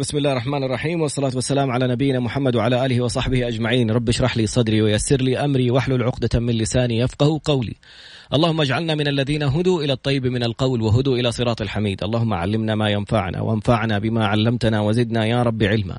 بسم 0.00 0.18
الله 0.18 0.32
الرحمن 0.32 0.64
الرحيم 0.64 1.00
والصلاة 1.00 1.32
والسلام 1.34 1.70
على 1.70 1.86
نبينا 1.88 2.20
محمد 2.20 2.56
وعلى 2.56 2.86
آله 2.86 3.00
وصحبه 3.00 3.48
أجمعين. 3.48 3.90
رب 3.90 4.08
اشرح 4.08 4.36
لي 4.36 4.46
صدري 4.46 4.82
ويسر 4.82 5.20
لي 5.20 5.38
أمري 5.38 5.70
واحلل 5.70 6.02
عقدة 6.02 6.40
من 6.40 6.54
لساني 6.54 6.98
يفقه 6.98 7.40
قولي. 7.44 7.74
اللهم 8.34 8.60
اجعلنا 8.60 8.94
من 8.94 9.08
الذين 9.08 9.42
هدوا 9.42 9.82
إلى 9.82 9.92
الطيب 9.92 10.26
من 10.26 10.42
القول 10.42 10.82
وهدوا 10.82 11.16
إلى 11.16 11.32
صراط 11.32 11.60
الحميد. 11.62 12.04
اللهم 12.04 12.34
علمنا 12.34 12.74
ما 12.74 12.90
ينفعنا 12.90 13.40
وانفعنا 13.40 13.98
بما 13.98 14.26
علمتنا 14.26 14.80
وزدنا 14.80 15.26
يا 15.26 15.42
رب 15.42 15.62
علما. 15.62 15.98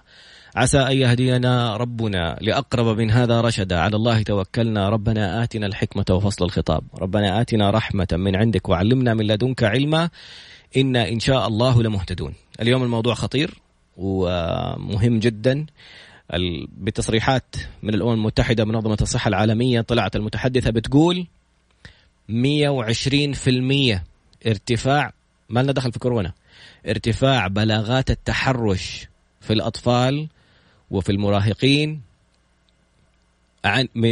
عسى 0.56 0.80
أن 0.80 0.98
يهدينا 0.98 1.78
ربنا 1.78 2.38
لأقرب 2.42 2.98
من 2.98 3.12
هذا 3.12 3.42
رشدا. 3.42 3.80
على 3.80 3.96
الله 3.96 4.22
توكلنا. 4.22 4.90
ربنا 4.90 5.44
آتنا 5.44 5.66
الحكمة 5.66 6.06
وفصل 6.12 6.46
الخطاب. 6.46 6.84
ربنا 7.00 7.42
آتنا 7.42 7.70
رحمة 7.70 8.08
من 8.12 8.36
عندك 8.36 8.70
وعلمنا 8.70 9.14
من 9.14 9.28
لدنك 9.28 9.64
علما. 9.64 10.10
إنا 10.78 11.10
إن 11.10 11.20
شاء 11.20 11.48
الله 11.48 11.84
لمهتدون. 11.84 12.34
اليوم 12.62 12.84
الموضوع 12.84 13.14
خطير. 13.14 13.67
ومهم 13.98 15.20
جدا. 15.20 15.66
بتصريحات 16.78 17.56
من 17.84 17.94
الأمم 17.94 18.14
المتحدة 18.14 18.66
منظمة 18.66 18.98
الصحة 19.02 19.28
العالمية 19.28 19.82
طلعت 19.82 20.16
المتحدثة 20.16 20.72
بتقول 20.72 21.28
120% 22.30 24.00
ارتفاع 24.48 25.14
ما 25.50 25.60
لنا 25.64 25.72
دخل 25.72 25.92
في 25.92 26.00
كورونا 26.00 26.34
ارتفاع 26.88 27.48
بلاغات 27.48 28.12
التحرش 28.12 29.08
في 29.42 29.54
الأطفال 29.54 30.28
وفي 30.92 31.12
المراهقين 31.12 32.02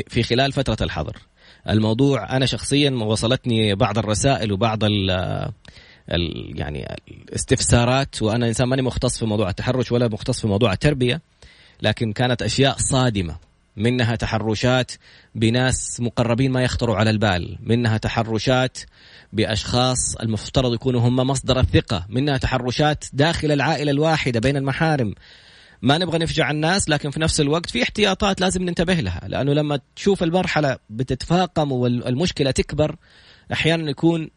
في 0.08 0.23
خلال 0.23 0.52
فترة 0.52 0.77
الحظر. 0.81 1.17
الموضوع 1.70 2.36
أنا 2.38 2.45
شخصيا 2.45 2.91
وصلتني 2.91 3.75
بعض 3.75 3.97
الرسائل 3.97 4.52
وبعض 4.52 4.80
يعني 6.08 6.95
الاستفسارات 7.08 8.22
وأنا 8.22 8.48
إنسان 8.48 8.68
ماني 8.68 8.82
مختص 8.82 9.20
في 9.20 9.26
موضوع 9.26 9.50
التحرش 9.50 9.91
ولا 9.91 10.08
مختص 10.08 10.41
في 10.41 10.48
موضوع 10.48 10.73
التربية 10.73 11.22
لكن 11.81 12.14
كانت 12.14 12.41
أشياء 12.41 12.76
صادمة. 12.78 13.38
منها 13.78 14.16
تحرشات 14.16 14.92
بناس 15.36 16.00
مقربين 16.00 16.52
ما 16.52 16.64
يخطروا 16.64 16.95
على 16.95 17.09
البال. 17.09 17.58
منها 17.64 17.97
تحرشات 17.97 18.78
بأشخاص 19.34 20.16
المفترض 20.16 20.73
يكونوا 20.73 21.02
هم 21.02 21.16
مصدر 21.16 21.59
الثقة. 21.59 22.06
منها 22.09 22.38
تحرشات 22.38 23.06
داخل 23.14 23.52
العائلة 23.52 23.92
الواحدة 23.92 24.40
بين 24.40 24.58
المحارم. 24.58 25.16
ما 25.81 25.97
نبغى 25.97 26.17
نفجع 26.17 26.52
الناس 26.52 26.90
لكن 26.90 27.09
في 27.09 27.19
نفس 27.19 27.42
الوقت 27.42 27.69
في 27.69 27.84
احتياطات 27.84 28.42
لازم 28.42 28.64
ننتبه 28.64 28.94
لها. 28.94 29.22
لأنه 29.28 29.53
لما 29.53 29.80
تشوف 29.95 30.23
المرحلة 30.23 30.78
بتتفاقم 30.90 31.72
والمشكلة 31.72 32.52
تكبر 32.52 32.95
أحيانا 33.53 33.90
يكون 33.90 34.30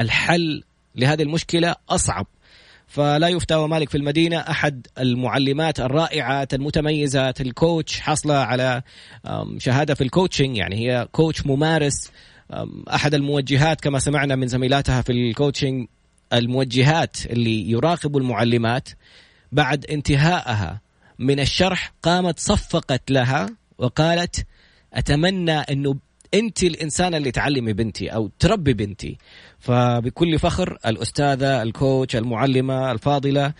الحل 0.00 0.62
لهذه 0.94 1.22
المشكلة 1.22 1.74
أصعب. 1.88 2.26
فلا 2.86 3.28
يفتى 3.28 3.54
ومالك 3.54 3.88
في 3.90 3.96
المدينة 3.96 4.36
أحد 4.36 4.86
المعلمات 4.98 5.80
الرائعات 5.80 6.54
المتميزات 6.54 7.40
ال 7.40 7.50
coach 7.50 8.00
حصلة 8.00 8.34
على 8.34 8.82
شهادة 9.58 9.94
في 9.94 10.04
ال 10.04 10.10
coaching 10.10 10.56
يعني 10.56 10.76
هي 10.76 11.08
coach 11.12 11.46
ممارس 11.46 12.10
أحد 12.94 13.14
الموجهات 13.14 13.80
كما 13.80 13.98
سمعنا 13.98 14.36
من 14.36 14.46
زميلاتها 14.46 15.02
في 15.02 15.12
ال 15.12 15.20
coaching 15.20 15.86
الموجهات 16.32 17.16
اللي 17.26 17.70
يراقبوا 17.70 18.20
المعلمات. 18.20 18.88
بعد 19.52 19.86
انتهائها 19.86 20.80
من 21.18 21.40
الشرح 21.40 21.92
قامت 22.02 22.38
صفقت 22.38 23.10
لها 23.10 23.46
وقالت 23.78 24.46
أتمنى 24.94 25.58
أنه 25.58 25.96
انت 26.34 26.62
الانسانه 26.62 27.16
اللي 27.16 27.30
تعلمي 27.30 27.72
بنتي 27.72 28.08
أو 28.08 28.30
تربي 28.38 28.74
بنتي. 28.74 29.18
فبكل 29.58 30.38
فخر 30.38 30.78
الأستاذة 30.86 31.62
الكوتش 31.62 32.16
المعلمة 32.16 32.92
الفاضلة 32.92 33.52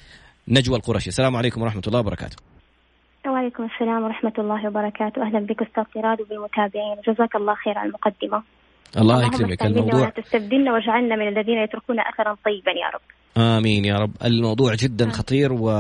نجوى 0.48 0.76
القرشي. 0.76 1.08
السلام 1.08 1.36
عليكم 1.36 1.62
ورحمة 1.62 1.82
الله 1.86 1.98
وبركاته. 1.98 2.36
وعليكم 3.26 3.64
السلام 3.64 4.02
ورحمة 4.02 4.32
الله 4.38 4.68
وبركاته. 4.68 5.22
أهلا 5.22 5.38
بك 5.38 5.62
أستاذ 5.62 5.84
سراد 5.94 6.20
وبالمتابعين. 6.20 6.96
جزاك 7.08 7.36
الله 7.36 7.54
خير 7.54 7.78
على 7.78 7.88
المقدمة. 7.88 8.42
الله 8.98 9.26
يكرمك. 9.26 9.62
الموضوع 9.62 10.08
تستبدلنا 10.08 10.72
واجعلنا 10.72 11.16
من 11.16 11.28
الذين 11.28 11.58
يتركون 11.58 12.00
أثرا 12.00 12.36
طيبا 12.44 12.70
يا 12.70 12.90
رب. 12.94 13.00
آمين 13.36 13.84
يا 13.84 13.96
رب. 13.98 14.10
الموضوع 14.24 14.74
جدا 14.74 15.10
خطير 15.10 15.52
و 15.52 15.70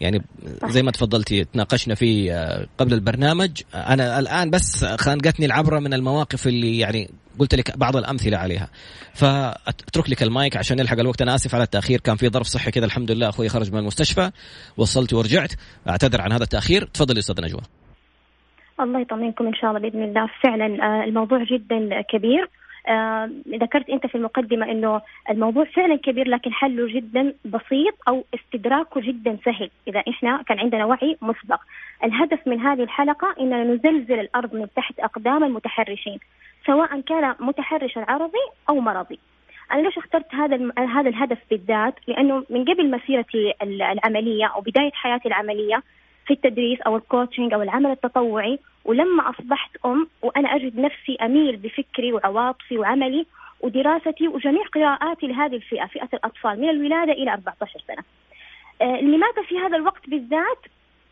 يعني 0.00 0.22
زي 0.64 0.82
ما 0.82 0.90
تفضلتي 0.90 1.44
تناقشنا 1.44 1.94
فيه 1.94 2.32
آه، 2.32 2.66
قبل 2.78 2.94
البرنامج. 2.94 3.62
أنا 3.74 4.18
الآن 4.18 4.50
بس 4.50 4.84
خانقتني 4.84 5.46
العبرة 5.46 5.78
من 5.78 5.94
المواقف 5.94 6.46
اللي 6.46 6.78
يعني 6.78 7.10
قلت 7.38 7.54
لك 7.54 7.78
بعض 7.78 7.96
الأمثلة 7.96 8.36
عليها. 8.36 8.68
فأترك 9.14 10.10
لك 10.10 10.22
المايك 10.22 10.56
عشان 10.56 10.76
نلحق 10.76 10.98
الوقت. 10.98 11.22
أنا 11.22 11.34
آسف 11.34 11.54
على 11.54 11.64
التأخير 11.64 12.00
كان 12.00 12.16
في 12.16 12.28
ظرف 12.28 12.46
صحي 12.46 12.70
كذا 12.70 12.84
الحمد 12.84 13.10
لله. 13.10 13.28
أخوي 13.28 13.48
خرج 13.48 13.72
من 13.72 13.78
المستشفى 13.78 14.30
وصلت 14.76 15.12
ورجعت. 15.12 15.52
أعتذر 15.88 16.20
عن 16.20 16.32
هذا 16.32 16.42
التأخير. 16.42 16.84
تفضلي 16.84 17.18
أستاذ 17.18 17.44
نجوى. 17.44 17.60
الله 18.80 19.00
يطمنكم 19.00 19.46
إن 19.46 19.54
شاء 19.54 19.70
الله 19.70 19.80
بإذن 19.80 20.02
الله. 20.02 20.28
فعلا 20.42 20.64
آه، 20.64 21.04
الموضوع 21.04 21.44
جدا 21.44 22.02
كبير. 22.12 22.42
آه 22.42 22.63
ذكرت 23.48 23.90
أنت 23.90 24.06
في 24.06 24.14
المقدمة 24.14 24.70
إنه 24.70 25.00
الموضوع 25.30 25.64
فعلا 25.64 25.96
كبير 25.96 26.28
لكن 26.28 26.52
حله 26.52 26.86
جدا 26.86 27.34
بسيط 27.44 27.94
أو 28.08 28.24
استدراكه 28.34 29.00
جدا 29.00 29.38
سهل 29.44 29.70
إذا 29.88 30.02
إحنا 30.08 30.42
كان 30.42 30.58
عندنا 30.58 30.84
وعي 30.84 31.16
مسبق. 31.22 31.60
الهدف 32.04 32.46
من 32.46 32.60
هذه 32.60 32.82
الحلقة 32.82 33.34
إننا 33.40 33.64
نزلزل 33.64 34.20
الأرض 34.20 34.54
من 34.54 34.66
تحت 34.76 35.00
أقدام 35.00 35.44
المتحرشين 35.44 36.18
سواء 36.66 37.00
كان 37.00 37.34
متحرشا 37.40 38.04
عرضي 38.08 38.44
أو 38.68 38.80
مرضي. 38.80 39.18
أنا 39.72 39.80
ليش 39.80 39.98
اخترت 39.98 40.34
هذا 40.34 40.72
هذا 40.78 41.08
الهدف 41.08 41.38
بالذات؟ 41.50 41.94
لأنه 42.08 42.44
من 42.50 42.64
قبل 42.64 42.90
مسيرتي 42.90 43.54
العملية 43.62 44.46
أو 44.46 44.60
بداية 44.60 44.92
حياتي 44.92 45.28
العملية 45.28 45.82
في 46.26 46.34
التدريس 46.34 46.80
أو 46.80 46.96
الكوتشنج 46.96 47.54
أو 47.54 47.62
العمل 47.62 47.90
التطوعي 47.90 48.58
ولما 48.84 49.30
أصبحت 49.30 49.70
أم 49.86 50.08
وأنا 50.22 50.56
أجد 50.56 50.78
نفسي 50.78 51.16
أميل 51.22 51.56
بفكري 51.56 52.12
وعواطفي 52.12 52.78
وعملي 52.78 53.26
ودراستي 53.60 54.28
وجميع 54.28 54.62
قراءاتي 54.74 55.26
لهذه 55.26 55.56
الفئة 55.56 55.86
فئة 55.86 56.08
الأطفال 56.14 56.60
من 56.60 56.68
الولادة 56.68 57.12
إلى 57.12 57.32
14 57.32 57.80
سنة. 57.88 58.02
آه 58.82 59.00
لماذا 59.00 59.42
في 59.48 59.58
هذا 59.58 59.76
الوقت 59.76 60.08
بالذات 60.08 60.58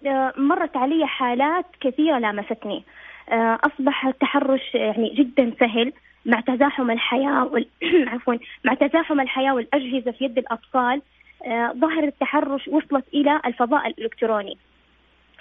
آه 0.06 0.32
مرت 0.36 0.76
علي 0.76 1.06
حالات 1.06 1.66
كثيرة 1.80 2.18
لامستني. 2.18 2.84
آه 3.28 3.58
أصبح 3.64 4.06
التحرش 4.06 4.74
يعني 4.74 5.14
جدا 5.14 5.52
سهل 5.60 5.92
مع 6.26 6.40
تزاحم 6.40 6.90
الحياة 6.90 7.44
وال... 7.44 7.66
عفوا 8.12 8.34
مع 8.64 8.74
تزاحم 8.74 9.20
الحياة 9.20 9.54
والأجهزة 9.54 10.10
في 10.10 10.24
يد 10.24 10.38
الأطفال 10.38 11.02
آه 11.46 11.72
ظاهره 11.72 12.06
التحرش 12.06 12.68
وصلت 12.68 13.04
إلى 13.14 13.40
الفضاء 13.46 13.86
الإلكتروني. 13.86 14.58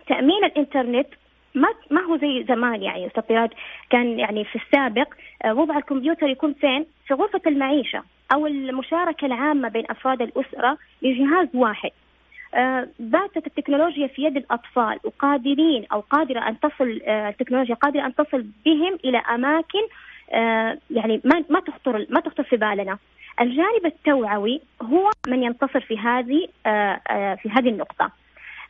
تأمين 0.07 0.43
الإنترنت 0.43 1.07
ما 1.55 1.67
ما 1.89 2.01
هو 2.01 2.17
زي 2.17 2.43
زمان 2.43 2.83
يعني 2.83 3.07
استطراد 3.07 3.49
كان 3.89 4.19
يعني 4.19 4.45
في 4.45 4.55
السابق 4.55 5.13
آه، 5.45 5.53
وضع 5.53 5.77
الكمبيوتر 5.77 6.27
يكون 6.27 6.53
فين؟ 6.53 6.85
في 7.07 7.13
غرفة 7.13 7.41
المعيشة 7.47 8.03
أو 8.33 8.47
المشاركة 8.47 9.25
العامة 9.25 9.69
بين 9.69 9.83
أفراد 9.89 10.21
الأسرة 10.21 10.77
لجهاز 11.01 11.47
واحد. 11.53 11.91
آه، 12.53 12.87
باتت 12.99 13.47
التكنولوجيا 13.47 14.07
في 14.07 14.23
يد 14.23 14.37
الأطفال 14.37 14.99
وقادرين 15.03 15.85
أو 15.91 15.99
قادرة 15.99 16.39
أن 16.39 16.59
تصل 16.59 17.01
آه، 17.05 17.29
التكنولوجيا 17.29 17.75
قادرة 17.75 18.05
أن 18.05 18.15
تصل 18.15 18.45
بهم 18.65 18.97
إلى 19.05 19.17
أماكن 19.17 19.81
يعني 20.91 21.21
ما 21.23 21.43
ما 21.49 21.59
تخطر 21.59 22.05
ما 22.09 22.19
تخطر 22.19 22.43
في 22.43 22.57
بالنا. 22.57 22.97
الجانب 23.41 23.85
التوعوي 23.85 24.61
هو 24.81 25.09
من 25.27 25.43
ينتصر 25.43 25.79
في 25.79 25.97
هذه 25.97 26.47
في 27.35 27.49
هذه 27.49 27.69
النقطة. 27.69 28.11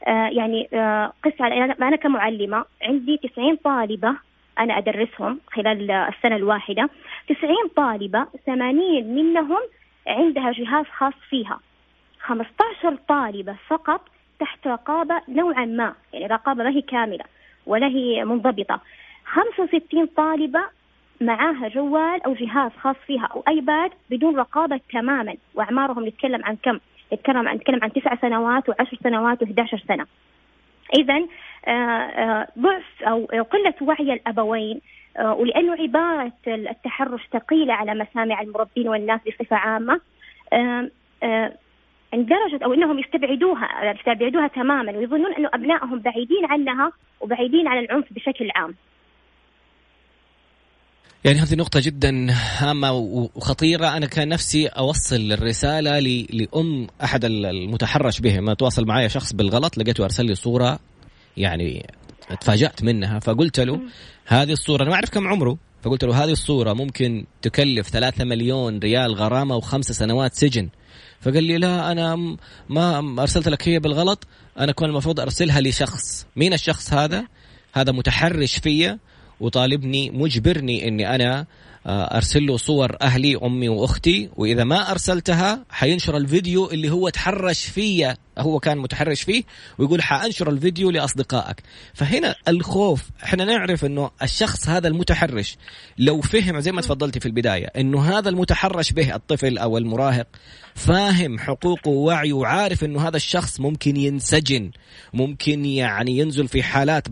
آه، 0.07 0.27
يعني 0.27 0.69
آه، 0.73 1.13
قس 1.23 1.41
على 1.41 1.63
أنا 1.63 1.95
كمعلمة 1.95 2.65
عندي 2.81 3.17
90 3.17 3.55
طالبة 3.55 4.15
أنا 4.59 4.77
أدرسهم 4.77 5.39
خلال 5.47 5.91
السنة 5.91 6.35
الواحدة. 6.35 6.89
90 7.29 7.55
طالبة 7.75 8.25
80 8.45 9.15
منهم 9.15 9.59
عندها 10.07 10.51
جهاز 10.51 10.85
خاص 10.85 11.13
فيها. 11.29 11.59
15 12.19 12.95
طالبة 13.07 13.55
فقط 13.67 14.01
تحت 14.39 14.67
رقابة 14.67 15.21
نوعا 15.29 15.65
ما 15.65 15.93
يعني 16.13 16.27
رقابة 16.27 16.63
ما 16.63 16.69
هي 16.69 16.81
كاملة 16.81 17.23
ولا 17.65 17.87
هي 17.87 18.25
منضبطة. 18.25 18.79
65 19.25 20.05
طالبة 20.05 20.61
معاها 21.21 21.67
جوال 21.67 22.23
أو 22.25 22.33
جهاز 22.33 22.71
خاص 22.71 22.95
فيها 23.07 23.25
أو 23.25 23.43
أيباد 23.47 23.91
بدون 24.09 24.35
رقابة 24.35 24.79
تماما 24.93 25.35
وأعمارهم 25.55 26.07
نتكلم 26.07 26.45
عن 26.45 26.55
كم؟ 26.55 26.79
نتكلم 27.13 27.47
عن 27.47 27.55
نتكلم 27.55 27.79
عن 27.83 27.93
تسع 27.93 28.15
سنوات 28.15 28.69
وعشر 28.69 28.97
سنوات 29.03 29.43
و11 29.43 29.87
سنة. 29.87 30.05
اذا 30.93 31.25
آه، 31.67 31.71
آه، 31.71 32.47
ضعف 32.59 33.03
أو 33.03 33.25
قلة 33.25 33.73
وعي 33.81 34.13
الأبوين 34.13 34.81
آه، 35.17 35.33
ولأنه 35.33 35.73
عبارة 35.73 36.31
التحرش 36.47 37.21
ثقيلة 37.33 37.73
على 37.73 37.93
مسامع 37.93 38.41
المربين 38.41 38.87
والناس 38.87 39.19
بصفة 39.27 39.55
عامة 39.55 40.01
اندرجت 42.13 42.61
أو 42.63 42.73
إنهم 42.73 42.99
يستبعدوها 42.99 43.91
يستبعدوها 43.91 44.47
تماما 44.47 44.91
ويظنون 44.97 45.33
انه 45.33 45.49
أبنائهم 45.53 45.99
بعيدين 45.99 46.45
عنها 46.45 46.91
وبعيدين 47.21 47.67
عن 47.67 47.77
العنف 47.77 48.13
بشكل 48.13 48.51
عام. 48.55 48.75
يعني 51.25 51.39
هذه 51.39 51.55
نقطة 51.55 51.79
جدا 51.79 52.27
هامة 52.31 52.91
وخطيرة. 52.91 53.97
أنا 53.97 54.05
كان 54.05 54.27
نفسي 54.27 54.67
أوصل 54.67 55.31
الرسالة 55.31 55.99
لأم 56.29 56.87
أحد 57.03 57.25
المتحرش 57.25 58.19
به. 58.19 58.39
ما 58.39 58.53
تواصل 58.53 58.85
معي 58.85 59.09
شخص 59.09 59.33
بالغلط 59.33 59.77
لقيته 59.77 60.03
أرسل 60.03 60.25
لي 60.25 60.35
صورة 60.35 60.79
يعني 61.37 61.89
تفاجأت 62.41 62.83
منها 62.83 63.19
فقلت 63.19 63.59
له 63.59 63.79
هذه 64.25 64.51
الصورة. 64.51 64.81
أنا 64.81 64.89
ما 64.89 64.95
أعرف 64.95 65.09
كم 65.09 65.27
عمره 65.27 65.57
فقلت 65.81 66.03
له 66.03 66.23
هذه 66.23 66.31
الصورة 66.31 66.73
ممكن 66.73 67.25
تكلف 67.41 67.89
ثلاثة 67.89 68.23
مليون 68.23 68.79
ريال 68.79 69.15
غرامة 69.15 69.55
وخمس 69.55 69.91
سنوات 69.91 70.33
سجن. 70.33 70.69
فقال 71.21 71.43
لي 71.43 71.57
لا 71.57 71.91
أنا 71.91 72.35
ما 72.69 73.21
أرسلت 73.21 73.47
لك 73.47 73.67
هي 73.67 73.79
بالغلط. 73.79 74.27
أنا 74.59 74.71
كان 74.71 74.89
المفروض 74.89 75.19
أرسلها 75.19 75.61
لشخص. 75.61 76.25
مين 76.35 76.53
الشخص 76.53 76.93
هذا؟ 76.93 77.27
هذا 77.73 77.91
متحرش 77.91 78.57
فيا. 78.57 78.99
وطالبني 79.41 80.11
مجبرني 80.11 80.87
إني 80.87 81.15
أنا 81.15 81.45
آه، 81.85 82.17
أرسل 82.17 82.45
له 82.45 82.57
صور 82.57 82.95
أهلي 83.01 83.35
أمي 83.43 83.69
وأختي 83.69 84.29
وإذا 84.37 84.63
ما 84.63 84.91
أرسلتها 84.91 85.65
حينشر 85.69 86.17
الفيديو 86.17 86.71
اللي 86.71 86.89
هو 86.89 87.09
تحرش 87.09 87.65
فيا. 87.65 88.17
هو 88.37 88.59
كان 88.59 88.77
متحرش 88.77 89.21
فيه 89.21 89.43
ويقول 89.77 90.01
حأنشر 90.01 90.49
الفيديو 90.49 90.91
لأصدقائك. 90.91 91.63
فهنا 91.93 92.35
الخوف 92.47 93.09
إحنا 93.23 93.45
نعرف 93.45 93.85
إنه 93.85 94.11
الشخص 94.23 94.69
هذا 94.69 94.87
المتحرش 94.87 95.57
لو 95.97 96.21
فهم 96.21 96.59
زي 96.59 96.71
ما 96.71 96.81
تفضلتي 96.81 97.19
في 97.19 97.25
البداية 97.25 97.65
إنه 97.65 98.17
هذا 98.17 98.29
المتحرش 98.29 98.91
به 98.91 99.15
الطفل 99.15 99.57
أو 99.57 99.77
المراهق 99.77 100.27
فاهم 100.75 101.39
حقوقه 101.39 101.89
ووعيه 101.89 102.33
وعارف 102.33 102.83
إنه 102.83 103.07
هذا 103.07 103.15
الشخص 103.17 103.59
ممكن 103.59 103.97
ينسجن 103.97 104.71
ممكن 105.13 105.65
يعني 105.65 106.17
ينزل 106.17 106.47
في 106.47 106.63
حالات 106.63 107.07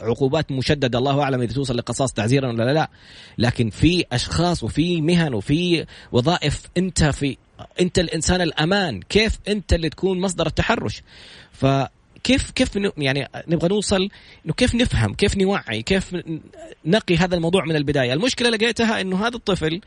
عقوبات 0.00 0.52
مشددة 0.52 0.98
الله 0.98 1.22
أعلم 1.22 1.40
إذا 1.40 1.54
توصل 1.54 1.76
لقصاص 1.76 2.12
تعزيرا 2.12 2.48
ولا 2.48 2.72
لا, 2.72 2.90
لكن 3.38 3.70
في 3.70 4.04
أشخاص 4.12 4.62
وفي 4.62 5.00
مهن 5.00 5.34
وفي 5.34 5.86
وظائف 6.12 6.62
أنت 6.76 7.04
في 7.04 7.36
انت 7.80 7.98
الانسان 7.98 8.40
الامان 8.40 9.00
كيف 9.02 9.38
انت 9.48 9.72
اللي 9.72 9.88
تكون 9.88 10.20
مصدر 10.20 10.46
التحرش؟ 10.46 11.02
فكيف 11.52 12.50
كيف 12.50 12.70
يعني 12.96 13.28
نبغى 13.48 13.68
نوصل 13.68 14.08
إنه 14.44 14.54
كيف 14.54 14.74
نفهم 14.74 15.14
كيف 15.14 15.36
نوعي 15.36 15.82
كيف 15.82 16.16
نقي 16.84 17.16
هذا 17.16 17.34
الموضوع 17.36 17.64
من 17.64 17.76
البداية؟ 17.76 18.12
المشكلة 18.12 18.50
لقيتها 18.50 19.00
إنه 19.00 19.26
هذا 19.26 19.36
الطفل 19.36 19.80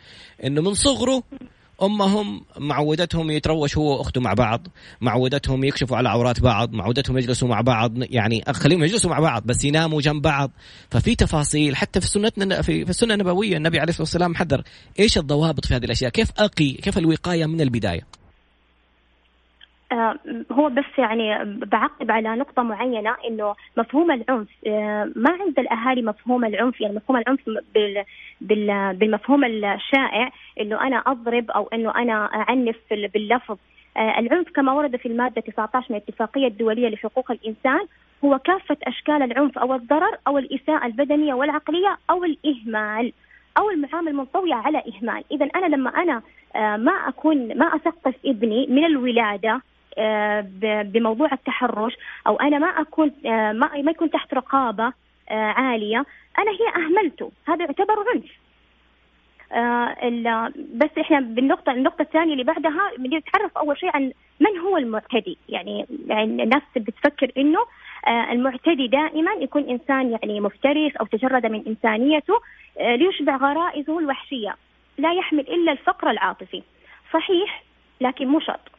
إنه 0.44 0.62
من 0.62 0.74
صغره 0.74 1.24
أمهم 1.84 2.42
معودتهم 2.58 3.32
يتروش 3.32 3.78
هو 3.78 3.98
وأخته 3.98 4.22
مع 4.22 4.34
بعض 4.34 4.68
معودتهم 5.02 5.64
يكشفوا 5.64 5.98
على 5.98 6.10
عورات 6.10 6.40
بعض 6.40 6.74
معودتهم 6.74 7.18
يجلسوا 7.18 7.48
مع 7.48 7.62
بعض 7.62 7.92
يعني 7.98 8.44
خليهم 8.52 8.84
يجلسوا 8.84 9.10
مع 9.10 9.20
بعض 9.20 9.44
بس 9.46 9.64
يناموا 9.64 10.02
جنب 10.02 10.22
بعض. 10.22 10.52
ففي 10.90 11.16
تفاصيل 11.16 11.76
حتى 11.76 12.02
في 12.02 12.08
سنتنا 12.08 12.62
في, 12.62 12.90
السنة 12.90 13.14
النبوية 13.14 13.58
النبي 13.58 13.80
عليه 13.80 13.90
الصلاة 13.90 14.04
والسلام 14.04 14.36
حذر 14.36 14.64
إيش 15.00 15.18
الضوابط 15.18 15.66
في 15.66 15.76
هذه 15.76 15.86
الأشياء؟ 15.86 16.12
كيف 16.12 16.32
أقي 16.38 16.72
كيف 16.72 16.98
الوقاية 16.98 17.46
من 17.46 17.62
البداية؟ 17.62 18.25
هو 20.52 20.70
بس 20.70 20.98
يعني 20.98 21.46
بعقب 21.46 22.12
على 22.12 22.36
نقطة 22.36 22.64
معينة 22.64 23.16
إنه 23.30 23.56
مفهوم 23.78 24.12
العنف 24.12 24.48
آه، 24.68 25.12
ما 25.16 25.30
عند 25.30 25.60
الأهالي 25.60 26.02
مفهوم 26.02 26.46
العنف 26.46 26.82
يعني 26.82 26.96
مفهوم 26.96 27.18
العنف 27.18 27.40
بالمفهوم 28.92 29.44
الشائع 29.44 30.32
إنه 30.62 30.82
أنا 30.82 30.98
أضرب 30.98 31.52
أو 31.52 31.68
إنه 31.74 31.96
أنا 31.96 32.26
أعنف 32.26 32.78
باللفظ. 32.92 33.58
آه، 33.98 34.20
العنف 34.20 34.50
كما 34.50 34.72
ورد 34.72 34.96
في 34.96 35.06
المادة 35.06 35.42
19 35.42 35.86
من 35.90 35.98
الاتفاقية 35.98 36.48
الدولية 36.48 36.90
لحقوق 36.90 37.32
الإنسان 37.32 37.86
هو 38.26 38.40
كافة 38.40 38.78
أشكال 38.84 39.24
العنف 39.24 39.58
أو 39.58 39.74
الضرر 39.74 40.18
أو 40.28 40.38
الإساءة 40.38 40.86
البدنية 40.86 41.34
والعقلية 41.34 41.98
أو 42.10 42.24
الإهمال 42.24 43.14
أو 43.58 43.70
المعامل 43.70 44.16
منطوية 44.16 44.54
على 44.54 44.84
إهمال. 44.94 45.24
إذا 45.32 45.50
أنا 45.56 45.76
لما 45.76 45.90
أنا 45.90 46.22
ما 46.78 46.92
أكون 46.92 47.58
ما 47.58 47.66
أثقف 47.66 48.16
ابني 48.26 48.68
من 48.68 48.86
الولادة 48.86 49.52
آه، 49.52 49.62
بموضوع 50.84 51.30
التحرش 51.34 51.94
أو 52.28 52.36
أنا 52.36 52.60
ما 52.60 52.68
أكون 52.68 53.12
آه، 53.26 53.52
ما 53.52 53.82
ما 53.82 53.92
يكون 53.92 54.10
تحت 54.10 54.34
رقابة 54.34 54.94
آه، 55.30 55.34
عالية 55.34 56.06
أنا 56.40 56.52
هي 56.52 56.84
أهملته. 56.84 57.32
هذا 57.48 57.66
يعتبر 57.66 57.96
عنف. 58.14 58.32
بس 60.74 60.90
إحنا 61.00 61.20
بالنقطة 61.20 61.72
النقطة 61.72 62.02
الثانية 62.02 62.34
اللي 62.34 62.44
بعدها 62.44 62.92
بنتعرف 62.98 63.58
أول 63.58 63.78
شيء 63.78 63.90
عن 63.94 64.12
من 64.40 64.58
هو 64.58 64.78
المعتدي. 64.78 65.38
يعني, 65.50 65.86
يعني 66.08 66.44
الناس 66.44 66.62
بتفكر 66.76 67.32
إنه 67.38 67.60
المعتدي 68.32 68.88
دائما 68.88 69.32
يكون 69.32 69.70
إنسان 69.70 70.12
يعني 70.12 70.40
مفترس 70.40 70.96
أو 70.96 71.06
تجرد 71.06 71.46
من 71.46 71.64
إنسانيته 71.68 72.42
ليشبع 72.80 73.36
غرائزه 73.38 74.00
الوحشية 74.00 74.56
لا 74.98 75.14
يحمل 75.14 75.40
إلا 75.40 75.72
الفقر 75.72 76.10
العاطفي. 76.10 76.64
صحيح 77.14 77.64
لكن 78.02 78.28
مو 78.28 78.40
شرط. 78.40 78.75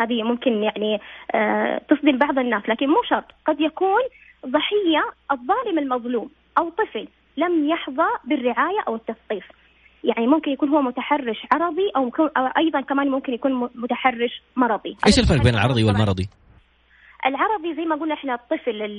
هذه 0.00 0.22
ممكن 0.22 0.62
يعني 0.62 1.00
آه، 1.34 1.80
تصدم 1.88 2.18
بعض 2.18 2.38
الناس 2.38 2.62
لكن 2.68 2.86
مو 2.86 3.02
شرط. 3.08 3.24
قد 3.46 3.60
يكون 3.60 4.00
ضحية 4.46 5.04
الظالم 5.32 5.78
المظلوم 5.78 6.30
أو 6.58 6.70
طفل 6.70 7.08
لم 7.36 7.68
يحظى 7.68 8.08
بالرعاية 8.24 8.80
أو 8.88 8.94
التثقيف. 8.94 9.44
يعني 10.04 10.26
ممكن 10.26 10.50
يكون 10.50 10.68
هو 10.68 10.82
متحرش 10.82 11.46
عرضي 11.52 11.90
أو, 11.96 12.10
أو 12.36 12.46
أيضا 12.58 12.80
كمان 12.80 13.08
ممكن 13.08 13.32
يكون 13.32 13.70
متحرش 13.74 14.42
مرضي. 14.56 14.96
إيش 15.06 15.18
الفرق 15.18 15.42
بين 15.42 15.54
العرضي 15.54 15.84
والمرضي؟ 15.84 16.28
العربي 17.26 17.74
زي 17.74 17.84
ما 17.84 17.94
قلنا 17.96 18.14
إحنا 18.14 18.34
الطفل 18.34 18.98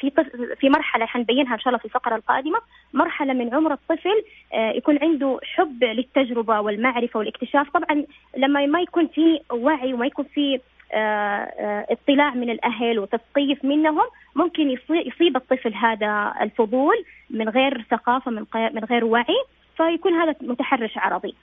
في 0.00 0.10
طفل 0.10 0.56
في 0.56 0.68
مرحلة 0.68 1.06
حنبينها 1.06 1.54
إن 1.54 1.58
شاء 1.58 1.68
الله 1.68 1.78
في 1.78 1.84
الفقرة 1.84 2.16
القادمة 2.16 2.58
مرحلة 2.92 3.32
من 3.32 3.54
عمر 3.54 3.72
الطفل 3.72 4.24
آه، 4.54 4.70
يكون 4.70 4.98
عنده 5.02 5.40
حب 5.42 5.84
للتجربة 5.84 6.60
والمعرفة 6.60 7.18
والاكتشاف. 7.18 7.70
طبعا 7.70 8.04
لما 8.36 8.66
ما 8.66 8.80
يكون 8.80 9.06
في 9.06 9.40
وعي 9.52 9.94
وما 9.94 10.06
يكون 10.06 10.24
في 10.24 10.60
آه، 10.92 10.96
آه، 10.96 11.86
اطلاع 11.90 12.34
من 12.34 12.50
الأهل 12.50 12.98
وتثقيف 12.98 13.64
منهم 13.64 14.04
ممكن 14.34 14.70
يصيب 14.90 15.36
الطفل 15.36 15.74
هذا 15.74 16.34
الفضول 16.40 17.04
من 17.30 17.48
غير 17.48 17.84
ثقافة 17.90 18.30
من 18.30 18.44
من 18.54 18.84
غير 18.84 19.04
وعي 19.04 19.44
فيكون 19.76 20.14
هذا 20.14 20.34
متحرش 20.40 20.98
عرضي 20.98 21.34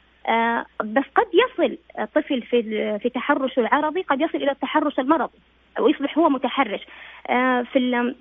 بس 0.84 1.04
قد 1.16 1.28
يصل 1.34 1.78
طفل 2.16 2.42
في 2.42 3.00
في 3.00 3.10
تحرشه 3.10 3.60
العرضي 3.60 4.02
قد 4.02 4.22
يصل 4.22 4.38
إلى 4.38 4.52
التحرش 4.52 5.00
المرضي. 5.00 5.40
ويصبح 5.80 6.18
هو 6.18 6.30
متحرش. 6.30 6.82
آه، 7.30 7.62
في 7.62 8.14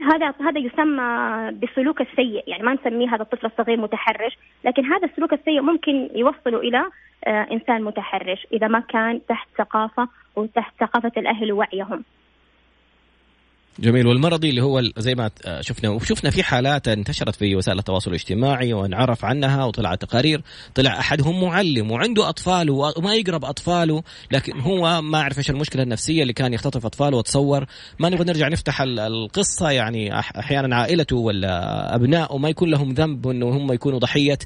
هذا 0.00 0.34
هذا 0.40 0.58
يسمى 0.58 1.50
بالسلوك 1.52 2.00
السيء. 2.00 2.44
يعني 2.46 2.62
ما 2.62 2.74
نسميه 2.74 3.14
هذا 3.14 3.22
الطفل 3.22 3.46
الصغير 3.46 3.80
متحرش 3.80 4.38
لكن 4.64 4.84
هذا 4.84 5.06
السلوك 5.06 5.32
السيء 5.32 5.60
ممكن 5.60 6.10
يوصله 6.14 6.58
إلى 6.58 6.84
آه، 7.24 7.46
إنسان 7.52 7.82
متحرش 7.82 8.46
إذا 8.52 8.68
ما 8.68 8.80
كان 8.80 9.20
تحت 9.28 9.48
ثقافة 9.58 10.08
وتحت 10.36 10.74
ثقافة 10.80 11.12
الأهل 11.16 11.52
ووعيهم. 11.52 12.04
جميل. 13.78 14.06
والمرضي 14.06 14.50
اللي 14.50 14.62
هو 14.62 14.82
زي 14.98 15.14
ما 15.14 15.30
شفنا 15.60 15.90
وشفنا 15.90 16.30
في 16.30 16.42
حالات 16.42 16.88
انتشرت 16.88 17.36
في 17.36 17.56
وسائل 17.56 17.78
التواصل 17.78 18.10
الاجتماعي 18.10 18.72
وانعرف 18.72 19.24
عنها 19.24 19.64
وطلعت 19.64 20.02
تقارير. 20.02 20.42
طلع 20.74 20.98
احدهم 20.98 21.44
معلم 21.44 21.90
وعنده 21.90 22.28
أطفال 22.28 22.70
وما 22.70 23.14
يقرب 23.14 23.44
أطفاله 23.44 24.02
لكن 24.30 24.60
هو 24.60 25.02
ما 25.02 25.18
أعرف 25.18 25.38
إيش 25.38 25.50
المشكلة 25.50 25.82
النفسية 25.82 26.22
اللي 26.22 26.32
كان 26.32 26.54
يختطف 26.54 26.86
أطفاله 26.86 27.16
وتصور. 27.16 27.66
ما 27.98 28.08
نبغى 28.08 28.24
نرجع 28.24 28.48
نفتح 28.48 28.80
القصة 28.80 29.70
يعني 29.70 30.18
أحيانا 30.18 30.76
عائلته 30.76 31.16
ولا 31.16 31.94
أبنائه 31.94 32.38
ما 32.38 32.48
يكون 32.48 32.70
لهم 32.70 32.92
ذنب 32.92 33.28
إنه 33.28 33.48
هم 33.48 33.72
يكونوا 33.72 33.98
ضحية. 33.98 34.38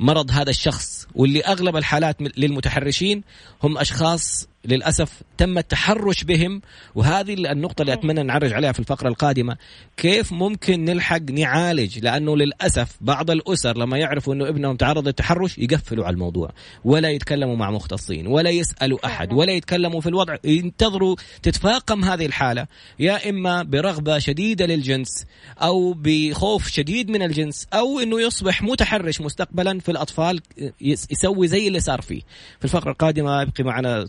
مرض 0.00 0.30
هذا 0.30 0.50
الشخص 0.50 1.06
واللي 1.14 1.40
أغلب 1.40 1.76
الحالات 1.76 2.16
للمتحرشين 2.38 3.22
هم 3.62 3.78
أشخاص 3.78 4.48
للأسف 4.68 5.22
تم 5.38 5.58
التحرش 5.58 6.24
بهم 6.24 6.62
وهذه 6.94 7.34
النقطة 7.34 7.82
اللي 7.82 7.92
أتمنى 7.92 8.22
نعرج 8.22 8.52
عليها 8.52 8.72
في 8.72 8.78
الفقرة 8.78 9.08
القادمة. 9.08 9.56
كيف 9.96 10.32
ممكن 10.32 10.84
نلحق 10.84 11.30
نعالج؟ 11.30 11.98
لأنه 11.98 12.36
للأسف 12.36 12.96
بعض 13.00 13.30
الأسر 13.30 13.78
لما 13.78 13.98
يعرفوا 13.98 14.34
إنه 14.34 14.48
ابنهم 14.48 14.76
تعرض 14.76 15.06
للتحرش 15.06 15.58
يقفلوا 15.58 16.04
على 16.04 16.14
الموضوع 16.14 16.50
ولا 16.84 17.10
يتكلموا 17.10 17.56
مع 17.56 17.70
مختصين 17.70 18.26
ولا 18.26 18.50
يسألوا 18.50 19.06
أحد 19.06 19.32
ولا 19.32 19.52
يتكلموا 19.52 20.00
في 20.00 20.08
الوضع. 20.08 20.36
ينتظروا 20.44 21.16
تتفاقم 21.42 22.04
هذه 22.04 22.26
الحالة 22.26 22.66
يا 22.98 23.30
إما 23.30 23.62
برغبة 23.62 24.18
شديدة 24.18 24.66
للجنس 24.66 25.26
أو 25.62 25.92
بخوف 25.92 26.68
شديد 26.68 27.10
من 27.10 27.22
الجنس 27.22 27.66
أو 27.72 28.00
إنه 28.00 28.20
يصبح 28.20 28.62
متحرش 28.62 29.20
مستقبلا 29.20 29.80
في 29.80 29.90
الأطفال 29.90 30.40
يسوي 30.80 31.48
زي 31.48 31.68
اللي 31.68 31.80
صار 31.80 32.00
فيه. 32.00 32.20
في 32.58 32.64
الفقرة 32.64 32.90
القادمة 32.90 33.42
يبقي 33.42 33.64
معنا 33.64 34.08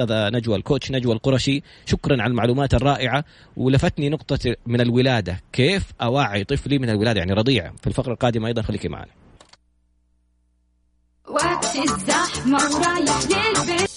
استاذه 0.00 0.28
نجوى 0.28 0.56
الكوتش 0.56 0.90
نجوى 0.90 1.14
القرشي 1.14 1.62
شكرا 1.86 2.22
على 2.22 2.30
المعلومات 2.30 2.74
الرائعة. 2.74 3.24
ولفتني 3.56 4.08
نقطة 4.08 4.56
من 4.66 4.80
الولادة 4.80 5.40
كيف 5.52 5.92
أوعي 6.02 6.44
طفلي 6.44 6.78
من 6.78 6.90
الولادة؟ 6.90 7.18
يعني 7.18 7.32
رضيع 7.32 7.72
في 7.80 7.86
الفقرة 7.86 8.12
القادمة 8.12 8.48
أيضا 8.48 8.62
خليكي 8.62 8.88
معنا. 8.88 9.12
وقت 11.28 11.76
الزحمة 11.76 12.58
ورايح 12.58 13.18
للبيت. 13.22 13.87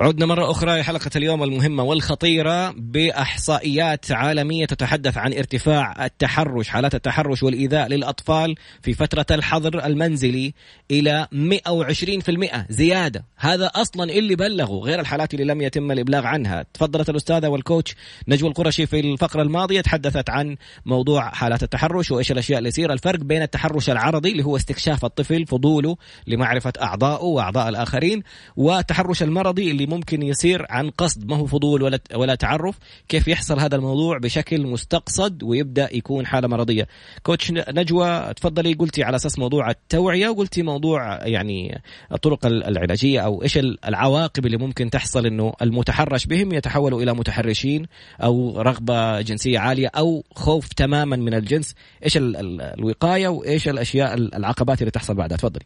عدنا 0.00 0.26
مرة 0.26 0.50
أخرى 0.50 0.80
لحلقة 0.80 1.10
اليوم 1.16 1.42
المهمة 1.42 1.82
والخطيرة 1.82 2.70
بإحصائيات 2.70 4.12
عالمية 4.12 4.66
تتحدث 4.66 5.18
عن 5.18 5.32
ارتفاع 5.32 6.06
التحرش 6.06 6.68
حالات 6.68 6.94
التحرش 6.94 7.42
والإيذاء 7.42 7.88
للأطفال 7.88 8.54
في 8.82 8.94
فترة 8.94 9.26
الحظر 9.30 9.86
المنزلي 9.86 10.54
إلى 10.90 11.26
120% 11.32 12.66
زيادة. 12.70 13.24
هذا 13.36 13.66
أصلا 13.66 14.12
اللي 14.12 14.36
بلغوا 14.36 14.84
غير 14.84 15.00
الحالات 15.00 15.34
اللي 15.34 15.44
لم 15.44 15.60
يتم 15.60 15.92
الإبلاغ 15.92 16.26
عنها. 16.26 16.64
تفضلت 16.74 17.10
الأستاذة 17.10 17.48
والكوتش 17.48 17.94
نجوى 18.28 18.48
القرشي 18.48 18.86
في 18.86 19.00
الفقرة 19.00 19.42
الماضية 19.42 19.80
تحدثت 19.80 20.30
عن 20.30 20.56
موضوع 20.86 21.30
حالات 21.30 21.62
التحرش 21.62 22.10
وإيش 22.10 22.32
الأشياء 22.32 22.58
اللي 22.58 22.68
يصير. 22.68 22.92
الفرق 22.92 23.20
بين 23.20 23.42
التحرش 23.42 23.90
العرضي 23.90 24.32
اللي 24.32 24.44
هو 24.44 24.56
استكشاف 24.56 25.04
الطفل 25.04 25.46
فضوله 25.46 25.96
لمعرفة 26.26 26.72
أعضائه 26.82 27.24
وأعضاء 27.24 27.68
الآخرين 27.68 28.22
والتحرش 28.56 29.22
المرضي 29.22 29.70
اللي 29.70 29.87
ممكن 29.88 30.22
يصير 30.22 30.66
عن 30.70 30.90
قصد. 30.90 31.28
ما 31.28 31.36
هو 31.36 31.46
فضول 31.46 31.82
ولا 31.82 32.00
ولا 32.14 32.34
تعرف 32.34 32.78
كيف 33.08 33.28
يحصل 33.28 33.58
هذا 33.58 33.76
الموضوع 33.76 34.18
بشكل 34.18 34.66
مستقصد 34.66 35.42
ويبدأ 35.42 35.96
يكون 35.96 36.26
حالة 36.26 36.48
مرضية. 36.48 36.88
كوتش 37.22 37.52
نجوى 37.52 38.34
تفضلي 38.34 38.74
قلتي 38.74 39.02
على 39.02 39.16
أساس 39.16 39.38
موضوع 39.38 39.70
التوعية 39.70 40.28
وقلتي 40.28 40.62
موضوع 40.62 41.26
يعني 41.26 41.80
الطرق 42.12 42.46
العلاجية 42.46 43.20
أو 43.20 43.42
إيش 43.42 43.58
العواقب 43.58 44.46
اللي 44.46 44.56
ممكن 44.56 44.90
تحصل 44.90 45.26
إنه 45.26 45.52
المتحرش 45.62 46.26
بهم 46.26 46.52
يتحولوا 46.52 47.02
إلى 47.02 47.14
متحرشين 47.14 47.86
أو 48.22 48.60
رغبة 48.60 49.20
جنسية 49.20 49.58
عالية 49.58 49.88
أو 49.88 50.24
خوف 50.34 50.68
تماما 50.68 51.16
من 51.16 51.34
الجنس. 51.34 51.74
إيش 52.04 52.18
الوقاية 52.20 53.28
وإيش 53.28 53.68
الأشياء 53.68 54.14
العقبات 54.14 54.80
اللي 54.80 54.90
تحصل 54.90 55.14
بعدها؟ 55.14 55.36
تفضلي. 55.36 55.64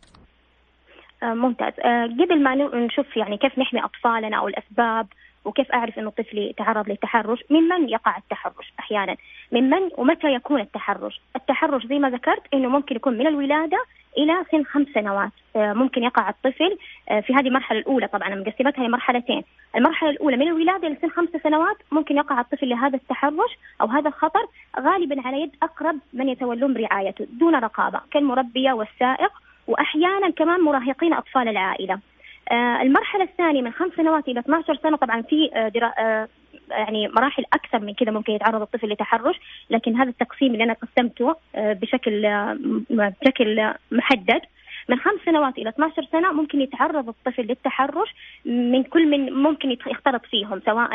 ممتاز. 1.22 1.72
آه، 1.80 2.04
قبل 2.06 2.42
ما 2.42 2.54
نشوف 2.54 3.16
يعني 3.16 3.36
كيف 3.36 3.58
نحمي 3.58 3.84
أطفالنا 3.84 4.36
أو 4.36 4.48
الأسباب 4.48 5.06
وكيف 5.44 5.72
أعرف 5.72 5.98
أنه 5.98 6.10
طفلي 6.10 6.54
تعرض 6.56 6.88
للتحرش 6.88 7.38
ممن 7.50 7.88
يقع 7.88 8.16
التحرش 8.16 8.72
أحيانا؟ 8.78 9.16
ممن 9.52 9.90
ومتى 9.96 10.34
يكون 10.34 10.60
التحرش؟ 10.60 11.20
التحرش 11.36 11.86
زي 11.86 11.98
ما 11.98 12.10
ذكرت 12.10 12.42
أنه 12.54 12.68
ممكن 12.68 12.96
يكون 12.96 13.18
من 13.18 13.26
الولادة 13.26 13.78
إلى 14.18 14.44
سن 14.50 14.64
خمس 14.64 14.86
سنوات. 14.94 15.30
آه، 15.56 15.72
ممكن 15.72 16.02
يقع 16.02 16.28
الطفل 16.28 16.78
في 17.22 17.34
هذه 17.34 17.46
المرحلة 17.46 17.78
الأولى 17.78 18.06
طبعا 18.06 18.34
مقسمتها 18.34 18.86
لمرحلتين 18.86 19.42
المرحلة 19.76 20.10
الأولى 20.10 20.36
من 20.36 20.48
الولادة 20.48 20.88
إلى 20.88 20.96
سن 21.02 21.08
خمس 21.08 21.28
سنوات 21.42 21.76
ممكن 21.92 22.16
يقع 22.16 22.40
الطفل 22.40 22.68
لهذا 22.68 22.96
التحرش 22.96 23.50
أو 23.80 23.86
هذا 23.86 24.08
الخطر 24.08 24.46
غالبا 24.80 25.22
على 25.26 25.40
يد 25.42 25.50
أقرب 25.62 25.98
من 26.12 26.28
يتولون 26.28 26.76
رعايته 26.76 27.26
دون 27.30 27.54
رقابة 27.54 28.00
كالمربية 28.10 28.72
والسائق. 28.72 29.32
وأحيانا 29.66 30.31
كمان 30.31 30.61
مراهقين 30.61 31.12
أطفال 31.12 31.49
العائلة. 31.49 31.99
آه 32.52 32.83
المرحلة 32.83 33.25
الثانية 33.25 33.62
من 33.62 33.73
خمس 33.73 33.92
سنوات 33.97 34.28
إلى 34.28 34.40
12 34.40 34.75
سنة 34.83 34.97
طبعا 34.97 35.23
في 35.23 35.50
آه 35.54 35.69
درا 35.69 35.92
آه 35.99 36.28
يعني 36.71 37.09
مراحل 37.09 37.45
أكثر 37.52 37.78
من 37.78 37.95
كذا 37.95 38.11
ممكن 38.11 38.33
يتعرض 38.33 38.62
الطفل 38.62 38.88
لتحرش 38.88 39.37
لكن 39.71 39.97
هذا 39.97 40.11
التقسيم 40.11 40.52
اللي 40.52 40.64
أنا 40.64 40.73
قسمته 40.73 41.37
بشكل 41.54 42.23
بشكل 42.90 43.73
محدد 43.92 44.40
من 44.88 44.99
خمس 44.99 45.21
سنوات 45.25 45.59
إلى 45.59 45.69
12 45.69 46.07
سنة 46.12 46.33
ممكن 46.33 46.61
يتعرض 46.61 47.09
الطفل 47.09 47.42
للتحرش 47.42 48.14
من 48.45 48.83
كل 48.83 49.07
من 49.11 49.33
ممكن 49.33 49.71
يختلط 49.71 50.26
فيهم 50.26 50.61
سواء 50.66 50.88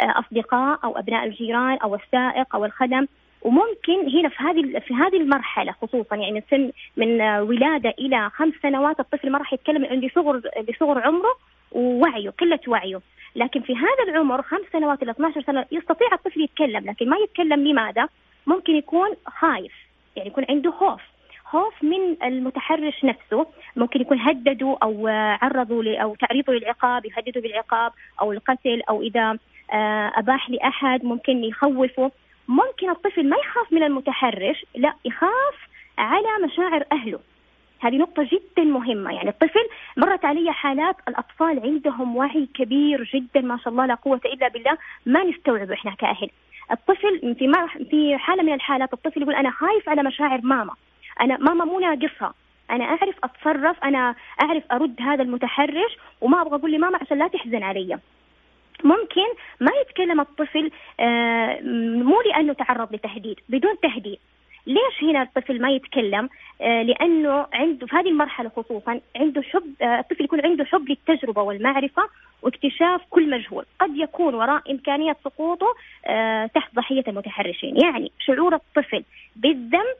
أصدقاء 0.00 0.78
أو 0.84 0.98
أبناء 0.98 1.24
الجيران 1.24 1.78
أو 1.78 1.94
السائق 1.94 2.54
أو 2.54 2.64
الخدم 2.64 3.06
وممكن 3.44 4.18
هنا 4.18 4.28
في 4.28 4.42
هذه 4.42 4.78
في 4.78 4.94
هذه 4.94 5.16
المرحلة 5.16 5.72
خصوصا 5.82 6.16
يعني 6.16 6.44
سن 6.50 6.70
من 6.96 7.20
ولادة 7.22 7.94
إلى 7.98 8.30
خمس 8.30 8.54
سنوات 8.62 9.00
الطفل 9.00 9.30
ما 9.30 9.38
راح 9.38 9.52
يتكلم 9.52 9.84
عند 9.84 10.10
صغر 10.14 10.42
لصغر 10.68 10.98
عمره 10.98 11.36
ووعيه 11.72 12.30
قلة 12.30 12.60
وعيه. 12.68 13.00
لكن 13.36 13.60
في 13.60 13.76
هذا 13.76 14.02
العمر 14.08 14.42
خمس 14.42 14.66
سنوات 14.72 15.02
إلى 15.02 15.10
12 15.10 15.42
سنة 15.42 15.66
يستطيع 15.72 16.08
الطفل 16.12 16.40
يتكلم 16.40 16.84
لكن 16.84 17.08
ما 17.08 17.16
يتكلم 17.16 17.68
لماذا؟ 17.68 18.08
ممكن 18.46 18.72
يكون 18.72 19.08
خايف 19.26 19.72
يعني 20.16 20.28
يكون 20.28 20.44
عنده 20.50 20.70
خوف. 20.70 21.00
خوف 21.44 21.74
من 21.82 22.16
المتحرش 22.22 23.04
نفسه. 23.04 23.46
ممكن 23.76 24.00
يكون 24.00 24.20
هددوا 24.20 24.76
أو 24.82 25.06
عرضوا 25.42 26.02
أو 26.02 26.14
تعريضه 26.14 26.52
للعقاب 26.52 27.06
يهددوا 27.06 27.42
بالعقاب 27.42 27.92
أو 28.20 28.32
القتل 28.32 28.82
أو 28.88 29.02
إذا 29.02 29.38
آه، 29.72 30.12
أباح 30.14 30.50
لأحد 30.50 31.04
ممكن 31.04 31.44
يخوفه. 31.44 32.10
ممكن 32.48 32.90
الطفل 32.90 33.28
ما 33.28 33.36
يخاف 33.36 33.72
من 33.72 33.82
المتحرش 33.82 34.64
لا 34.74 34.94
يخاف 35.04 35.68
على 35.98 36.28
مشاعر 36.44 36.84
أهله. 36.92 37.20
هذه 37.80 37.96
نقطة 37.96 38.28
جدا 38.32 38.62
مهمة. 38.64 39.12
يعني 39.14 39.28
الطفل 39.28 39.68
مرت 39.96 40.24
علي 40.24 40.52
حالات 40.52 40.96
الأطفال 41.08 41.60
عندهم 41.60 42.16
وعي 42.16 42.48
كبير 42.54 43.10
جدا 43.14 43.40
ما 43.40 43.58
شاء 43.58 43.68
الله 43.68 43.86
لا 43.86 43.94
قوة 43.94 44.20
إلا 44.24 44.48
بالله 44.48 44.78
ما 45.06 45.24
نستوعب 45.24 45.70
إحنا 45.70 45.94
كأهل. 45.94 46.30
الطفل 46.72 47.34
في 47.38 47.52
في 47.90 48.18
حالة 48.18 48.42
من 48.42 48.52
الحالات 48.52 48.92
الطفل 48.92 49.22
يقول 49.22 49.34
أنا 49.34 49.50
خايف 49.50 49.88
على 49.88 50.02
مشاعر 50.02 50.40
ماما. 50.42 50.74
أنا 51.20 51.36
ماما 51.36 51.64
مو 51.64 51.80
ناقصها. 51.80 52.34
أنا 52.70 52.84
أعرف 52.84 53.14
أتصرف 53.24 53.84
أنا 53.84 54.14
أعرف 54.42 54.62
أرد 54.72 55.00
هذا 55.00 55.22
المتحرش 55.22 55.96
وما 56.20 56.42
أبغى 56.42 56.56
أقول 56.56 56.72
لماما 56.72 56.98
عشان 57.02 57.18
لا 57.18 57.28
تحزن 57.28 57.62
علي. 57.62 57.98
ممكن 58.84 59.28
ما 59.60 59.70
يتكلم 59.80 60.20
الطفل 60.20 60.70
آه، 61.00 61.60
مو 62.02 62.20
لأنه 62.20 62.52
تعرض 62.52 62.94
لتهديد 62.94 63.40
بدون 63.48 63.80
تهديد 63.82 64.18
ليش 64.66 65.02
هنا 65.02 65.22
الطفل 65.22 65.60
ما 65.60 65.70
يتكلم؟ 65.70 66.28
آه، 66.60 66.82
لأنه 66.82 67.46
عنده 67.52 67.86
في 67.86 67.96
هذه 67.96 68.08
المرحلة 68.08 68.48
خصوصا 68.56 69.00
عنده 69.16 69.42
حب 69.42 69.74
آه، 69.82 70.00
الطفل 70.00 70.24
يكون 70.24 70.40
عنده 70.40 70.64
حب 70.64 70.88
للتجربة 70.88 71.42
والمعرفة 71.42 72.02
واكتشاف 72.42 73.00
كل 73.10 73.30
مجهول، 73.30 73.64
قد 73.80 73.96
يكون 73.96 74.34
وراء 74.34 74.72
إمكانية 74.72 75.16
سقوطه 75.24 75.66
تحت 76.54 76.74
ضحية 76.74 77.04
المتحرشين، 77.08 77.76
يعني 77.82 78.12
شعور 78.18 78.54
الطفل 78.54 79.04
بالذنب 79.36 79.96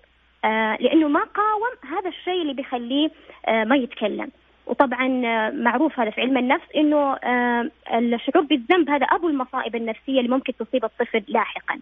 لأنه 0.80 1.08
ما 1.08 1.24
قاوم 1.24 1.96
هذا 1.96 2.08
الشيء 2.08 2.42
اللي 2.42 2.52
بيخليه 2.52 3.10
ما 3.48 3.76
يتكلم. 3.76 4.30
وطبعا 4.66 5.22
آه، 5.26 5.50
معروف 5.50 6.00
هذا 6.00 6.10
في 6.10 6.20
علم 6.20 6.38
النفس 6.38 6.66
إنه 6.76 7.14
آه، 7.14 7.70
الشعور 7.94 8.44
بالذنب 8.44 8.90
هذا 8.90 9.06
أبو 9.06 9.28
المصائب 9.28 9.76
النفسية 9.76 10.18
اللي 10.18 10.28
ممكن 10.28 10.52
تصيب 10.56 10.84
الطفل 10.84 11.22
لاحقا. 11.28 11.80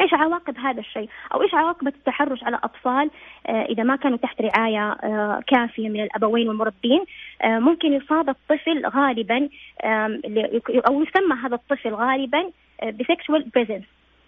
إيش 0.00 0.14
عواقب 0.14 0.58
هذا 0.58 0.80
الشيء؟ 0.80 1.08
أو 1.34 1.42
إيش 1.42 1.54
عواقب 1.54 1.88
التحرش 1.88 2.44
على 2.44 2.56
أطفال 2.64 3.10
آه، 3.46 3.62
إذا 3.62 3.82
ما 3.82 3.96
كانوا 3.96 4.18
تحت 4.18 4.42
رعاية 4.42 4.96
كافية 5.46 5.88
من 5.88 6.00
الأبوين 6.02 6.48
والمربين 6.48 7.04
ممكن 7.44 7.92
يصاب 7.92 8.28
الطفل 8.28 8.86
غالبا 8.86 9.48
أو 10.88 11.02
يسمى 11.02 11.34
هذا 11.44 11.54
الطفل 11.54 11.94
غالبا 11.94 12.50
ب 12.82 12.91
sexual 12.91 13.48
presence 13.54 13.84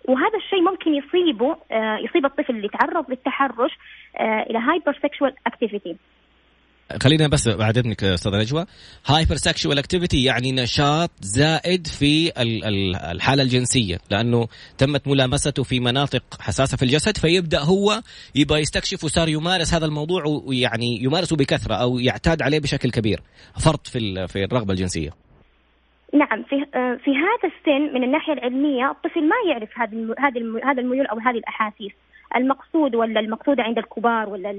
وهذا 0.08 0.36
الشيء 0.36 0.62
ممكن 0.62 0.94
يصيبه 0.94 1.56
يصيب 1.72 2.24
الطفل 2.24 2.56
اللي 2.56 2.68
تعرض 2.68 3.10
للتحرش 3.10 3.78
إلى 4.20 4.58
hyper 4.58 4.98
sexual 5.02 5.34
activity 5.46 5.96
خلينا 7.02 7.28
بس 7.28 7.48
بعد 7.48 7.78
اذنك 7.78 8.04
أستاذ 8.04 8.32
نجوى. 8.32 8.66
hyper 9.06 9.36
sexual 9.36 9.78
activity 9.78 10.24
يعني 10.24 10.52
نشاط 10.52 11.10
زائد 11.20 11.86
في 11.86 12.32
الحالة 13.12 13.42
الجنسية 13.42 13.98
لأنه 14.10 14.48
تمت 14.78 15.08
ملامسته 15.08 15.62
في 15.62 15.80
مناطق 15.80 16.22
حساسة 16.40 16.76
في 16.76 16.82
الجسد 16.82 17.16
فيبدأ 17.16 17.60
هو 17.60 18.00
يبغى 18.34 18.60
يستكشف 18.60 19.04
وصار 19.04 19.28
يمارس 19.28 19.74
هذا 19.74 19.86
الموضوع 19.86 20.24
ويعني 20.26 21.02
يمارسه 21.02 21.36
بكثرة 21.36 21.74
أو 21.74 21.98
يعتاد 21.98 22.42
عليه 22.42 22.60
بشكل 22.60 22.90
كبير. 22.90 23.22
فرط 23.64 23.86
في 23.86 24.26
في 24.28 24.44
الرغبة 24.44 24.72
الجنسية. 24.72 25.10
نعم 26.14 26.42
في 26.42 26.56
في 27.04 27.10
هذا 27.10 27.52
السن 27.54 27.94
من 27.94 28.04
الناحية 28.04 28.32
العلمية 28.32 28.90
الطفل 28.90 29.20
ما 29.28 29.36
يعرف 29.50 29.70
هذه 29.76 30.14
هذا 30.64 30.80
الميول 30.80 31.06
أو 31.06 31.18
هذه 31.18 31.36
الأحاسيس. 31.36 31.92
المقصود 32.36 32.94
ولا 32.94 33.20
المقصود 33.20 33.60
عند 33.60 33.78
الكبار 33.78 34.28
ولا 34.28 34.50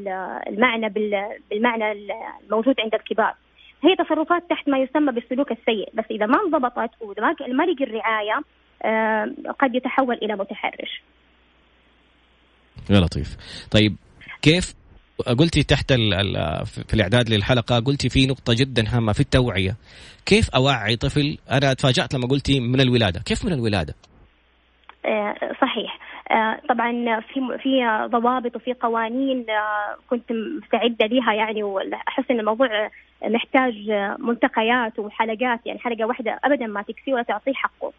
المعنى 0.47 0.89
بالمعنى 0.89 1.91
الموجود 2.43 2.75
عند 2.79 2.93
الكبار. 2.93 3.35
هي 3.83 3.95
تصرفات 3.95 4.43
تحت 4.49 4.69
ما 4.69 4.77
يسمى 4.77 5.11
بالسلوك 5.11 5.51
السيء. 5.51 5.89
بس 5.93 6.05
إذا 6.11 6.25
ما 6.25 6.37
انضبطت 6.45 6.91
وما 7.01 7.35
ما 7.47 7.63
لقي 7.63 7.83
الرعاية 7.83 8.41
آه، 8.83 9.31
قد 9.59 9.75
يتحول 9.75 10.15
إلى 10.15 10.35
متحرش. 10.35 11.01
يا 12.89 12.99
لطيف. 12.99 13.37
طيب 13.71 13.95
كيف 14.41 14.73
قلتي 15.39 15.63
تحت 15.63 15.93
في 16.87 16.93
الإعداد 16.93 17.29
للحلقة 17.29 17.79
قلتي 17.79 18.09
في 18.09 18.27
نقطة 18.27 18.53
جدا 18.59 18.83
هامة 18.87 19.13
في 19.13 19.19
التوعية. 19.19 19.75
كيف 20.25 20.49
أوعي 20.49 20.95
طفل؟ 20.95 21.37
أنا 21.51 21.73
تفاجأت 21.73 22.13
لما 22.13 22.27
قلتي 22.27 22.59
من 22.59 22.81
الولادة. 22.81 23.21
كيف 23.25 23.45
من 23.45 23.53
الولادة؟ 23.53 23.95
آه، 25.05 25.35
صحيح. 25.61 26.10
طبعا 26.69 27.19
في 27.19 27.57
في 27.57 28.07
ضوابط 28.11 28.55
وفي 28.55 28.73
قوانين 28.73 29.45
آه، 29.49 29.95
كنت 30.09 30.31
مستعدة 30.31 31.05
لها 31.05 31.33
يعني 31.33 31.63
وأحس 31.63 32.23
إن 32.31 32.39
الموضوع 32.39 32.89
محتاج 33.23 33.91
ملتقيات 34.19 34.99
وحلقات 34.99 35.59
يعني 35.65 35.79
حلقة 35.79 36.05
واحدة 36.05 36.39
ابدا 36.43 36.67
ما 36.67 36.81
تكفي 36.81 37.13
ولا 37.13 37.23
تعطيه 37.23 37.53
حقه. 37.53 37.93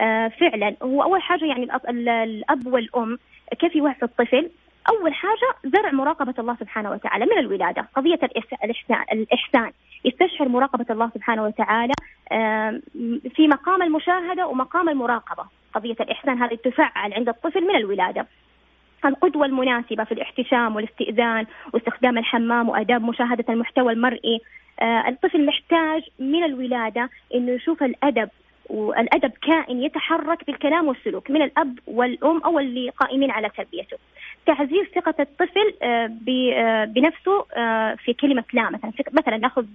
آه، 0.00 0.28
فعلا. 0.28 0.76
هو 0.82 1.02
اول 1.02 1.22
حاجة 1.22 1.44
يعني 1.44 1.68
الاب 1.88 2.66
والأم 2.66 3.18
كيف 3.58 3.76
يوعوا 3.76 3.94
الطفل؟ 4.02 4.50
أول 4.88 5.14
حاجة 5.14 5.72
زرع 5.76 5.90
مراقبة 5.92 6.34
الله 6.38 6.56
سبحانه 6.60 6.90
وتعالى 6.90 7.26
من 7.26 7.38
الولادة، 7.38 7.88
قضية 7.96 8.18
الإحسان، 9.12 9.72
يستشعر 10.04 10.48
مراقبة 10.48 10.86
الله 10.90 11.10
سبحانه 11.14 11.44
وتعالى 11.44 11.92
في 13.34 13.48
مقام 13.48 13.82
المشاهدة 13.82 14.46
ومقام 14.46 14.88
المراقبة. 14.88 15.44
قضية 15.76 15.96
الإحسان 16.00 16.42
هذه 16.42 16.54
تفعل 16.54 17.12
عند 17.12 17.28
الطفل 17.28 17.60
من 17.60 17.76
الولادة. 17.76 18.26
القدوة 19.04 19.46
المناسبة 19.46 20.04
في 20.04 20.12
الاحتشام 20.12 20.76
والاستئذان 20.76 21.46
واستخدام 21.72 22.18
الحمام 22.18 22.68
وآداب 22.68 23.02
مشاهدة 23.02 23.44
المحتوى 23.48 23.92
المرئي. 23.92 24.40
آه 24.80 25.08
الطفل 25.08 25.46
محتاج 25.46 26.02
من 26.18 26.44
الولادة 26.44 27.10
أنه 27.34 27.52
يشوف 27.52 27.82
الأدب 27.82 28.28
والأدب 28.70 29.32
كائن 29.42 29.82
يتحرك 29.82 30.46
بالكلام 30.46 30.88
والسلوك 30.88 31.30
من 31.30 31.42
الأب 31.42 31.78
والأم 31.86 32.38
أو 32.38 32.58
اللي 32.58 32.90
قائمين 32.90 33.30
على 33.30 33.48
تربيته. 33.48 33.96
تعزيز 34.46 34.86
ثقة 34.94 35.14
الطفل 35.20 35.74
آه، 35.82 36.10
آه، 36.54 36.84
بنفسه 36.84 37.46
آه، 37.56 37.94
في 37.94 38.12
كلمة 38.12 38.44
لا 38.52 38.70
مثلا 38.70 38.92
مثلا 39.12 39.36
نأخذ 39.36 39.66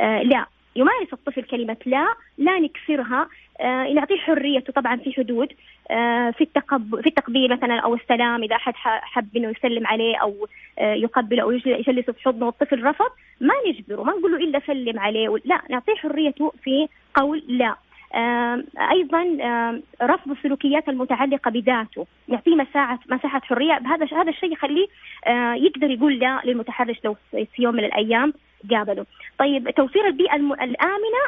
لا. 0.00 0.46
يمارس 0.76 1.12
الطفل 1.12 1.42
كلمة 1.42 1.76
لا 1.86 2.06
لا 2.38 2.58
نكسرها. 2.58 3.28
آه 3.60 3.92
نعطيه 3.92 4.16
حريته 4.16 4.72
طبعا 4.72 4.96
في 4.96 5.12
حدود. 5.12 5.52
آه 5.90 6.30
في 6.30 6.40
التقب 6.40 7.00
في 7.00 7.06
التقبيل 7.06 7.52
مثلا 7.52 7.80
أو 7.80 7.94
السلام 7.94 8.42
إذا 8.42 8.56
أحد 8.56 8.74
حب 8.76 9.36
إنه 9.36 9.48
يسلم 9.48 9.86
عليه 9.86 10.16
أو 10.16 10.48
آه 10.78 10.94
يقبله 10.94 11.42
أو 11.42 11.50
يجلسه 11.52 12.12
في 12.12 12.22
حضنه 12.22 12.46
والطفل 12.46 12.84
رفض 12.84 13.10
ما 13.40 13.54
نجبره 13.68 14.02
ما 14.02 14.12
نقول 14.12 14.32
له 14.32 14.38
إلا 14.38 14.60
سلم 14.66 14.98
عليه. 14.98 15.36
لا 15.44 15.62
نعطيه 15.70 15.94
حريته 15.94 16.52
في 16.62 16.88
قول 17.14 17.42
لا. 17.48 17.76
آه 18.14 18.64
أيضا 18.92 19.38
آه 19.40 19.80
رفض 20.02 20.30
السلوكيات 20.30 20.88
المتعلقة 20.88 21.50
بذاته. 21.50 22.06
نعطيه 22.28 22.54
مساحه 22.54 22.98
مساحة 23.10 23.40
حرية. 23.40 23.72
هذا 23.72 24.06
هذا 24.12 24.30
الشيء 24.30 24.52
يخليه 24.52 24.86
آه 25.26 25.54
يقدر 25.54 25.90
يقول 25.90 26.18
لا 26.18 26.40
للمتحرش 26.44 26.96
لو 27.04 27.16
في 27.30 27.62
يوم 27.62 27.74
من 27.74 27.84
الأيام. 27.84 28.32
قابلوا. 28.70 29.04
طيب 29.38 29.70
توفير 29.70 30.06
البيئة 30.06 30.36
الآمنة 30.36 31.22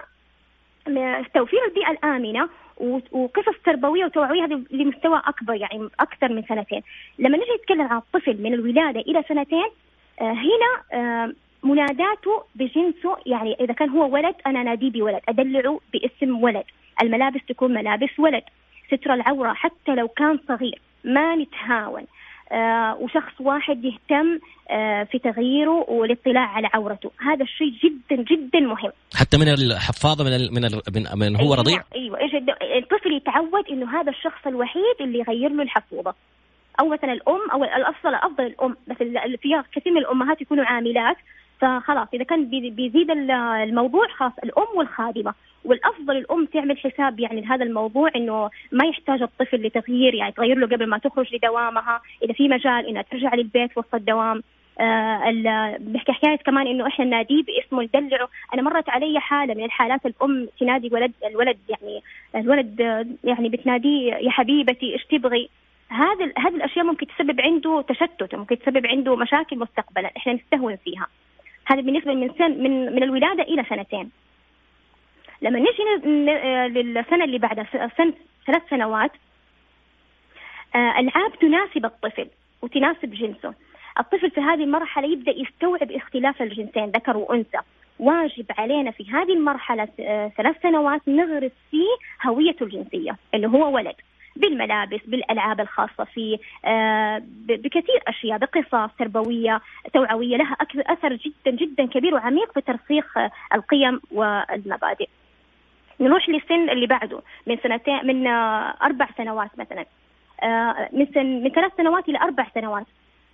توفير 1.34 1.64
البيئة 1.64 1.90
الآمنة 1.90 2.48
وقصص 3.12 3.54
تربوية 3.64 4.04
وتوعوية 4.04 4.44
هذه 4.44 4.62
لمستوى 4.70 5.22
أكبر 5.26 5.54
يعني 5.54 5.88
أكثر 6.00 6.32
من 6.32 6.42
سنتين. 6.42 6.82
لما 7.18 7.36
نجي 7.36 7.46
نتكلم 7.60 7.82
عن 7.82 7.96
الطفل 7.96 8.42
من 8.42 8.54
الولادة 8.54 9.00
إلى 9.00 9.24
سنتين 9.28 9.68
آه، 10.20 10.32
هنا 10.32 10.82
آه، 10.92 11.32
مناداته 11.62 12.42
بجنسه 12.54 13.16
يعني 13.26 13.56
إذا 13.60 13.72
كان 13.74 13.88
هو 13.88 14.14
ولد 14.14 14.34
أنا 14.46 14.62
ناديه 14.62 14.90
بولد. 14.90 15.20
أدلعه 15.28 15.80
باسم 15.92 16.42
ولد. 16.42 16.64
الملابس 17.02 17.40
تكون 17.48 17.74
ملابس 17.74 18.18
ولد. 18.18 18.42
ستر 18.86 19.14
العورة 19.14 19.52
حتى 19.52 19.94
لو 19.94 20.08
كان 20.08 20.38
صغير. 20.48 20.80
ما 21.04 21.36
نتهاون. 21.36 22.06
وشخص 23.00 23.40
واحد 23.40 23.84
يهتم 23.84 24.38
آه 24.70 25.04
في 25.04 25.18
تغييره 25.18 25.90
والاطلاع 25.90 26.46
على 26.46 26.68
عورته. 26.74 27.10
هذا 27.20 27.42
الشيء 27.42 27.72
جدا 27.84 28.22
جدا 28.22 28.60
مهم. 28.60 28.92
حتى 29.14 29.38
من 29.38 29.48
الحفاظه 29.48 30.24
من 30.24 30.32
ال 30.32 30.54
من 30.54 30.64
ال 30.64 30.80
من, 30.94 31.18
من 31.18 31.36
هو 31.36 31.42
أيوة 31.42 31.56
رضيع؟ 31.56 31.82
أيوه 31.94 32.20
إيش 32.20 32.34
الطفل 32.82 33.12
يتعود 33.12 33.68
إنه 33.70 34.00
هذا 34.00 34.10
الشخص 34.10 34.46
الوحيد 34.46 34.96
اللي 35.00 35.18
يغير 35.18 35.50
له 35.50 35.62
الحفوظة. 35.62 36.14
أو 36.80 36.88
مثلا 36.88 37.12
الأم 37.12 37.50
أو 37.52 37.64
الافضل 37.64 38.10
الأفضل 38.10 38.46
الأم. 38.46 38.76
بس 38.88 38.96
فيها 39.42 39.64
كثير 39.72 39.92
من 39.92 39.98
الأمهات 39.98 40.40
يكونوا 40.40 40.64
عاملات. 40.64 41.16
فخلاص 41.60 42.08
إذا 42.14 42.24
كان 42.24 42.44
بيزيد 42.70 43.10
الموضوع 43.10 44.08
خلاص 44.08 44.32
الأم 44.44 44.76
والخادمة. 44.76 45.34
والأفضل 45.64 46.16
الأم 46.16 46.44
تعمل 46.46 46.78
حساب 46.78 47.20
يعني 47.20 47.40
لهذا 47.40 47.64
الموضوع 47.64 48.10
إنه 48.16 48.50
ما 48.72 48.84
يحتاج 48.84 49.22
الطفل 49.22 49.66
لتغيير 49.66 50.14
يعني 50.14 50.32
تغير 50.32 50.58
له 50.58 50.66
قبل 50.66 50.86
ما 50.86 50.98
تخرج 50.98 51.34
لدوامها 51.34 52.00
إذا 52.22 52.32
في 52.32 52.48
مجال 52.48 52.86
إنها 52.86 53.02
ترجع 53.02 53.34
للبيت 53.34 53.78
وسط 53.78 53.94
الدوام 53.94 54.42
آه 54.80 55.76
بحكي 55.80 56.12
حكاية 56.12 56.36
كمان 56.36 56.66
إنه 56.66 56.86
إحنا 56.86 57.04
نناديه 57.04 57.42
باسمه 57.42 57.82
ندلعه، 57.82 58.28
أنا 58.54 58.62
مرت 58.62 58.90
علي 58.90 59.20
حالة 59.20 59.54
من 59.54 59.64
الحالات 59.64 60.06
الأم 60.06 60.48
تنادي 60.60 60.88
ولد 60.92 61.12
الولد 61.26 61.58
يعني 61.68 62.02
الولد 62.34 62.80
يعني 63.24 63.48
بتناديه 63.48 64.14
يا 64.14 64.30
حبيبتي 64.30 64.92
إيش 64.92 65.04
تبغي؟ 65.04 65.48
هذه 65.88 66.32
هذه 66.38 66.54
الأشياء 66.56 66.84
ممكن 66.84 67.06
تسبب 67.06 67.40
عنده 67.40 67.82
تشتت 67.88 68.34
ممكن 68.34 68.58
تسبب 68.58 68.86
عنده 68.86 69.16
مشاكل 69.16 69.58
مستقبلا 69.58 70.10
إحنا 70.16 70.32
نستهون 70.32 70.76
فيها. 70.76 71.06
هذا 71.66 71.80
بالنسبة 71.80 72.14
من 72.14 72.30
سن 72.38 72.62
من 72.62 72.92
من 72.94 73.02
الولادة 73.02 73.42
إلى 73.42 73.64
سنتين. 73.68 74.10
لما 75.42 75.58
نجي 75.58 76.08
للسنة 76.82 77.24
اللي 77.24 77.38
بعدها 77.38 77.90
سنه 77.96 78.12
ثلاث 78.46 78.62
سنوات 78.70 79.10
آه، 80.74 80.98
ألعاب 80.98 81.38
تناسب 81.38 81.84
الطفل 81.84 82.26
وتناسب 82.62 83.10
جنسه. 83.10 83.54
الطفل 83.98 84.30
في 84.30 84.40
هذه 84.40 84.64
المرحلة 84.64 85.08
يبدأ 85.08 85.32
يستوعب 85.32 85.90
اختلاف 85.90 86.42
الجنسين 86.42 86.84
ذكر 86.84 87.16
وأنثى. 87.16 87.58
واجب 87.98 88.46
علينا 88.58 88.90
في 88.90 89.10
هذه 89.10 89.32
المرحلة 89.32 89.88
آه، 90.00 90.28
ثلاث 90.36 90.56
سنوات 90.62 91.08
نغرس 91.08 91.52
فيه 91.70 92.26
هويته 92.26 92.64
الجنسية 92.64 93.16
اللي 93.34 93.46
هو 93.48 93.74
ولد. 93.74 93.94
بالملابس 94.36 95.00
بالألعاب 95.06 95.60
الخاصة 95.60 96.04
فيه 96.04 96.38
آه، 96.64 97.22
بكثير 97.48 98.02
أشياء 98.08 98.38
بقصص 98.38 98.90
تربوية 98.98 99.60
توعوية 99.94 100.36
لها 100.36 100.56
أثر 100.76 101.12
جدا 101.14 101.50
جدا 101.50 101.86
كبير 101.86 102.14
وعميق 102.14 102.52
في 102.52 102.60
ترسيخ 102.60 103.18
القيم 103.54 104.00
والمبادئ. 104.10 105.08
نروح 106.00 106.28
للسن 106.28 106.70
اللي 106.70 106.86
بعده 106.86 107.22
من 107.46 107.58
سنتين 107.62 108.06
من 108.06 108.26
آه، 108.26 108.74
أربع 108.82 109.08
سنوات 109.16 109.50
مثلا. 109.58 109.84
آه، 110.42 110.88
من 110.92 111.06
سن 111.14 111.26
من 111.26 111.50
ثلاث 111.50 111.72
سنوات 111.76 112.08
إلى 112.08 112.18
أربع 112.18 112.46
سنوات. 112.54 112.86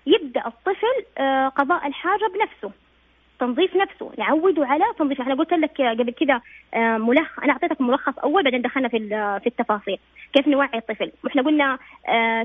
يبدأ 0.06 0.46
الطفل 0.46 1.04
آه، 1.18 1.48
قضاء 1.48 1.86
الحاجة 1.86 2.30
بنفسه 2.34 2.70
تنظيف 3.40 3.76
نفسه 3.76 4.12
نعوده 4.18 4.66
على 4.66 4.84
تنظيف. 4.98 5.20
أنا 5.20 5.34
قلت 5.34 5.52
لك 5.52 5.80
قبل 5.80 6.12
كذا 6.12 6.40
ملخص 6.98 7.38
أنا 7.38 7.52
أعطيتك 7.52 7.80
ملخص 7.80 8.18
أول 8.18 8.42
بعدين 8.42 8.62
دخلنا 8.62 8.88
في 8.88 8.98
في 9.42 9.46
التفاصيل. 9.46 9.98
كيف 10.32 10.48
نوعي 10.48 10.78
الطفل؟ 10.78 11.12
وإحنا 11.24 11.42
قلنا 11.42 11.78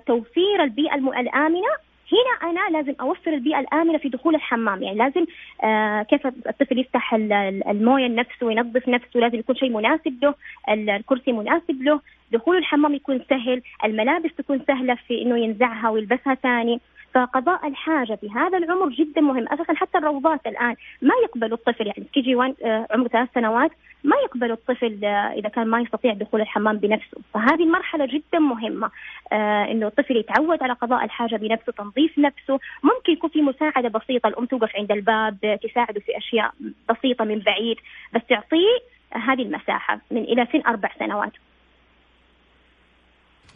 توفير 0.05 0.63
البيئة 0.63 0.95
الآمنة 0.95 1.88
هنا 2.11 2.51
أنا 2.51 2.77
لازم 2.77 2.95
أوفر 3.01 3.33
البيئة 3.33 3.59
الآمنة 3.59 3.97
في 3.97 4.09
دخول 4.09 4.35
الحمام. 4.35 4.83
يعني 4.83 4.97
لازم 4.97 5.25
آه 5.63 6.03
كيف 6.03 6.27
الطفل 6.27 6.79
يفتح 6.79 7.13
الموية 7.13 8.07
لنفسه 8.07 8.45
وينظف 8.45 8.87
نفسه 8.87 9.19
لازم 9.19 9.39
يكون 9.39 9.55
شيء 9.55 9.69
مناسب 9.69 10.23
له 10.23 10.33
الكرسي 10.69 11.31
مناسب 11.31 11.83
له. 11.83 11.99
دخول 12.31 12.57
الحمام 12.57 12.93
يكون 12.93 13.21
سهل 13.29 13.61
الملابس 13.85 14.29
تكون 14.37 14.61
سهلة 14.67 14.97
في 15.07 15.21
إنه 15.21 15.37
ينزعها 15.37 15.89
ويلبسها 15.89 16.33
ثاني. 16.35 16.79
فقضاء 17.13 17.67
الحاجة 17.67 18.15
في 18.15 18.29
هذا 18.29 18.57
العمر 18.57 18.89
جدا 18.89 19.21
مهم. 19.21 19.45
أساسا 19.47 19.73
حتى 19.73 19.97
الروضات 19.97 20.47
الآن 20.47 20.75
ما 21.01 21.13
يقبل 21.23 21.53
الطفل 21.53 21.87
يعني 21.87 22.03
كي 22.13 22.21
جي 22.21 22.35
1 22.35 22.55
آه، 22.63 22.87
عمره 22.91 23.07
ثلاث 23.07 23.29
سنوات 23.35 23.71
ما 24.03 24.15
يقبل 24.25 24.51
الطفل 24.51 25.05
آه، 25.05 25.33
إذا 25.33 25.49
كان 25.49 25.67
ما 25.67 25.81
يستطيع 25.81 26.13
دخول 26.13 26.41
الحمام 26.41 26.77
بنفسه. 26.77 27.17
فهذه 27.33 27.63
المرحله 27.63 28.05
جدا 28.05 28.39
مهمة 28.39 28.91
آه 29.31 29.63
إنه 29.71 29.87
الطفل 29.87 30.17
يتعود 30.17 30.63
على 30.63 30.73
قضاء 30.73 31.05
الحاجة 31.05 31.35
بنفسه 31.35 31.71
تنظيف 31.71 32.19
نفسه. 32.19 32.59
ممكن 32.83 33.13
يكون 33.13 33.29
في 33.29 33.41
مساعدة 33.41 33.89
بسيطة 33.89 34.27
الأم 34.27 34.45
توقف 34.45 34.75
عند 34.75 34.91
الباب 34.91 35.59
تساعده 35.63 35.99
في 35.99 36.17
أشياء 36.17 36.53
بسيطة 36.89 37.25
من 37.25 37.39
بعيد 37.39 37.77
بس 38.13 38.21
تعطيه 38.29 38.79
هذه 39.11 39.41
المساحة 39.41 39.99
من 40.11 40.23
إلى 40.23 40.47
سن 40.51 40.61
أربع 40.67 40.89
سنوات. 40.99 41.31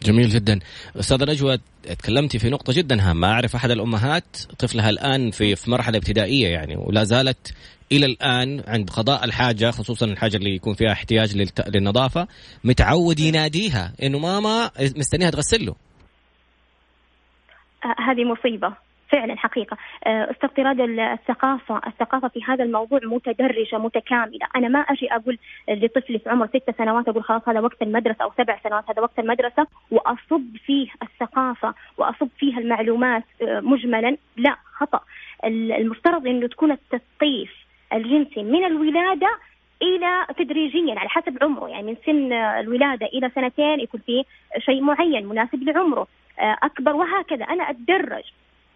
جميل 0.04 0.28
جدا. 0.28 0.60
استاذه 0.96 1.24
نجوى 1.24 1.58
تكلمتي 1.98 2.38
في 2.38 2.50
نقطة 2.50 2.72
جدا 2.72 3.10
هامة. 3.10 3.28
أعرف 3.28 3.54
أحد 3.54 3.70
الأمهات 3.70 4.36
طفلها 4.58 4.90
الآن 4.90 5.30
في 5.30 5.56
في 5.56 5.70
مرحلة 5.70 5.98
ابتدائية 5.98 6.48
يعني 6.48 6.76
ولا 6.76 7.04
زالت 7.04 7.54
إلى 7.92 8.06
الآن 8.06 8.62
عند 8.66 8.90
قضاء 8.90 9.24
الحاجة 9.24 9.70
خصوصا 9.70 10.06
الحاجة 10.06 10.36
اللي 10.36 10.54
يكون 10.54 10.74
فيها 10.74 10.92
احتياج 10.92 11.52
للنظافة 11.68 12.28
متعود 12.64 13.20
يناديها 13.20 13.92
إنه 14.02 14.18
ماما 14.18 14.70
مستنيها 14.80 15.30
تغسل 15.30 15.66
له. 15.66 15.74
هذه 17.98 18.24
مصيبة. 18.24 18.72
فعلا 19.08 19.36
حقيقة. 19.36 19.76
آه، 20.06 20.30
استقطراد 20.30 20.80
الثقافة 20.80 21.80
الثقافة 21.86 22.28
في 22.28 22.40
هذا 22.44 22.64
الموضوع 22.64 23.00
متدرجة 23.02 23.78
متكاملة. 23.78 24.46
أنا 24.56 24.68
ما 24.68 24.78
أجي 24.78 25.12
أقول 25.12 25.38
لطفلي 25.68 26.18
في 26.18 26.30
عمر 26.30 26.46
ست 26.46 26.74
سنوات 26.78 27.08
أقول 27.08 27.24
خلاص 27.24 27.48
هذا 27.48 27.60
وقت 27.60 27.82
المدرسة 27.82 28.24
أو 28.24 28.32
سبع 28.38 28.58
سنوات 28.64 28.84
هذا 28.90 29.02
وقت 29.02 29.18
المدرسة 29.18 29.66
وأصب 29.90 30.56
فيه 30.66 30.88
الثقافة 31.02 31.74
وأصب 31.98 32.28
فيها 32.38 32.58
المعلومات 32.58 33.24
آه، 33.42 33.60
مجملا. 33.60 34.16
لا 34.36 34.56
خطأ. 34.74 35.00
المفترض 35.44 36.26
أنه 36.26 36.46
تكون 36.46 36.70
التثقيف 36.72 37.52
الجنسي 37.92 38.42
من 38.42 38.64
الولادة 38.64 39.38
إلى 39.82 40.26
تدريجيا 40.38 40.94
على 40.98 41.08
حسب 41.08 41.38
عمره. 41.42 41.68
يعني 41.68 41.86
من 41.86 41.96
سن 42.06 42.32
الولادة 42.32 43.06
إلى 43.06 43.30
سنتين 43.34 43.80
يكون 43.80 44.00
في 44.06 44.24
شيء 44.58 44.80
معين 44.82 45.26
مناسب 45.26 45.62
لعمره. 45.62 46.06
آه، 46.40 46.56
أكبر 46.62 46.96
وهكذا. 46.96 47.44
أنا 47.44 47.70
أتدرج 47.70 48.24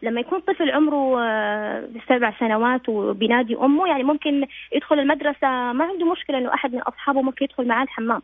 لما 0.03 0.21
يكون 0.21 0.41
طفل 0.41 0.71
عمره 0.71 1.21
آه، 1.21 1.89
سبع 2.09 2.39
سنوات 2.41 2.89
وبينادي 2.89 3.57
أمه 3.57 3.89
يعني 3.89 4.03
ممكن 4.03 4.47
يدخل 4.75 4.99
المدرسة 4.99 5.49
ما 5.73 5.85
عنده 5.85 6.13
مشكلة 6.13 6.39
إنه 6.39 6.55
أحد 6.55 6.73
من 6.73 6.81
أصحابه 6.81 7.23
ممكن 7.23 7.45
يدخل 7.45 7.69
معاه 7.69 7.83
الحمام. 7.83 8.23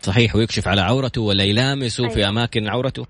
صحيح 0.00 0.36
ويكشف 0.36 0.68
على 0.68 0.80
عورته 0.80 1.20
ولا 1.20 1.44
يلامسه 1.44 2.04
أيوة. 2.04 2.14
في 2.14 2.28
أماكن 2.28 2.68
عورته؟ 2.68 3.06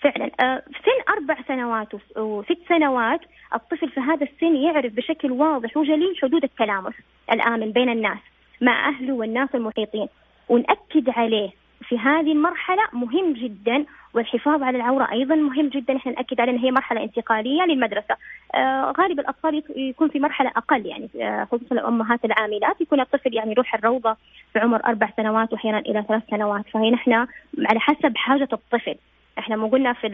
فعلا. 0.00 0.30
آه، 0.40 0.62
في 0.66 0.78
سن 0.84 1.12
أربع 1.12 1.42
سنوات 1.48 1.88
وست 2.16 2.58
سنوات 2.68 3.20
الطفل 3.54 3.90
في 3.90 4.00
هذا 4.00 4.26
السن 4.26 4.56
يعرف 4.56 4.92
بشكل 4.92 5.30
واضح 5.32 5.76
وجلي 5.76 6.14
حدود 6.22 6.44
التلامس 6.44 6.94
الآمن 7.32 7.72
بين 7.72 7.88
الناس 7.88 8.18
مع 8.60 8.88
أهله 8.88 9.12
والناس 9.12 9.48
المحيطين. 9.54 10.08
ونأكد 10.48 11.08
عليه 11.08 11.50
في 11.82 11.98
هذه 11.98 12.32
المرحلة 12.32 12.82
مهم 12.92 13.32
جدا 13.32 13.84
والحفاظ 14.14 14.62
على 14.62 14.76
العورة 14.76 15.12
أيضا 15.12 15.34
مهم 15.34 15.68
جدا. 15.68 15.96
إحنا 15.96 16.12
نأكد 16.12 16.40
على 16.40 16.50
أن 16.50 16.58
هي 16.58 16.70
مرحلة 16.70 17.02
انتقالية 17.02 17.62
للمدرسة. 17.62 18.16
آه 18.54 18.94
غالب 18.98 19.20
الأطفال 19.20 19.62
يكون 19.76 20.08
في 20.08 20.20
مرحلة 20.20 20.50
أقل 20.56 20.86
يعني 20.86 21.08
آه 21.20 21.44
خصوصا 21.44 21.74
الأمهات 21.74 22.24
العاملات. 22.24 22.80
يكون 22.80 23.00
الطفل 23.00 23.34
يعني 23.34 23.50
يروح 23.50 23.74
الروضة 23.74 24.16
في 24.52 24.58
عمر 24.58 24.84
أربع 24.86 25.08
سنوات 25.16 25.52
وأحيانا 25.52 25.78
إلى 25.78 26.04
ثلاث 26.08 26.22
سنوات. 26.30 26.64
فهي 26.72 26.90
نحن 26.90 27.12
على 27.68 27.80
حسب 27.80 28.16
حاجة 28.16 28.48
الطفل. 28.52 28.94
إحنا 29.38 29.56
مو 29.56 29.66
قلنا 29.66 29.92
في 29.92 30.06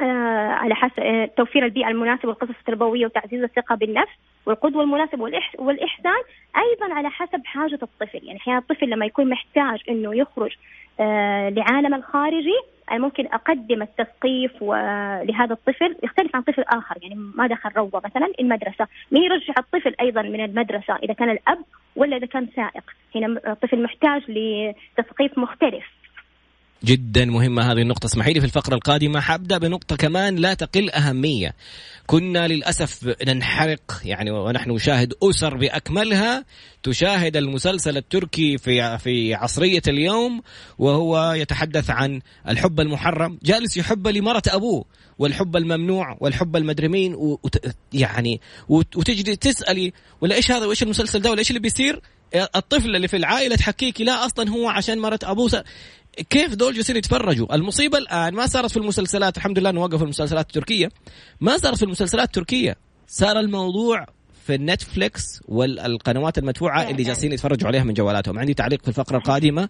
على 0.00 0.74
حسب 0.74 1.00
آه، 1.00 1.30
توفير 1.36 1.64
البيئة 1.64 1.88
المناسبة 1.88 2.28
والقصص 2.28 2.54
التربوية 2.60 3.06
وتعزيز 3.06 3.42
الثقة 3.42 3.74
بالنفس 3.74 4.12
والقدوة 4.46 4.82
المناسبة 4.82 5.22
والإحسان 5.58 6.22
أيضا 6.56 6.94
على 6.94 7.10
حسب 7.10 7.42
حاجة 7.44 7.78
الطفل. 7.82 8.20
يعني 8.22 8.38
أحيانا 8.38 8.58
الطفل 8.58 8.90
لما 8.90 9.06
يكون 9.06 9.30
محتاج 9.30 9.80
أنه 9.88 10.16
يخرج 10.16 10.56
آه، 11.00 11.48
لعالم 11.48 11.94
الخارجي 11.94 12.58
أنا 12.90 12.98
ممكن 12.98 13.26
أقدم 13.26 13.82
التثقيف 13.82 14.62
لهذا 14.62 15.52
الطفل 15.52 15.96
يختلف 16.02 16.36
عن 16.36 16.42
طفل 16.42 16.62
آخر. 16.62 16.98
يعني 17.02 17.14
ما 17.14 17.46
دخل 17.46 17.70
روضة 17.76 18.02
مثلا 18.04 18.32
المدرسة. 18.40 18.86
مين 19.12 19.22
يرجع 19.22 19.54
الطفل 19.58 19.94
أيضا 20.00 20.22
من 20.22 20.44
المدرسة 20.44 20.96
إذا 20.96 21.14
كان 21.14 21.30
الأب 21.30 21.58
ولا 21.96 22.16
إذا 22.16 22.26
كان 22.26 22.48
سائق. 22.56 22.84
هنا 23.14 23.26
الطفل 23.52 23.82
محتاج 23.82 24.22
لتثقيف 24.28 25.38
مختلف. 25.38 25.84
جدا 26.84 27.24
مهمة 27.24 27.72
هذه 27.72 27.82
النقطة. 27.82 28.06
اسمحي 28.06 28.32
لي 28.32 28.40
في 28.40 28.46
الفقرة 28.46 28.74
القادمة 28.74 29.20
حأبدأ 29.20 29.58
بنقطة 29.58 29.96
كمان 29.96 30.36
لا 30.36 30.54
تقل 30.54 30.90
أهمية. 30.90 31.54
كنا 32.06 32.48
للأسف 32.48 33.14
ننحرق 33.26 34.00
يعني 34.04 34.30
ونحن 34.30 34.70
نشاهد 34.70 35.14
أسر 35.22 35.56
بأكملها. 35.56 36.44
تشاهد 36.82 37.36
المسلسل 37.36 37.96
التركي 37.96 38.58
في 38.58 38.98
في 38.98 39.34
عصرية 39.34 39.82
اليوم 39.88 40.42
وهو 40.78 41.32
يتحدث 41.32 41.90
عن 41.90 42.20
الحب 42.48 42.80
المحرم. 42.80 43.38
جالس 43.42 43.76
يحب 43.76 44.08
لمرة 44.08 44.42
أبوه 44.48 44.84
والحب 45.18 45.56
الممنوع 45.56 46.16
والحب 46.20 46.56
المدري 46.56 46.88
مين 46.88 47.14
وت 47.14 47.74
يعني 47.92 48.40
وتجي 48.68 49.36
تسألي 49.36 49.92
ولا 50.20 50.34
إيش 50.34 50.50
هذا؟ 50.50 50.66
وإيش 50.66 50.82
المسلسل 50.82 51.20
ده؟ 51.20 51.30
ولا 51.30 51.38
إيش 51.38 51.50
اللي 51.50 51.60
بيصير؟ 51.60 52.02
الطفل 52.34 52.96
اللي 52.96 53.08
في 53.08 53.16
العائلة 53.16 53.56
تحكيكي 53.56 54.04
لا 54.04 54.26
أصلا 54.26 54.50
هو 54.50 54.68
عشان 54.68 54.98
مرة 54.98 55.18
أبوه 55.22 55.64
كيف 56.30 56.54
دول 56.54 56.74
جالسين 56.74 56.96
يتفرجوا؟ 56.96 57.54
المصيبة 57.54 57.98
الآن 57.98 58.34
ما 58.34 58.46
صارت 58.46 58.70
في 58.70 58.76
المسلسلات 58.76 59.36
الحمد 59.36 59.58
لله 59.58 59.70
إنه 59.70 59.80
وقف 59.80 60.02
المسلسلات 60.02 60.46
التركية. 60.46 60.88
ما 61.40 61.56
صارت 61.56 61.76
في 61.76 61.82
المسلسلات 61.82 62.26
التركية. 62.26 62.76
صار 63.06 63.40
الموضوع 63.40 64.06
في 64.46 64.54
النتفليكس 64.54 65.40
والقنوات 65.48 66.38
المدفوعة 66.38 66.90
اللي 66.90 67.02
جالسين 67.02 67.32
يتفرجوا 67.32 67.68
عليها 67.68 67.84
من 67.84 67.94
جوالاتهم. 67.94 68.38
عندي 68.38 68.54
تعليق 68.54 68.82
في 68.82 68.88
الفقرة 68.88 69.16
القادمة. 69.16 69.68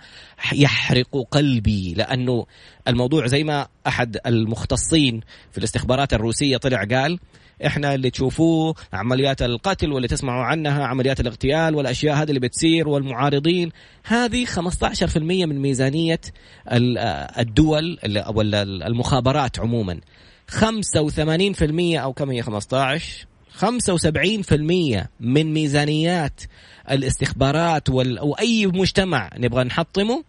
يحرق 0.52 1.26
قلبي 1.31 1.94
لأنه 1.94 2.46
الموضوع 2.88 3.26
زي 3.26 3.44
ما 3.44 3.68
أحد 3.87 4.18
المختصين 4.26 5.20
في 5.52 5.59
الاستخبارات 5.59 6.14
الروسية 6.14 6.57
طلع 6.57 6.85
قال 6.85 7.18
إحنا 7.66 7.94
اللي 7.94 8.11
تشوفوه 8.11 8.75
عمليات 8.92 9.42
القتل 9.42 9.92
واللي 9.92 10.09
تسمعوا 10.09 10.44
عنها 10.44 10.85
عمليات 10.85 11.20
الاغتيال 11.20 11.75
والأشياء 11.75 12.16
هذه 12.16 12.29
اللي 12.29 12.40
بتصير 12.40 12.88
والمعارضين. 12.88 13.70
هذه 14.05 14.44
15% 14.44 15.16
من 15.16 15.59
ميزانية 15.59 16.20
الدول 17.38 17.98
ولا 18.29 18.62
المخابرات 18.62 19.59
عموما. 19.61 20.01
85% 20.51 20.62
أو 21.81 22.12
كم 22.12 22.31
هي 22.31 22.42
15 22.42 23.27
75% 23.61 25.07
من 25.20 25.53
ميزانيات 25.53 26.40
الاستخبارات 26.90 27.90
وال... 27.90 28.18
أو 28.18 28.33
أي 28.33 28.66
مجتمع 28.66 29.31
نبغى 29.37 29.64
نحطمه 29.64 30.25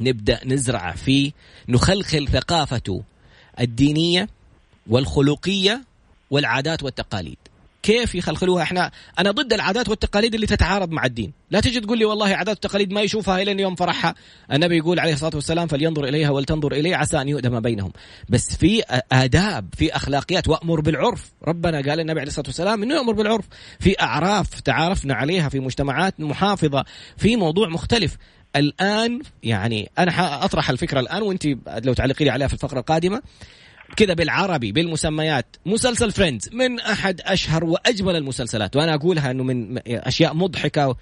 نبدأ 0.00 0.40
نزرع 0.46 0.92
فيه 0.92 1.32
نخلخل 1.68 2.28
ثقافته 2.28 3.02
الدينية 3.60 4.28
والخلقية 4.86 5.82
والعادات 6.30 6.82
والتقاليد. 6.82 7.38
كيف 7.82 8.14
يخلخلوها 8.14 8.62
إحنا؟ 8.62 8.90
أنا 9.18 9.30
ضد 9.30 9.52
العادات 9.52 9.88
والتقاليد 9.88 10.34
اللي 10.34 10.46
تتعارض 10.46 10.90
مع 10.90 11.04
الدين. 11.04 11.32
لا 11.50 11.60
تجي 11.60 11.80
تقول 11.80 11.98
لي 11.98 12.04
والله 12.04 12.26
عادات 12.26 12.48
والتقاليد 12.48 12.92
ما 12.92 13.00
يشوفها 13.02 13.42
إلى 13.42 13.62
يوم 13.62 13.74
فرحها. 13.74 14.14
النبي 14.52 14.76
يقول 14.76 15.00
عليه 15.00 15.12
الصلاة 15.12 15.34
والسلام 15.34 15.66
فلينظر 15.66 16.04
إليها 16.04 16.30
ولتنظر 16.30 16.72
إليه 16.72 16.96
عسى 16.96 17.20
أن 17.20 17.28
يؤدم 17.28 17.60
بينهم. 17.60 17.92
بس 18.28 18.56
في 18.56 18.82
آداب 19.12 19.68
في 19.76 19.96
أخلاقيات 19.96 20.48
وأمر 20.48 20.80
بالعرف. 20.80 21.32
ربنا 21.48 21.76
قال 21.76 22.00
النبي 22.00 22.20
عليه 22.20 22.30
الصلاة 22.30 22.46
والسلام 22.46 22.82
إنه 22.82 22.94
يأمر 22.94 23.12
بالعرف. 23.12 23.44
في 23.80 24.00
أعراف 24.00 24.60
تعارفنا 24.60 25.14
عليها 25.14 25.48
في 25.48 25.60
مجتمعات 25.60 26.20
محافظة 26.20 26.84
في 27.16 27.36
موضوع 27.36 27.68
مختلف. 27.68 28.16
الآن 28.56 29.22
يعني 29.42 29.90
أنا 29.98 30.10
حاطرح 30.10 30.70
الفكرة 30.70 31.00
الآن 31.00 31.22
وأنت 31.22 31.46
لو 31.84 31.94
تعلقي 31.94 32.24
لي 32.24 32.30
عليها 32.30 32.48
في 32.48 32.54
الفقرة 32.54 32.80
القادمة. 32.80 33.22
كذا 33.96 34.14
بالعربي 34.14 34.72
بالمسميات. 34.72 35.56
مسلسل 35.66 36.12
فريندز 36.12 36.48
من 36.52 36.80
أحد 36.80 37.20
أشهر 37.20 37.64
وأجمل 37.64 38.16
المسلسلات. 38.16 38.76
وأنا 38.76 38.94
أقولها 38.94 39.30
إنه 39.30 39.44
من 39.44 39.78
أشياء 39.88 40.34
مضحكة. 40.34 40.96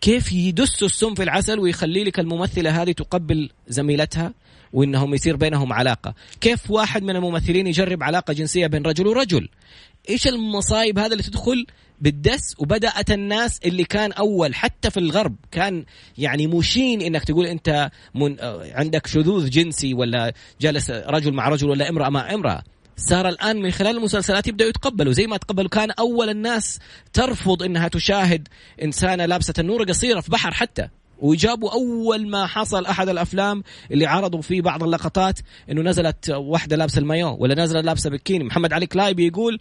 كيف 0.00 0.32
يدسوا 0.32 0.88
السم 0.88 1.14
في 1.14 1.22
العسل 1.22 1.58
ويخلي 1.58 2.04
لك 2.04 2.20
الممثلة 2.20 2.82
هذه 2.82 2.92
تقبل 2.92 3.50
زميلتها 3.68 4.32
وإنهم 4.72 5.14
يصير 5.14 5.36
بينهم 5.36 5.72
علاقة؟ 5.72 6.14
كيف 6.40 6.70
واحد 6.70 7.02
من 7.02 7.16
الممثلين 7.16 7.66
يجرب 7.66 8.02
علاقة 8.02 8.32
جنسية 8.32 8.66
بين 8.66 8.82
رجل 8.82 9.06
ورجل؟ 9.06 9.48
إيش 10.08 10.26
المصايب 10.28 10.98
هذا 10.98 11.12
اللي 11.12 11.22
تدخل 11.22 11.66
بالدس؟ 12.00 12.54
وبدأت 12.58 13.10
الناس 13.10 13.60
اللي 13.64 13.84
كان 13.84 14.12
أول 14.12 14.54
حتى 14.54 14.90
في 14.90 15.00
الغرب 15.00 15.36
كان 15.50 15.84
يعني 16.18 16.46
مشين 16.46 17.00
إنك 17.00 17.24
تقول 17.24 17.46
أنت 17.46 17.90
من 18.14 18.36
عندك 18.72 19.06
شذوذ 19.06 19.50
جنسي 19.50 19.94
ولا 19.94 20.32
جالس 20.60 20.90
رجل 20.90 21.32
مع 21.34 21.48
رجل 21.48 21.70
ولا 21.70 21.88
امرأة 21.88 22.08
مع 22.08 22.34
امرأة. 22.34 22.62
صار 22.96 23.28
الآن 23.28 23.62
من 23.62 23.70
خلال 23.70 23.96
المسلسلات 23.96 24.46
يبدأوا 24.46 24.68
يتقبلوا. 24.70 25.12
زي 25.12 25.26
ما 25.26 25.36
تقبلوا 25.36 25.68
كان 25.68 25.90
أول 25.90 26.28
الناس 26.28 26.78
ترفض 27.12 27.62
إنها 27.62 27.88
تشاهد 27.88 28.48
إنسانة 28.82 29.26
لابسة 29.26 29.54
النور 29.58 29.84
قصيرة 29.84 30.20
في 30.20 30.30
بحر 30.30 30.52
حتى. 30.52 30.88
وجابوا 31.18 31.72
أول 31.72 32.28
ما 32.28 32.46
حصل 32.46 32.86
أحد 32.86 33.08
الأفلام 33.08 33.62
اللي 33.90 34.06
عرضوا 34.06 34.42
فيه 34.42 34.62
بعض 34.62 34.82
اللقطات 34.82 35.38
إنه 35.70 35.82
نزلت 35.82 36.30
واحدة 36.30 36.76
لابسة 36.76 36.98
المايو 36.98 37.36
ولا 37.40 37.62
نزلت 37.62 37.84
لابسة 37.84 38.10
بكيني. 38.10 38.44
محمد 38.44 38.72
علي 38.72 38.86
كلايبي 38.86 39.26
يقول 39.26 39.58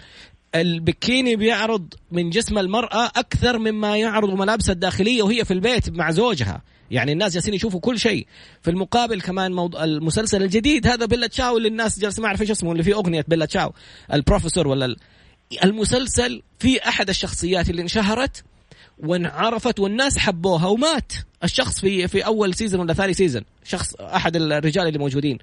البكيني 0.56 1.36
بيعرض 1.36 1.94
من 2.12 2.30
جسم 2.30 2.58
المرأة 2.58 3.06
أكثر 3.06 3.58
مما 3.58 3.98
يعرض 3.98 4.30
ملابسها 4.30 4.74
الداخلية 4.74 5.24
وهي 5.24 5.46
في 5.46 5.54
البيت 5.54 5.90
مع 5.90 6.12
زوجها. 6.12 6.62
يعني 6.92 7.12
الناس 7.12 7.34
جالسين 7.34 7.54
يشوفوا 7.54 7.80
كل 7.80 8.00
شيء. 8.00 8.28
في 8.62 8.72
المقابل 8.72 9.22
كمان 9.22 9.54
موضوع 9.54 9.84
المسلسل 9.84 10.44
الجديد 10.44 10.88
هذا 10.88 11.06
بيلا 11.06 11.28
تشاو 11.28 11.58
اللي 11.58 11.68
الناس 11.68 12.00
جالسة 12.00 12.22
ما 12.22 12.28
أعرف 12.28 12.42
إيش 12.42 12.52
اسمه 12.52 12.72
اللي 12.72 12.84
فيه 12.84 12.94
أغنية 12.94 13.26
بيلا 13.28 13.46
تشاو. 13.46 13.74
البروفيسور 14.14 14.68
ولا 14.68 14.96
المسلسل 15.64 16.42
في 16.60 16.88
أحد 16.88 17.10
الشخصيات 17.10 17.70
اللي 17.70 17.82
انشهرت 17.82 18.44
وانعرفت 19.00 19.80
والناس 19.80 20.18
حبوها 20.18 20.68
ومات. 20.68 21.12
الشخص 21.44 21.80
في 21.80 22.08
في 22.08 22.26
أول 22.26 22.54
season 22.54 22.80
ولا 22.80 22.94
ثاني 22.94 23.14
season. 23.14 23.42
شخص 23.64 23.96
أحد 23.96 24.36
الرجال 24.36 24.88
اللي 24.88 25.00
موجودين. 25.00 25.38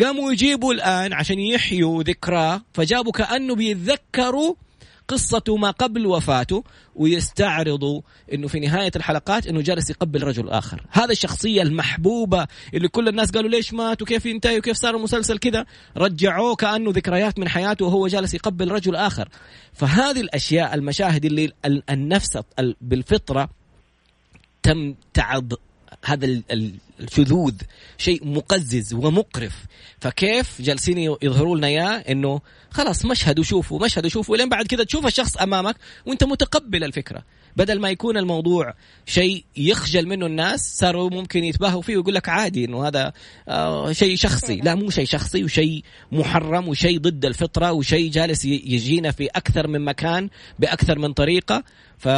قاموا 0.00 0.32
يجيبوا 0.32 0.72
الآن 0.72 1.12
عشان 1.12 1.40
يحيوا 1.40 2.02
ذكراه 2.02 2.62
فجابوا 2.72 3.12
كانه 3.12 3.54
بيتذكروا 3.54 4.54
قصته 5.08 5.56
ما 5.56 5.70
قبل 5.70 6.06
وفاته 6.06 6.64
ويستعرضوا 6.94 8.00
إنه 8.32 8.48
في 8.48 8.60
نهاية 8.60 8.90
الحلقات 8.96 9.46
إنه 9.46 9.60
جالس 9.60 9.90
يقبل 9.90 10.22
رجل 10.22 10.48
آخر، 10.48 10.86
هذا 10.90 11.12
الشخصية 11.12 11.62
المحبوبة 11.62 12.46
اللي 12.74 12.88
كل 12.88 13.08
الناس 13.08 13.30
قالوا 13.30 13.50
ليش 13.50 13.74
مات 13.74 14.02
وكيف 14.02 14.26
ينتهي 14.26 14.58
وكيف 14.58 14.76
صار 14.76 14.96
المسلسل 14.96 15.38
كذا، 15.38 15.66
رجعوه 15.96 16.54
كأنه 16.54 16.90
ذكريات 16.90 17.38
من 17.38 17.48
حياته 17.48 17.84
وهو 17.84 18.06
جالس 18.06 18.34
يقبل 18.34 18.70
رجل 18.70 18.96
آخر. 18.96 19.28
فهذه 19.72 20.20
الأشياء 20.20 20.74
المشاهد 20.74 21.24
اللي 21.24 21.52
النفس 21.90 22.38
بالفطرة 22.80 23.48
تم 24.62 24.94
تعض 25.14 25.52
هذا 26.04 26.42
الشذوذ 27.00 27.54
شيء 27.98 28.26
مقزز 28.26 28.94
ومقرف. 28.94 29.64
فكيف 30.00 30.62
جالسين 30.62 30.98
يظهروا 30.98 31.56
لنا 31.56 31.66
إياه؟ 31.66 31.88
إنه 31.88 32.40
خلاص 32.70 33.04
مشهد 33.04 33.38
وشوفوا 33.38 33.84
مشهد 33.84 34.06
وشوفوا 34.06 34.36
لين 34.36 34.48
بعد 34.48 34.66
كذا 34.66 34.84
تشوف 34.84 35.06
الشخص 35.06 35.36
أمامك 35.36 35.76
وأنت 36.06 36.24
متقبل 36.24 36.84
الفكرة. 36.84 37.24
بدل 37.56 37.80
ما 37.80 37.90
يكون 37.90 38.16
الموضوع 38.16 38.74
شيء 39.06 39.44
يخجل 39.56 40.06
منه 40.06 40.26
الناس 40.26 40.78
صاروا 40.78 41.10
ممكن 41.10 41.44
يتباهوا 41.44 41.82
فيه 41.82 41.96
ويقول 41.96 42.14
لك 42.14 42.28
عادي 42.28 42.64
إنه 42.64 42.88
هذا 42.88 43.12
آه 43.48 43.92
شيء 43.92 44.16
شخصي. 44.16 44.56
لا 44.56 44.74
مو 44.74 44.90
شيء 44.90 45.04
شخصي 45.04 45.44
وشيء 45.44 45.84
محرم 46.12 46.68
وشيء 46.68 46.98
ضد 46.98 47.24
الفطرة 47.24 47.72
وشيء 47.72 48.10
جالس 48.10 48.44
يجينا 48.44 49.10
في 49.10 49.26
أكثر 49.26 49.66
من 49.66 49.84
مكان 49.84 50.28
بأكثر 50.58 50.98
من 50.98 51.12
طريقة. 51.12 51.64
ف 51.98 52.08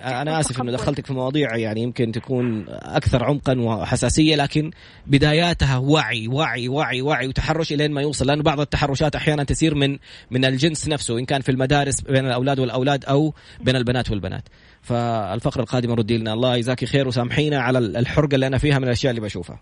أنا 0.00 0.40
آسف 0.40 0.60
إنه 0.60 0.72
دخلتك 0.72 1.06
في 1.06 1.12
مواضيع 1.12 1.56
يعني 1.56 1.82
يمكن 1.82 2.12
تكون 2.12 2.64
أكثر 2.68 3.24
عمقا 3.24 3.60
وحساسية 3.60 4.36
لكن 4.36 4.70
بداياتها 5.06 5.76
وعي 5.76 6.28
وعي 6.28 6.68
وعي 6.68 7.02
وعي 7.02 7.28
وتحرش 7.28 7.72
إلين 7.72 7.92
ما 7.92 8.02
يوصل 8.02 8.26
لأنه 8.26 8.42
بعض 8.42 8.60
التحرشات 8.60 9.16
أحيانا 9.16 9.44
تسير 9.44 9.74
من 9.74 9.98
من 10.30 10.44
الجنس 10.44 10.88
نفسه 10.88 11.18
إن 11.18 11.24
كان 11.24 11.40
في 11.40 11.48
المدارس 11.48 12.00
بين 12.00 12.26
الأولاد 12.26 12.60
والأولاد 12.60 13.04
أو 13.04 13.34
بين 13.60 13.76
البنات 13.76 14.10
والبنات. 14.10 14.42
فالفقرة 14.82 15.62
القادمة 15.62 15.94
ردي 15.94 16.18
لنا 16.18 16.32
الله 16.32 16.56
يجزاك 16.56 16.84
خير 16.84 17.08
وسامحينا 17.08 17.60
على 17.60 17.78
الحرقة 17.78 18.34
اللي 18.34 18.46
أنا 18.46 18.58
فيها 18.58 18.78
من 18.78 18.84
الأشياء 18.84 19.10
اللي 19.10 19.20
بشوفها. 19.20 19.60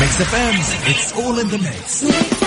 Mix 0.00 0.20
FM, 0.20 0.56
it's 0.90 1.12
all 1.18 1.38
in 1.40 1.48
the 1.48 1.58
mix. 1.58 2.37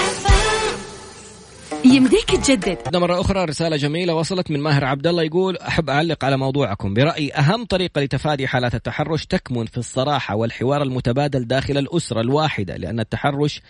يمديك 1.85 2.29
تجدد. 2.31 2.95
مرة 2.95 3.21
أخرى 3.21 3.45
رسالة 3.45 3.77
جميلة 3.77 4.13
وصلت 4.13 4.51
من 4.51 4.59
ماهر 4.59 4.85
عبد 4.85 5.07
الله 5.07 5.23
يقول 5.23 5.57
أحب 5.57 5.89
أعلق 5.89 6.25
على 6.25 6.37
موضوعكم. 6.37 6.93
برأيي 6.93 7.33
أهم 7.33 7.65
طريقة 7.65 8.01
لتفادي 8.01 8.47
حالات 8.47 8.75
التحرش 8.75 9.25
تكمن 9.25 9.65
في 9.65 9.77
الصراحة 9.77 10.35
والحوار 10.35 10.83
المتبادل 10.83 11.47
داخل 11.47 11.77
الأسرة 11.77 12.21
الواحدة 12.21 12.77
لأن 12.77 12.99
التحرش 12.99 13.61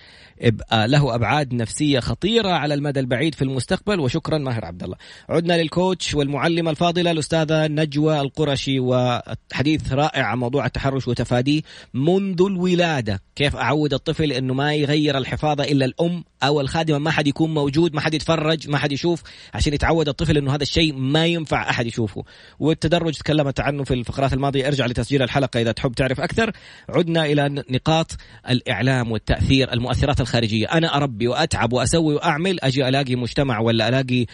له 0.71 1.15
أبعاد 1.15 1.53
نفسية 1.53 1.99
خطيرة 1.99 2.49
على 2.49 2.73
المدى 2.73 2.99
البعيد 2.99 3.35
في 3.35 3.41
المستقبل. 3.41 3.99
وشكرا 3.99 4.37
ماهر 4.37 4.65
عبد 4.65 4.83
الله 4.83 4.95
عدنا 5.29 5.61
للكوتش 5.61 6.13
والمعلمة 6.15 6.71
الفاضلة 6.71 7.11
الأستاذة 7.11 7.67
نجوى 7.67 8.21
القرشي 8.21 8.79
وحديث 8.79 9.93
رائع 9.93 10.25
عن 10.25 10.37
موضوع 10.37 10.65
التحرش 10.65 11.07
وتفاديه 11.07 11.61
منذ 11.93 12.41
الولادة. 12.41 13.21
كيف 13.35 13.55
أعود 13.55 13.93
الطفل 13.93 14.31
أنه 14.31 14.53
ما 14.53 14.73
يغير 14.73 15.17
الحفاظة 15.17 15.63
إلا 15.63 15.85
الأم 15.85 16.23
أو 16.43 16.61
الخادمة 16.61 16.97
ما 16.97 17.11
حد 17.11 17.27
يكون 17.27 17.53
موجود 17.53 17.95
ما 17.95 18.01
حد 18.01 18.13
يتفرج 18.13 18.69
ما 18.69 18.77
حد 18.77 18.91
يشوف 18.91 19.23
عشان 19.53 19.73
يتعود 19.73 20.07
الطفل 20.07 20.37
إنه 20.37 20.55
هذا 20.55 20.63
الشيء 20.63 20.93
ما 20.93 21.25
ينفع 21.25 21.69
أحد 21.69 21.85
يشوفه. 21.85 22.23
والتدرج 22.59 23.13
تكلمت 23.13 23.59
عنه 23.59 23.83
في 23.83 23.93
الفقرات 23.93 24.33
الماضية. 24.33 24.67
ارجع 24.67 24.85
لتسجيل 24.85 25.21
الحلقة 25.21 25.61
إذا 25.61 25.71
تحب 25.71 25.91
تعرف 25.91 26.21
أكثر. 26.21 26.51
عدنا 26.89 27.25
إلى 27.25 27.63
نقاط 27.69 28.11
الإعلام 28.49 29.11
والتأثير 29.11 29.73
المؤثرات 29.73 30.21
الخارجية. 30.21 30.67
أنا 30.67 30.97
أربي 30.97 31.27
وأتعب 31.27 31.73
وأسوي 31.73 32.15
وأعمل. 32.15 32.57
أجي 32.63 32.87
ألاقي 32.87 33.15
مجتمع 33.15 33.59
ولا 33.59 33.89
ألاقي 33.89 34.25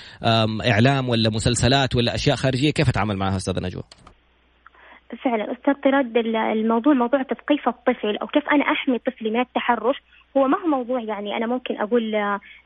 إعلام 0.72 1.10
ولا 1.10 1.30
مسلسلات 1.30 1.96
ولا 1.96 2.16
أشياء 2.16 2.36
خارجية. 2.36 2.72
كيف 2.72 2.90
أتعامل 2.90 3.18
معها 3.18 3.36
أستاذة 3.36 3.60
نجوى؟ 3.60 3.84
فعلا. 5.24 5.52
أستاذ 5.52 5.74
طراد 5.74 6.18
الموضوع 6.18 6.94
موضوع 6.94 7.24
تثقيف 7.24 7.68
الطفل 7.68 8.18
أو 8.22 8.28
كيف 8.28 8.44
أنا 8.52 8.64
أحمي 8.64 9.00
طفلي 9.00 9.30
من 9.30 9.40
التحرش. 9.40 9.96
هو 10.38 10.48
ما 10.48 10.58
هو 10.58 10.68
موضوع 10.68 11.02
يعني 11.02 11.38
أنا 11.38 11.48
ممكن 11.48 11.78
أقول 11.78 12.16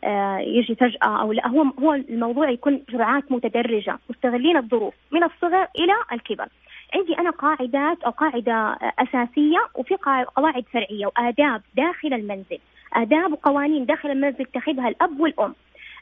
آه، 0.04 0.40
يجي 0.40 0.76
فجأة 0.76 1.22
أو 1.22 1.32
لا. 1.32 1.48
هو 1.48 1.64
هو 1.80 1.94
الموضوع 1.94 2.50
يكون 2.50 2.84
جرعات 2.90 3.32
متدرجة 3.32 4.00
مستغلين 4.10 4.58
الظروف 4.58 4.94
من 5.12 5.24
الصغر 5.24 5.68
إلى 5.80 5.94
الكبر. 6.12 6.48
عندي 6.96 7.18
أنا 7.20 7.30
قاعدات 7.30 8.04
أو 8.04 8.12
قاعدة 8.12 8.78
أساسية 9.00 9.60
وفي 9.76 9.96
قواعد 10.36 10.64
فرعية 10.74 11.06
وآداب 11.06 11.62
داخل 11.76 12.14
المنزل. 12.14 12.60
آداب 12.94 13.32
وقوانين 13.32 13.86
داخل 13.86 14.12
المنزل 14.12 14.42
يتخذها 14.42 14.88
الأب 14.88 15.20
والأم. 15.20 15.56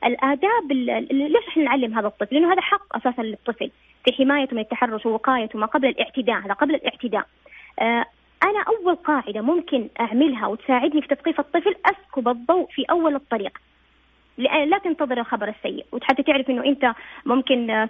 الآداب 0.05 0.71
ليش 1.11 1.47
إحنا 1.47 1.63
نعلم 1.63 1.97
هذا 1.97 2.07
الطفل؟ 2.07 2.35
لأنه 2.35 2.53
هذا 2.53 2.61
حق 2.61 2.95
أساسا 2.97 3.21
للطفل 3.21 3.71
في 4.05 4.13
حمايته 4.13 4.53
من 4.55 4.61
التحرش 4.61 5.05
ووقايته 5.05 5.59
ما 5.59 5.65
قبل 5.65 5.87
الاعتداء 5.87 6.39
هذا 6.39 6.53
قبل 6.53 6.75
الاعتداء. 6.75 7.25
آه 7.79 8.05
أنا 8.43 8.59
أول 8.67 8.95
قاعدة 8.95 9.41
ممكن 9.41 9.89
أعملها 9.99 10.47
وتساعدني 10.47 11.01
في 11.01 11.07
تثقيف 11.07 11.39
الطفل 11.39 11.75
أسكب 11.85 12.27
الضوء 12.27 12.67
في 12.71 12.85
أول 12.91 13.15
الطريق. 13.15 13.57
لا 14.37 14.77
تنتظر 14.77 15.19
الخبر 15.19 15.47
السيء 15.49 15.85
وحتى 15.91 16.23
تعرف 16.23 16.49
إنه 16.49 16.65
أنت 16.65 16.93
ممكن 17.25 17.87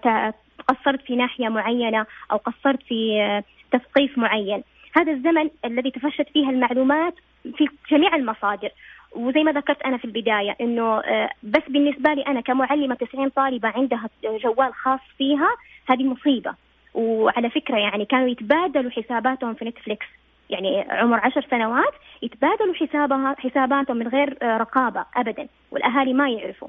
قصرت 0.68 1.02
في 1.02 1.16
ناحية 1.16 1.50
معينة 1.50 2.06
أو 2.32 2.38
قصرت 2.38 2.84
في 2.84 3.22
آه، 3.22 3.44
تثقيف 3.72 4.18
معين. 4.18 4.64
هذا 4.96 5.12
الزمن 5.12 5.50
الذي 5.66 5.92
تفشت 5.92 6.30
فيه 6.34 6.50
المعلومات 6.50 7.14
في 7.44 7.68
جميع 7.92 8.16
المصادر. 8.16 8.70
وزي 9.12 9.44
ما 9.44 9.52
ذكرت 9.52 9.82
أنا 9.82 9.98
في 9.98 10.06
البداية 10.06 10.56
إنه 10.62 11.00
آه، 11.00 11.30
بس 11.44 11.64
بالنسبة 11.68 12.14
لي 12.14 12.22
أنا 12.22 12.42
كمعلمة 12.42 12.96
90 12.96 13.30
طالبة 13.30 13.70
عندها 13.70 14.10
جوال 14.24 14.74
خاص 14.74 15.00
فيها 15.18 15.50
هذه 15.90 16.04
مصيبة. 16.04 16.54
وعلى 16.94 17.50
فكرة 17.50 17.78
يعني 17.78 18.06
كانوا 18.06 18.28
يتبادلوا 18.28 18.92
حساباتهم 18.92 19.54
في 19.54 19.66
نتفليكس. 19.66 20.08
يعني 20.50 20.86
عمر 20.90 21.20
عشر 21.20 21.46
سنوات 21.52 21.94
يتبادلوا 22.22 22.74
حسابها 22.74 23.36
حساباتهم 23.40 23.98
من 23.98 24.08
غير 24.08 24.38
آه، 24.42 24.58
رقابة 24.58 25.06
ابدا 25.16 25.48
والأهالي 25.72 26.14
ما 26.14 26.30
يعرفوا. 26.30 26.68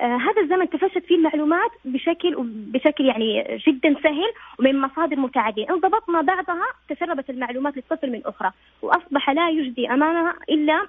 آه 0.00 0.16
هذا 0.16 0.42
الزمن 0.42 0.70
تفشت 0.70 1.04
فيه 1.06 1.14
المعلومات 1.16 1.70
بشكل 1.84 2.34
بشكل 2.46 3.04
يعني 3.04 3.60
جدا 3.66 3.94
سهل 4.02 4.32
ومن 4.58 4.80
مصادر 4.80 5.16
متعددة، 5.16 5.66
ان 5.70 5.80
ضبطنا 5.80 6.20
بعضها 6.20 6.66
تسربت 6.88 7.30
المعلومات 7.30 7.76
للطفل 7.76 8.12
من 8.12 8.22
أخرى، 8.26 8.50
وأصبح 8.82 9.30
لا 9.30 9.50
يجدي 9.50 9.90
أمامها 9.90 10.34
إلا 10.50 10.86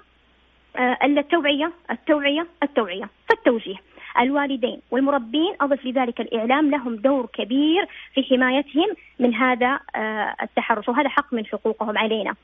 آه 0.76 0.98
الا 1.04 1.20
التوعية، 1.20 1.72
التوعية، 1.90 2.46
التوعية، 2.62 3.08
فالتوجيه. 3.28 3.76
الوالدين. 4.18 4.80
والمربين 4.90 5.54
أضف 5.60 5.86
لذلك 5.86 6.20
الإعلام 6.20 6.70
لهم 6.70 6.96
دور 6.96 7.26
كبير 7.26 7.88
في 8.14 8.22
حمايتهم 8.22 8.86
من 9.18 9.34
هذا 9.34 9.80
آه 9.96 10.34
التحرش 10.42 10.88
وهذا 10.88 11.08
حق 11.08 11.34
من 11.34 11.46
حقوقهم 11.46 11.98
علينا. 11.98 12.34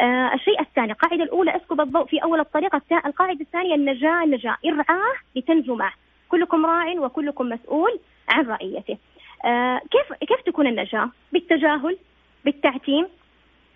آه 0.00 0.34
الشيء 0.34 0.60
الثاني 0.60 0.92
القاعدة 0.92 1.24
الأولى 1.24 1.56
أسكب 1.56 1.80
الضوء 1.80 2.04
في 2.06 2.22
أول 2.22 2.40
الطريقة 2.40 2.80
القاعدة 3.06 3.40
الثانية 3.40 3.74
النجاة 3.74 4.24
النجاة. 4.24 4.56
إرعاه 4.66 5.12
لتنجو 5.36 5.74
معه 5.74 5.92
كلكم 6.28 6.66
راع 6.66 6.92
وكلكم 6.98 7.48
مسؤول 7.48 7.98
عن 8.28 8.46
رعيته. 8.46 8.96
آه 9.44 9.80
كيف 9.90 10.28
كيف 10.28 10.40
تكون 10.40 10.66
النجاة؟ 10.66 11.10
بالتجاهل 11.32 11.98
بالتعتيم 12.44 13.06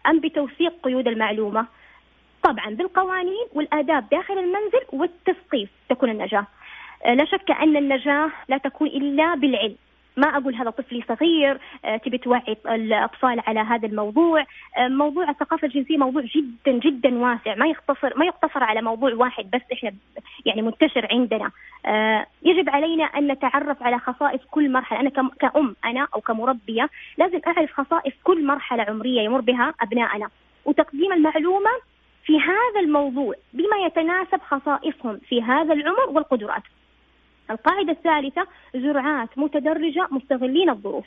أم 0.07 0.21
بتوثيق 0.21 0.73
قيود 0.83 1.09
المعلومة؟ 1.09 1.67
طبعا 2.43 2.71
بالقوانين 2.71 3.47
والآداب 3.53 4.09
داخل 4.09 4.39
المنزل 4.39 4.81
والتثقيف 4.93 5.71
تكون 5.89 6.11
النجاة. 6.11 6.47
لا 7.07 7.25
شك 7.25 7.51
أن 7.51 7.77
النجاة 7.77 8.31
لا 8.49 8.59
تكون 8.59 8.89
إلا 8.89 9.35
بالعلم. 9.35 9.77
ما 10.17 10.27
أقول 10.27 10.55
هذا 10.55 10.71
طفلي 10.71 11.05
صغير 11.09 11.59
آه، 11.85 11.97
تبي 11.97 12.19
توعي 12.19 12.57
الأطفال 12.67 13.41
على 13.47 13.61
هذا 13.61 13.87
الموضوع. 13.89 14.45
آه، 14.77 14.89
موضوع 14.89 15.31
الثقافة 15.31 15.67
الجنسية 15.67 15.97
موضوع 15.97 16.23
جدا 16.23 16.73
جدا 16.73 17.19
واسع. 17.19 17.55
ما 17.55 17.67
يقتصر 17.67 18.19
ما 18.19 18.25
يقتصر 18.25 18.65
على 18.65 18.83
موضوع 18.83 19.15
واحد 19.15 19.51
بس 19.51 19.61
إحنا 19.73 19.93
يعني 20.47 20.63
منتشر 20.63 21.09
عندنا. 21.11 21.51
آه، 21.87 22.27
يجب 22.43 22.71
علينا 22.71 23.05
أن 23.05 23.33
نتعرف 23.33 23.83
على 23.83 23.99
خصائص 23.99 24.41
كل 24.51 24.73
مرحلة. 24.73 25.01
أنا 25.01 25.11
كأم 25.41 25.77
أنا 25.85 26.09
أو 26.15 26.21
كمربية 26.21 26.89
لازم 27.19 27.41
أعرف 27.47 27.73
خصائص 27.73 28.15
كل 28.25 28.47
مرحلة 28.47 28.83
عمرية 28.83 29.21
يمر 29.21 29.41
بها 29.41 29.75
أبنائنا. 29.81 30.29
وتقديم 30.65 31.13
المعلومة 31.13 31.71
في 32.25 32.39
هذا 32.39 32.81
الموضوع 32.81 33.35
بما 33.53 33.87
يتناسب 33.87 34.41
خصائصهم 34.41 35.21
في 35.29 35.43
هذا 35.43 35.73
العمر 35.73 36.09
والقدرات. 36.11 36.63
القاعدة 37.51 37.93
الثالثة 37.93 38.47
جرعات 38.75 39.39
متدرجة 39.39 40.09
مستغلين 40.11 40.71
الظروف. 40.71 41.07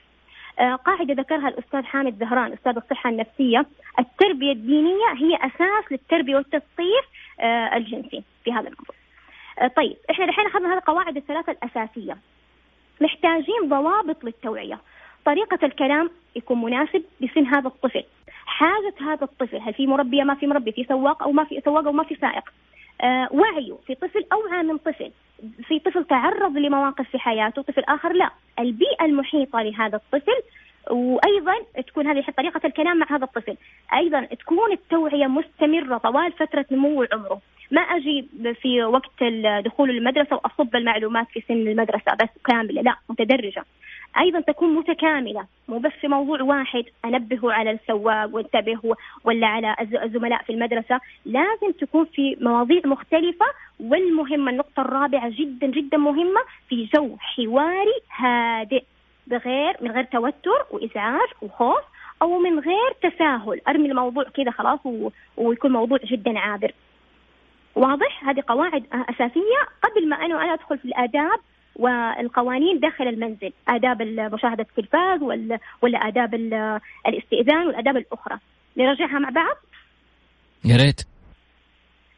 آه، 0.59 0.75
قاعدة 0.75 1.13
ذكرها 1.13 1.47
الأستاذ 1.47 1.83
حامد 1.83 2.19
زهران 2.19 2.53
أستاذ 2.53 2.75
الصحة 2.75 3.09
النفسية. 3.09 3.65
التربية 3.99 4.51
الدينية 4.51 5.13
هي 5.17 5.35
أساس 5.35 5.91
للتربية 5.91 6.35
والتثقيف 6.35 7.05
آه، 7.39 7.77
الجنسي 7.77 8.23
في 8.43 8.51
هذا 8.51 8.59
الموضوع. 8.59 8.95
آه، 9.59 9.67
طيب 9.67 9.97
إحنا 10.11 10.25
الحين 10.25 10.45
أخذنا 10.45 10.73
هذه 10.73 10.77
القواعد 10.77 11.17
الثلاثة 11.17 11.51
الأساسية. 11.51 12.17
محتاجين 13.01 13.69
ضوابط 13.69 14.23
للتوعية. 14.23 14.79
طريقة 15.25 15.59
الكلام 15.63 16.09
يكون 16.35 16.61
مناسب 16.61 17.03
لسن 17.21 17.45
هذا 17.45 17.67
الطفل. 17.67 18.03
حاجة 18.45 18.93
هذا 19.01 19.23
الطفل 19.23 19.57
هل 19.57 19.73
في 19.73 19.87
مربية 19.87 20.23
ما 20.23 20.35
في 20.35 20.47
مربي 20.47 20.71
في 20.71 20.83
سواق 20.83 21.23
أو 21.23 21.31
ما 21.31 21.43
في 21.43 21.61
سواق 21.65 21.85
أو 21.85 21.91
ما 21.91 22.03
في 22.03 22.15
سائق. 22.15 22.49
آه 23.01 23.27
وعيه 23.31 23.75
في 23.87 23.95
طفل 23.95 24.25
أوعى 24.33 24.63
من 24.63 24.77
طفل. 24.77 25.11
في 25.67 25.79
طفل 25.79 26.03
تعرض 26.05 26.57
لمواقف 26.57 27.09
في 27.09 27.19
حياته 27.19 27.61
طفل 27.61 27.81
آخر 27.81 28.13
لا. 28.13 28.29
البيئة 28.59 29.05
المحيطة 29.05 29.61
لهذا 29.61 29.95
الطفل 29.95 30.41
وأيضا 30.91 31.53
تكون 31.87 32.07
هذه 32.07 32.23
طريقة 32.37 32.61
الكلام 32.67 32.97
مع 32.97 33.05
هذا 33.09 33.23
الطفل. 33.23 33.57
أيضا 33.93 34.25
تكون 34.25 34.71
التوعية 34.71 35.27
مستمرة 35.27 35.97
طوال 35.97 36.31
فترة 36.31 36.65
نمو 36.71 37.05
عمره. 37.13 37.41
ما 37.71 37.81
أجي 37.81 38.27
في 38.61 38.83
وقت 38.83 39.23
دخول 39.65 39.89
المدرسة 39.89 40.35
وأصب 40.35 40.75
المعلومات 40.75 41.27
في 41.27 41.43
سن 41.47 41.67
المدرسة 41.67 42.15
بس 42.21 42.29
كاملة 42.45 42.81
لا 42.81 42.95
متدرجة. 43.09 43.63
أيضا 44.17 44.39
تكون 44.39 44.75
متكاملة 44.75 45.45
مو 45.67 45.77
بس 45.77 45.91
في 45.91 46.07
موضوع 46.07 46.41
واحد 46.41 46.83
أنبهه 47.05 47.51
على 47.51 47.71
السواق 47.71 48.35
وانتبه 48.35 48.95
ولا 49.23 49.47
على 49.47 49.75
الزملاء 50.03 50.43
في 50.43 50.49
المدرسة 50.53 50.99
لازم 51.25 51.71
تكون 51.79 52.05
في 52.05 52.37
مواضيع 52.41 52.81
مختلفة 52.85 53.45
والمهمة 53.79 54.51
النقطة 54.51 54.81
الرابعة 54.81 55.29
جدا 55.29 55.67
جدا 55.67 55.97
مهمة 55.97 56.41
في 56.69 56.89
جو 56.95 57.15
حواري 57.19 57.99
هادئ 58.15 58.83
بغير 59.27 59.77
من 59.81 59.91
غير 59.91 60.03
توتر 60.03 60.65
وإزعاج 60.71 61.29
وخوف 61.41 61.81
أو 62.21 62.39
من 62.39 62.59
غير 62.59 62.91
تساهل. 63.01 63.61
أرمي 63.67 63.91
الموضوع 63.91 64.23
كذا 64.23 64.51
خلاص 64.51 64.79
ويكون 65.37 65.71
موضوع 65.71 65.97
جدا 66.05 66.39
عابر. 66.39 66.71
واضح؟ 67.75 68.29
هذه 68.29 68.43
قواعد 68.47 68.83
أساسية 68.93 69.61
قبل 69.83 70.09
ما 70.09 70.15
أنا 70.15 70.43
أنا 70.43 70.53
أدخل 70.53 70.77
في 70.77 70.85
الآداب 70.85 71.39
والقوانين 71.75 72.79
داخل 72.79 73.07
المنزل 73.07 73.53
آداب 73.67 74.01
مشاهدة 74.33 74.65
التلفاز 74.69 75.21
ولا 75.81 75.97
آداب 75.97 76.33
الاستئذان 77.07 77.67
والآداب 77.67 77.97
الأخرى. 77.97 78.39
نرجعها 78.77 79.19
مع 79.19 79.29
بعض؟ 79.29 79.55
يا 80.65 80.77
ريت. 80.77 81.01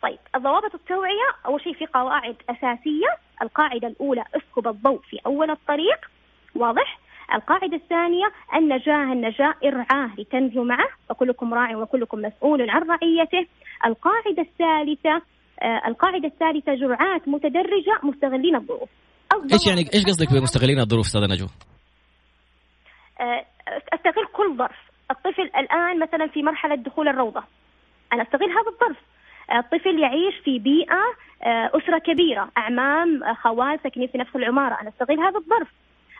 طيب 0.01 0.17
الضوابط 0.35 0.75
التوعية 0.75 1.29
أول 1.45 1.61
شيء 1.61 1.73
في 1.73 1.85
قواعد 1.85 2.35
أساسية. 2.49 3.07
القاعدة 3.41 3.87
الأولى 3.87 4.23
اسكب 4.35 4.67
الضوء 4.67 4.99
في 5.09 5.19
أول 5.25 5.51
الطريق. 5.51 6.09
واضح. 6.55 6.99
القاعدة 7.33 7.75
الثانية 7.77 8.25
النجاة 8.55 9.13
النجاة 9.13 9.53
إرعاه 9.65 10.09
لتنجو 10.17 10.63
معه. 10.63 10.87
وكلكم 11.09 11.53
راع 11.53 11.77
وكلكم 11.77 12.21
مسؤول 12.21 12.69
عن 12.69 12.81
رعيته. 12.81 13.47
القاعدة 13.85 14.41
الثالثة 14.41 15.21
آه 15.61 15.81
القاعدة 15.87 16.27
الثالثة 16.27 16.75
جرعات 16.75 17.27
متدرجة 17.27 17.99
مستغلين 18.03 18.55
الظروف 18.55 18.89
إيش 19.33 19.67
يعني 19.67 19.81
إيش 19.93 20.05
قصدك 20.05 20.33
بمستغلين 20.33 20.79
الظروف 20.79 21.05
أستاذة 21.05 21.25
نجوى؟ 21.25 21.49
آه 23.21 23.45
أستغل 23.93 24.25
كل 24.33 24.57
ظرف. 24.57 24.77
الطفل 25.11 25.41
الآن 25.41 25.99
مثلا 25.99 26.27
في 26.27 26.43
مرحلة 26.43 26.75
دخول 26.75 27.07
الروضة. 27.07 27.43
أنا 28.13 28.21
أستغل 28.23 28.49
هذا 28.49 28.69
الظرف. 28.73 28.97
الطفل 29.53 29.99
يعيش 29.99 30.35
في 30.43 30.59
بيئة 30.59 31.03
آه، 31.43 31.71
أسرة 31.73 31.97
كبيرة. 31.97 32.49
أعمام 32.57 33.23
آه، 33.23 33.33
خوال 33.33 33.79
ساكنين 33.83 34.07
في 34.07 34.17
نفس 34.17 34.35
العمارة. 34.35 34.81
أنا 34.81 34.89
أستغل 34.89 35.19
هذا 35.19 35.37
الظرف. 35.37 35.67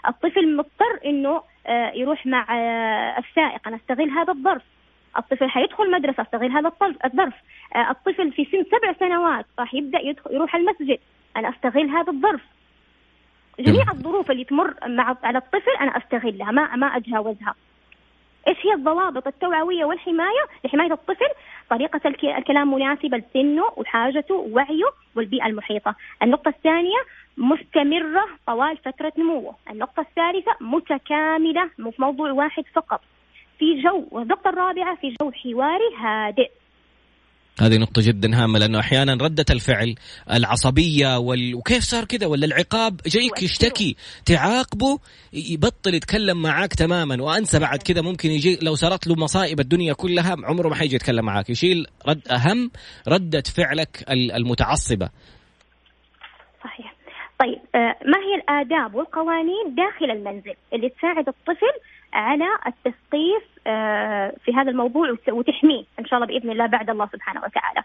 الطفل 0.08 0.56
مضطر 0.58 1.00
إنه 1.06 1.42
آه، 1.68 1.92
يروح 1.96 2.26
مع 2.26 2.42
آه، 2.50 3.20
السائق. 3.20 3.68
أنا 3.68 3.76
أستغل 3.76 4.10
هذا 4.10 4.34
الظرف. 4.34 4.62
الطفل 5.18 5.50
حيدخل 5.50 5.92
مدرسة. 5.92 6.24
أستغل 6.24 6.52
هذا 6.52 6.72
الظرف. 7.06 7.34
آه، 7.76 7.92
الطفل 7.92 8.32
في 8.32 8.46
سن 8.46 8.64
سبع 8.64 8.94
سنوات 9.00 9.46
راح 9.60 9.74
يبدأ 9.74 10.00
يروح 10.32 10.56
المسجد. 10.56 11.00
أنا 11.38 11.50
أستغل 11.50 11.90
هذا 11.90 12.12
الظرف. 12.12 12.42
جميع 13.60 13.92
الظروف 13.92 14.32
اللي 14.32 14.44
تمر 14.44 14.74
مع 14.88 15.18
على 15.24 15.38
الطفل 15.38 15.72
أنا 15.82 15.98
أستغلها 15.98 16.52
ما 16.52 16.76
ما 16.76 16.98
أتجاوزها. 16.98 17.56
إيش 18.48 18.58
هي 18.66 18.74
الضوابط 18.74 19.28
التوعوية 19.28 19.86
والحماية 19.86 20.46
لحماية 20.66 20.94
الطفل؟ 20.94 21.30
طريقة 21.70 22.02
الكلام 22.38 22.74
مناسبه 22.74 23.18
لسنه 23.18 23.64
وحاجته 23.78 24.36
ووعيه 24.36 24.86
والبيئة 25.16 25.46
المحيطة. 25.46 25.96
النقطة 26.24 26.50
الثانية 26.50 26.98
مستمرة 27.38 28.26
طوال 28.48 28.78
فترة 28.78 29.14
نموه. 29.18 29.56
النقطة 29.70 30.00
الثالثة 30.02 30.52
متكاملة 30.62 31.70
مو 31.80 31.92
في 31.92 32.02
موضوع 32.02 32.32
واحد 32.32 32.64
فقط. 32.74 33.02
في 33.60 33.82
جو 33.82 34.08
والنقطة 34.12 34.50
الرابعة 34.50 34.96
في 34.96 35.16
جو 35.22 35.32
حواري 35.32 35.96
هادئ. 35.98 36.52
هذه 37.62 37.78
نقطة 37.78 38.02
جدا 38.02 38.44
هامة 38.44 38.60
لأنه 38.60 38.80
أحيانا 38.80 39.14
ردة 39.14 39.46
الفعل 39.50 39.96
العصبية 40.32 41.18
وال... 41.18 41.56
وكيف 41.56 41.84
صار 41.84 42.06
كذا 42.06 42.28
ولا 42.28 42.46
العقاب 42.46 43.02
جايك 43.08 43.44
يشتكي؟ 43.44 43.96
تعاقبه؟ 44.26 45.00
يبطل 45.34 45.94
يتكلم 45.94 46.42
معاك 46.42 46.74
تماما 46.74 47.24
وأنسى 47.24 47.60
بعد 47.60 47.84
كذا 47.84 48.02
ممكن 48.02 48.32
يجي 48.32 48.60
لو 48.62 48.76
صارت 48.76 49.08
له 49.08 49.16
مصائب 49.16 49.60
الدنيا 49.60 49.94
كلها 49.94 50.36
عمره 50.44 50.70
ما 50.70 50.76
حيجي 50.76 50.96
يتكلم 50.96 51.26
معاك. 51.26 51.50
يشيل 51.50 51.88
رد 52.08 52.28
أهم 52.28 52.72
ردة 53.08 53.44
فعلك 53.56 54.06
المتعصبة. 54.10 55.10
صحيح. 56.64 56.96
طيب 57.40 57.60
آه، 57.76 57.96
ما 58.06 58.18
هي 58.18 58.36
الآداب 58.36 58.96
والقوانين 58.96 59.76
داخل 59.76 60.12
المنزل 60.12 60.54
اللي 60.74 60.90
تساعد 60.90 61.28
الطفل 61.28 61.95
على 62.14 62.48
التثقيف 62.68 63.44
آه، 63.68 64.34
في 64.46 64.54
هذا 64.54 64.72
الموضوع 64.72 65.16
وتحميه 65.28 65.84
إن 66.00 66.06
شاء 66.06 66.20
الله 66.20 66.28
بإذن 66.28 66.52
الله 66.52 66.66
بعد 66.66 66.90
الله 66.90 67.10
سبحانه 67.14 67.42
وتعالى. 67.44 67.84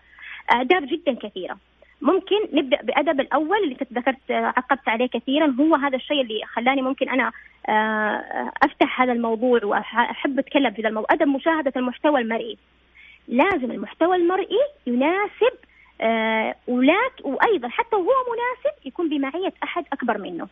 آداب 0.51 0.87
جدا 0.87 1.15
كثيرة. 1.29 1.57
ممكن 2.03 2.37
نبدأ 2.53 2.83
بأدب 2.83 3.21
الأول 3.21 3.65
اللي 3.65 3.75
كنت 3.75 3.93
ذكرت 3.93 4.31
آه، 4.31 4.53
عقبت 4.57 4.89
عليه 4.89 5.07
كثيرا 5.07 5.57
هو 5.61 5.75
هذا 5.75 5.97
الشيء 5.97 6.21
اللي 6.21 6.41
خلاني 6.47 6.83
ممكن 6.83 7.09
أنا 7.09 7.33
أفتح 8.63 9.01
هذا 9.01 9.13
الموضوع 9.13 9.61
وأحب 9.65 10.39
أتكلم 10.39 10.71
في 10.71 10.81
هذا 10.81 10.89
الموضوع. 10.89 11.09
أدب 11.11 11.29
مشاهدة 11.29 11.73
المحتوى 11.77 12.21
المرئي. 12.21 12.59
لازم 13.29 13.71
المحتوى 13.71 14.17
المرئي 14.17 14.59
يناسب 14.87 15.55
آه 16.01 16.55
ولات 16.67 17.13
وأيضا 17.25 17.69
حتى 17.69 17.97
وهو 17.97 18.07
مناسب 18.33 18.87
يكون 18.87 19.09
بمعية 19.09 19.53
أحد 19.63 19.85
أكبر 19.93 20.19
منه. 20.19 20.49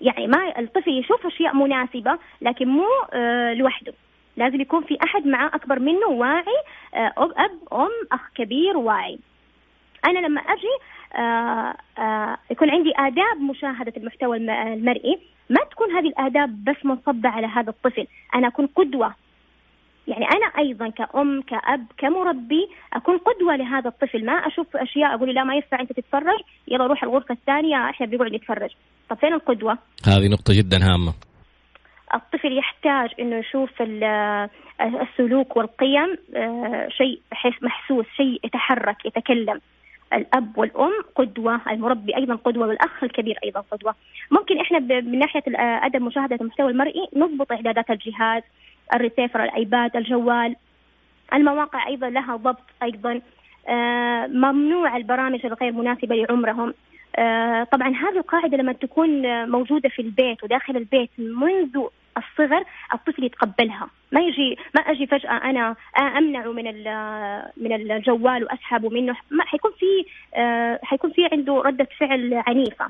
يعني 0.00 0.26
ما 0.26 0.58
الطفل 0.58 0.90
يشوف 0.90 1.26
أشياء 1.26 1.54
مناسبة 1.54 2.18
لكن 2.40 2.68
مو 2.68 2.86
آه 3.12 3.54
لوحده. 3.54 3.92
لازم 4.36 4.60
يكون 4.60 4.84
في 4.84 4.98
أحد 5.04 5.26
معاه 5.26 5.50
أكبر 5.54 5.78
منه 5.78 6.06
واعي 6.06 6.56
آه 6.94 7.12
أب 7.18 7.50
أم 7.72 7.90
أخ 8.12 8.20
كبير 8.34 8.76
واعي. 8.76 9.18
أنا 10.06 10.18
لما 10.18 10.40
أجي 10.40 10.74
آه 11.16 12.36
يكون 12.50 12.70
عندي 12.70 12.92
آداب 12.98 13.40
مشاهدة 13.40 13.92
المحتوى 13.96 14.36
المرئي 14.36 15.18
ما 15.50 15.60
تكون 15.70 15.90
هذه 15.90 16.08
الآداب 16.08 16.64
بس 16.64 16.76
منصبة 16.84 17.28
على 17.28 17.46
هذا 17.46 17.70
الطفل. 17.70 18.06
أنا 18.34 18.48
أكون 18.48 18.66
قدوة 18.66 19.14
يعني 20.08 20.24
أنا 20.24 20.46
أيضا 20.58 20.88
كأم 20.88 21.42
كأب 21.42 21.86
كمربي 21.98 22.68
أكون 22.92 23.18
قدوة 23.18 23.56
لهذا 23.56 23.88
الطفل. 23.88 24.24
ما 24.24 24.32
أشوف 24.32 24.76
أشياء 24.76 25.14
أقول 25.14 25.34
لا 25.34 25.44
ما 25.44 25.54
ينفع 25.54 25.80
أنت 25.80 25.92
تتفرج 25.92 26.40
يلا 26.68 26.86
روح 26.86 27.02
الغرفة 27.02 27.34
الثانية 27.34 27.90
إحنا 27.90 28.06
بنقعد 28.06 28.32
نتفرج 28.34 28.70
طب 29.10 29.16
فين 29.16 29.34
القدوة؟ 29.34 29.78
هذه 30.06 30.28
نقطة 30.28 30.54
جدا 30.54 30.76
هامة. 30.76 31.14
الطفل 32.14 32.58
يحتاج 32.58 33.10
إنه 33.20 33.36
يشوف 33.36 33.70
السلوك 34.80 35.56
والقيم 35.56 36.16
آه، 36.36 36.88
شيء 36.88 37.20
محسوس 37.62 38.06
شيء 38.16 38.40
يتحرك 38.44 39.06
يتكلم. 39.06 39.60
الأب 40.12 40.58
والأم 40.58 40.92
قدوة 41.14 41.60
المربي 41.70 42.16
أيضا 42.16 42.34
قدوة 42.34 42.66
والأخ 42.66 43.04
الكبير 43.04 43.38
أيضا 43.44 43.60
قدوة. 43.70 43.94
ممكن 44.30 44.60
إحنا 44.60 44.78
من 44.78 45.18
ناحية 45.18 45.42
أدب 45.58 46.02
مشاهدة 46.02 46.36
المحتوى 46.40 46.70
المرئي 46.70 47.08
نضبط 47.16 47.52
اعدادات 47.52 47.90
الجهاز 47.90 48.42
الريسيفر 48.94 49.44
الأيباد 49.44 49.96
الجوال. 49.96 50.56
المواقع 51.34 51.86
أيضا 51.86 52.10
لها 52.10 52.36
ضبط 52.36 52.64
أيضا. 52.82 53.20
آه، 53.68 54.26
ممنوع 54.26 54.96
البرامج 54.96 55.46
الغير 55.46 55.72
مناسبة 55.72 56.14
لعمرهم. 56.16 56.74
آه، 57.16 57.64
طبعا 57.64 57.88
هذه 57.88 58.16
القاعدة 58.16 58.56
لما 58.56 58.72
تكون 58.72 59.44
موجودة 59.50 59.88
في 59.88 60.02
البيت 60.02 60.44
وداخل 60.44 60.76
البيت 60.76 61.10
منذ 61.18 61.78
الصغر 62.16 62.64
الطفل 62.94 63.24
يتقبلها. 63.24 63.88
ما 64.12 64.20
يجي 64.20 64.58
ما 64.74 64.80
أجي 64.80 65.06
فجأة 65.06 65.30
أنا 65.30 65.76
امنعه 65.98 66.52
من 66.52 66.64
من 67.56 67.92
الجوال 67.92 68.44
وأسحبه 68.44 68.88
منه. 68.88 69.16
ما 69.30 69.44
حيكون 69.44 69.70
في 69.78 70.06
آه، 70.34 70.80
حيكون 70.82 71.10
في 71.10 71.28
عنده 71.32 71.62
ردة 71.66 71.88
فعل 71.98 72.42
عنيفة. 72.46 72.86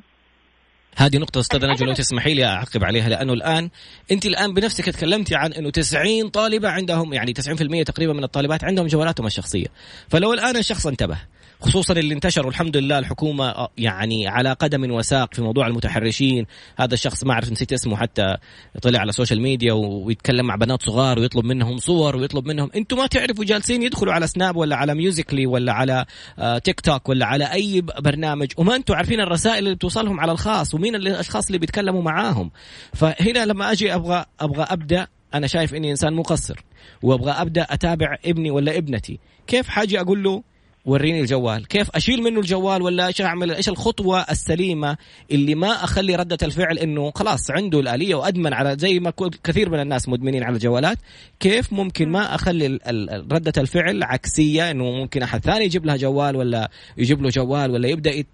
هذه 0.97 1.17
نقطة 1.17 1.41
أستاذة 1.41 1.67
نجوى 1.67 1.89
لو 1.89 1.95
تسمحي 1.95 2.35
لي 2.35 2.45
أعقب 2.45 2.85
عليها 2.85 3.09
لأنه 3.09 3.33
الآن 3.33 3.71
أنت 4.11 4.27
الآن 4.27 4.55
بنفسك 4.55 4.85
تكلمتي 4.85 5.35
عن 5.35 5.53
أنه 5.53 5.71
90 5.71 6.29
طالبة 6.29 6.69
عندهم 6.69 7.13
يعني 7.13 7.35
90% 7.83 7.85
تقريبا 7.85 8.13
من 8.13 8.25
الطالبات 8.25 8.65
عندهم 8.65 8.87
جوالاتهم 8.87 9.27
الشخصية. 9.27 9.67
فلو 10.09 10.33
الآن 10.33 10.57
الشخص 10.57 10.87
انتبه 10.87 11.17
خصوصا 11.61 11.95
اللي 11.95 12.14
انتشر 12.14 12.47
والحمد 12.47 12.77
لله 12.77 12.99
الحكومة 12.99 13.49
آه، 13.49 13.71
يعني 13.79 14.29
على 14.29 14.53
قدم 14.53 14.90
وساق 14.90 15.35
في 15.35 15.42
موضوع 15.42 15.66
المتحرشين. 15.66 16.47
هذا 16.79 16.95
الشخص 16.95 17.25
ما 17.25 17.33
أعرف 17.33 17.53
نسيت 17.53 17.73
اسمه 17.73 17.97
حتى 17.97 18.37
طلع 18.83 19.01
على 19.01 19.09
ال 19.09 19.13
social 19.13 19.42
media 19.42 19.73
ويتكلم 19.73 20.47
مع 20.47 20.57
بنات 20.57 20.83
صغار 20.83 21.19
ويطلب 21.19 21.45
منهم 21.45 21.79
صور 21.79 22.16
ويطلب 22.16 22.47
منهم. 22.47 22.71
أنتم 22.77 22.97
ما 22.97 23.07
تعرفوا 23.07 23.45
جالسين 23.45 23.83
يدخلوا 23.83 24.12
على 24.12 24.27
سناب 24.27 24.57
ولا 24.57 24.77
على 24.77 24.95
ميوزيكلي 24.95 25.47
ولا 25.47 25.73
على 25.73 26.05
آه، 26.38 26.59
تيك 26.59 26.81
توك 26.81 27.09
ولا 27.09 27.27
على 27.27 27.53
أي 27.53 27.81
برنامج. 27.81 28.53
وما 28.57 28.77
أنتم 28.77 28.95
عارفين 28.95 29.21
الرسائل 29.21 29.59
اللي 29.59 29.75
بتوصلهم 29.75 30.21
على 30.21 30.33
الخاص 30.33 30.75
ومين 30.75 30.95
الأشخاص 30.95 31.47
اللي 31.47 31.59
بيتكلموا 31.59 32.03
معاهم. 32.03 32.51
فهنا 32.95 33.45
لما 33.45 33.73
أجي 33.73 33.95
أبغى 33.95 34.25
أبغى 34.40 34.62
أبدأ 34.62 35.07
أنا 35.35 35.47
شايف 35.47 35.75
إني 35.75 35.90
إنسان 35.90 36.14
مقصر. 36.14 36.64
وأبغى 37.03 37.31
أبدأ 37.31 37.62
أتابع 37.62 38.16
ابني 38.25 38.51
ولا 38.51 38.77
ابنتي. 38.77 39.19
كيف 39.47 39.69
حاجي 39.69 40.01
أقول 40.01 40.23
له 40.23 40.42
وريني 40.87 41.20
الجوال. 41.20 41.66
كيف 41.66 41.90
أشيل 41.90 42.22
منه 42.22 42.40
الجوال 42.40 42.83
ولا 42.83 43.07
إيش 43.07 43.22
أعمل؟ 43.22 43.53
إيش 43.53 43.68
الخطوة 43.68 44.20
السليمة 44.20 44.96
اللي 45.31 45.55
ما 45.55 45.85
أخلي 45.85 46.16
ردة 46.16 46.38
الفعل 46.42 46.79
إنه 46.79 47.12
خلاص 47.14 47.51
عنده 47.51 47.81
الآلية 47.81 48.14
وأدمن 48.14 48.53
على 48.53 48.77
زي 48.79 49.01
ما 49.01 49.12
كثير 49.44 49.70
من 49.70 49.81
الناس 49.81 50.09
مدمنين 50.09 50.42
على 50.42 50.55
الجوالات. 50.55 50.99
كيف 51.40 51.72
ممكن 51.72 52.09
ما 52.09 52.35
أخلي 52.35 52.79
ردة 53.33 53.53
الفعل 53.59 54.03
عكسية 54.03 54.70
إنه 54.70 54.85
ممكن 54.85 55.22
أحد 55.22 55.40
ثاني 55.44 55.64
يجيب 55.64 55.87
لها 55.87 55.96
جوال 55.96 56.37
ولا 56.37 56.70
يجيب 56.96 57.22
له 57.22 57.29
جوال 57.29 57.70
ولا 57.70 57.88
يبدأ 57.88 58.25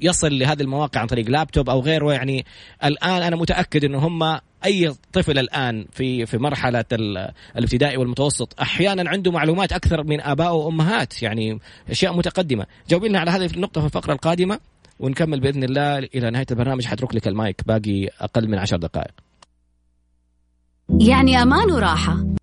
يصل 0.00 0.38
لهذه 0.38 0.62
المواقع 0.62 1.00
عن 1.00 1.06
طريق 1.06 1.30
لابتوب 1.30 1.70
أو 1.70 1.80
غيره؟ 1.80 2.12
يعني 2.12 2.44
الآن 2.84 3.22
أنا 3.22 3.36
متأكد 3.36 3.84
إنه 3.84 3.98
هم 3.98 4.38
أي 4.66 4.94
طفل 5.12 5.38
الآن 5.38 5.86
في 5.92 6.26
في 6.26 6.38
مرحلة 6.38 6.84
الابتدائي 7.56 7.96
والمتوسط 7.96 8.60
أحيانا 8.60 9.10
عنده 9.10 9.32
معلومات 9.32 9.72
أكثر 9.72 10.04
من 10.04 10.20
آباء 10.20 10.54
وأمهات 10.54 11.22
يعني 11.22 11.58
أشياء 11.90 12.16
متقدمة. 12.16 12.66
جاوبي 12.88 13.08
لنا 13.08 13.18
على 13.18 13.30
هذه 13.30 13.46
النقطة 13.46 13.80
في 13.80 13.86
الفقرة 13.86 14.12
القادمة 14.12 14.60
ونكمل 15.00 15.40
بإذن 15.40 15.64
الله 15.64 15.98
إلى 15.98 16.30
نهاية 16.30 16.46
البرنامج. 16.50 16.84
حترك 16.84 17.14
لك 17.14 17.28
المايك 17.28 17.62
باقي 17.66 18.08
أقل 18.20 18.48
من 18.48 18.58
عشر 18.58 18.76
دقائق. 18.76 19.14
يعني 21.00 21.42
أمان 21.42 21.70
وراحة. 21.70 22.35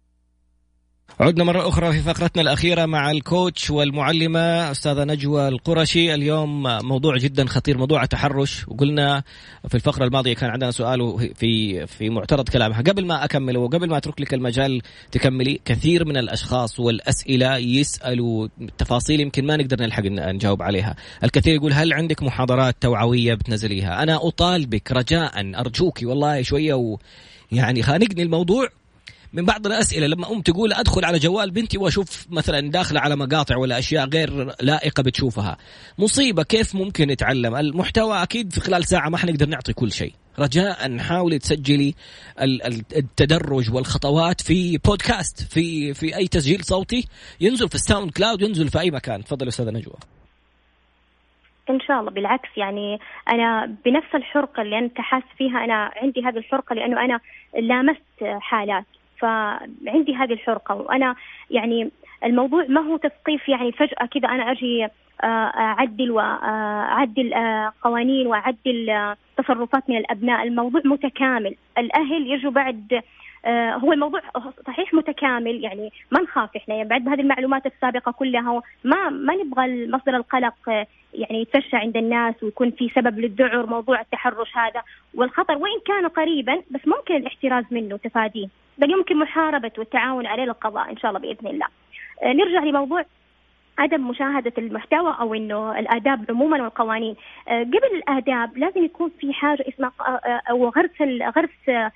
عدنا 1.20 1.43
مرة 1.43 1.68
أخرى 1.68 1.91
في 1.91 1.99
فقرتنا 1.99 2.41
الأخيرة 2.41 2.86
مع 2.86 3.11
الكوتش 3.11 3.70
والمعلمة 3.70 4.72
أستاذة 4.72 5.03
نجوى 5.03 5.47
القرشي. 5.47 6.14
اليوم 6.14 6.64
موضوع 6.64 7.18
جدا 7.18 7.45
خطير 7.45 7.78
موضوع 7.78 8.03
التحرش 8.03 8.68
وقلنا 8.68 9.24
في 9.68 9.76
الفقرة 9.76 10.05
الماضية 10.05 10.34
كان 10.34 10.49
عندنا 10.49 10.72
سؤال 10.72 11.30
في 11.36 11.88
في 11.88 12.09
معترض 12.09 12.49
كلامها. 12.49 12.82
قبل 12.82 13.05
ما 13.05 13.26
أكمل 13.26 13.57
وقبل 13.57 13.89
ما 13.89 13.97
أترك 13.97 14.22
لك 14.22 14.34
المجال 14.34 14.82
تكملي 15.11 15.61
كثير 15.66 16.05
من 16.05 16.18
الأشخاص 16.18 16.80
والأسئلة 16.80 17.57
يسألوا 17.57 18.47
تفاصيل 18.78 19.20
يمكن 19.20 19.45
ما 19.45 19.57
نقدر 19.57 19.82
نلحق 19.82 20.03
نجاوب 20.05 20.61
عليها. 20.61 20.95
الكثير 21.24 21.55
يقول 21.55 21.74
هل 21.74 21.93
عندك 21.93 22.24
محاضرات 22.24 22.76
توعوية 22.82 23.34
بتنزليها؟ 23.34 24.03
أنا 24.03 24.28
أطالبك 24.28 24.91
رجاء 24.91 25.59
أرجوك 25.59 25.99
والله 26.03 26.41
شوية 26.41 26.74
و 26.74 26.97
يعني 27.51 27.84
خانقني 27.84 28.24
الموضوع. 28.24 28.70
من 29.34 29.45
بعض 29.45 29.65
الأسئلة 29.65 30.07
لما 30.07 30.31
أم 30.31 30.41
تقول 30.41 30.73
أدخل 30.73 31.05
على 31.05 31.17
جوال 31.19 31.51
بنتي 31.51 31.77
وأشوف 31.77 32.27
مثلا 32.31 32.71
داخلة 32.71 32.99
على 32.99 33.15
مقاطع 33.15 33.57
ولا 33.57 33.79
أشياء 33.79 34.09
غير 34.09 34.55
لائقة 34.61 35.03
بتشوفها. 35.03 35.57
مصيبة 35.99 36.43
كيف 36.43 36.75
ممكن 36.75 37.07
نتعلم؟ 37.07 37.55
المحتوى 37.55 38.23
أكيد 38.23 38.53
في 38.53 38.59
خلال 38.59 38.86
ساعة 38.86 39.09
ما 39.09 39.17
حنقدر 39.17 39.45
نعطي 39.45 39.73
كل 39.73 39.91
شيء. 39.91 40.13
رجاء 40.39 40.97
حاولي 40.97 41.39
تسجلي 41.39 41.95
التدرج 42.95 43.73
والخطوات 43.73 44.41
في 44.41 44.77
بودكاست 44.77 45.53
في 45.53 45.93
في 45.93 46.17
أي 46.17 46.27
تسجيل 46.27 46.63
صوتي. 46.63 47.07
ينزل 47.41 47.69
في 47.69 47.75
الساوند 47.75 48.11
كلاود 48.11 48.41
ينزل 48.41 48.69
في 48.69 48.79
أي 48.79 48.91
مكان. 48.91 49.23
تفضل 49.23 49.47
أستاذة 49.47 49.69
نجوى. 49.69 49.95
إن 51.69 51.79
شاء 51.88 51.99
الله. 51.99 52.11
بالعكس 52.11 52.49
يعني 52.57 52.99
أنا 53.29 53.65
بنفس 53.86 54.15
الحرقة 54.15 54.61
اللي 54.61 54.79
أنت 54.79 54.97
حاس 54.97 55.23
فيها 55.38 55.63
أنا 55.63 55.91
عندي 55.95 56.21
هذه 56.21 56.38
الحرقة 56.38 56.73
لأنه 56.73 57.05
أنا 57.05 57.19
لامست 57.67 58.39
حالات. 58.41 58.86
فعندي 59.24 60.15
هذه 60.15 60.34
الحرقة 60.34 60.76
وأنا 60.76 61.15
يعني 61.51 61.91
الموضوع 62.24 62.65
ما 62.69 62.82
هو 62.82 62.97
تثقيف 62.97 63.49
يعني 63.49 63.71
فجأة 63.71 64.05
كذا 64.05 64.28
أنا 64.30 64.51
أجي 64.51 64.88
آه، 65.24 65.28
أعدل 65.55 66.11
وأعدل 66.11 67.34
آه، 67.34 67.74
قوانين 67.84 68.28
وأعدل 68.28 68.89
آه، 68.89 69.17
تصرفات 69.38 69.89
من 69.89 69.97
الأبناء 69.97 70.43
الموضوع 70.43 70.82
متكامل. 70.86 71.55
الأهل 71.78 72.32
يجوا 72.32 72.51
بعد 72.51 73.01
هو 73.84 73.93
الموضوع 73.93 74.21
صحيح 74.67 74.93
متكامل 74.93 75.63
يعني 75.63 75.91
ما 76.11 76.21
نخاف 76.21 76.49
إحنا 76.55 76.76
يعني 76.76 76.89
بعد 76.89 77.09
هذه 77.09 77.21
المعلومات 77.21 77.65
السابقة 77.65 78.11
كلها 78.11 78.61
ما 78.84 79.09
ما 79.09 79.36
نبغى 79.36 79.88
مصدر 79.88 80.15
القلق 80.15 80.69
يعني 81.13 81.41
يتفشى 81.41 81.76
عند 81.76 81.97
الناس 81.97 82.43
ويكون 82.43 82.71
في 82.71 82.89
سبب 82.95 83.19
للذعر 83.19 83.65
موضوع 83.65 84.01
التحرش 84.01 84.57
هذا. 84.57 84.82
والخطر 85.15 85.57
وإن 85.57 85.80
كان 85.86 86.07
قريبا 86.07 86.55
بس 86.71 86.88
ممكن 86.88 87.15
الاحتراز 87.15 87.65
منه 87.71 87.97
تفاديه 87.97 88.47
بل 88.78 88.91
يمكن 88.91 89.19
محاربة 89.19 89.71
والتعاون 89.78 90.28
عليه 90.28 90.43
للقضاء 90.43 90.91
إن 90.91 90.97
شاء 90.97 91.11
الله 91.11 91.19
بإذن 91.19 91.47
الله. 91.47 91.67
آه، 92.24 92.34
نرجع 92.34 92.63
لموضوع 92.63 93.05
عدم 93.78 94.07
مشاهدة 94.07 94.53
المحتوى 94.57 95.15
أو 95.19 95.34
إنه 95.34 95.80
الآداب 95.80 96.26
عموما 96.30 96.63
والقوانين. 96.63 97.15
آه، 97.47 97.63
قبل 97.63 97.89
الآداب 97.93 98.57
لازم 98.57 98.86
يكون 98.86 99.11
في 99.19 99.34
حاجة 99.34 99.65
اسمها 99.69 99.91
آه، 100.01 100.41
أو 100.49 100.69
غرس 100.69 101.01
غرس 101.38 101.89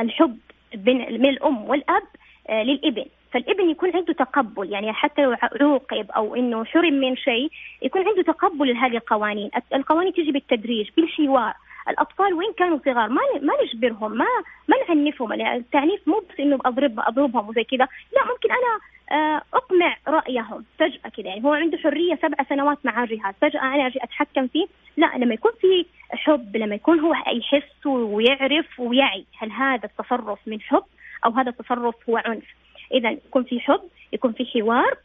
الحب 0.00 0.38
من 0.86 1.28
الأم 1.28 1.64
والأب 1.64 2.02
للإبن. 2.50 3.04
فالإبن 3.32 3.70
يكون 3.70 3.90
عنده 3.94 4.12
تقبل 4.12 4.72
يعني 4.72 4.92
حتى 4.92 5.22
لو 5.22 5.36
عوقب 5.60 6.10
أو 6.10 6.36
إنه 6.36 6.64
حرم 6.64 6.94
من 6.94 7.16
شيء 7.16 7.50
يكون 7.82 8.08
عنده 8.08 8.22
تقبل 8.22 8.74
لهذه 8.74 8.96
القوانين، 8.96 9.50
القوانين 9.74 10.12
تجي 10.12 10.32
بالتدريج 10.32 10.90
بالحوار، 10.96 11.54
الأطفال 11.88 12.34
وين 12.34 12.52
كانوا 12.52 12.78
صغار؟ 12.84 13.08
ما 13.08 13.20
ما 13.40 13.52
نجبرهم 13.64 14.12
ما 14.12 14.26
ما 14.68 14.94
نعنفهم. 14.94 15.32
يعني 15.32 15.56
التعنيف 15.56 16.08
مو 16.08 16.22
بس 16.30 16.40
إنه 16.40 16.58
اضرب 16.64 17.00
اضربهم 17.00 17.48
وزي 17.48 17.64
كذا. 17.64 17.88
لا 18.12 18.24
ممكن 18.32 18.48
أنا 18.50 18.80
آه، 19.12 19.42
اقمع 19.54 19.96
رأيهم 20.08 20.64
فجأة 20.78 21.08
كذا 21.16 21.26
يعني 21.26 21.44
هو 21.44 21.52
عنده 21.52 21.78
حرية 21.78 22.18
سبع 22.22 22.44
سنوات 22.48 22.78
مع 22.84 23.04
جهاز 23.04 23.34
فجأة 23.40 23.60
أنا 23.60 23.86
أجي 23.86 23.98
أتحكم 24.02 24.46
فيه. 24.46 24.66
لا 24.96 25.12
لما 25.16 25.34
يكون 25.34 25.52
في 25.60 25.86
حب 26.10 26.56
لما 26.56 26.74
يكون 26.74 27.00
هو 27.00 27.14
يحس 27.14 27.86
ويعرف 27.86 28.80
ويعي 28.80 29.24
هل 29.38 29.52
هذا 29.52 29.84
التصرف 29.84 30.38
من 30.46 30.60
حب 30.60 30.84
أو 31.24 31.30
هذا 31.30 31.50
التصرف 31.50 31.94
هو 32.10 32.16
عنف. 32.16 32.44
إذا 32.92 33.10
يكون 33.10 33.44
في 33.44 33.60
حب 33.60 33.80
يكون 34.12 34.32
في 34.32 34.46
حوار 34.46 34.98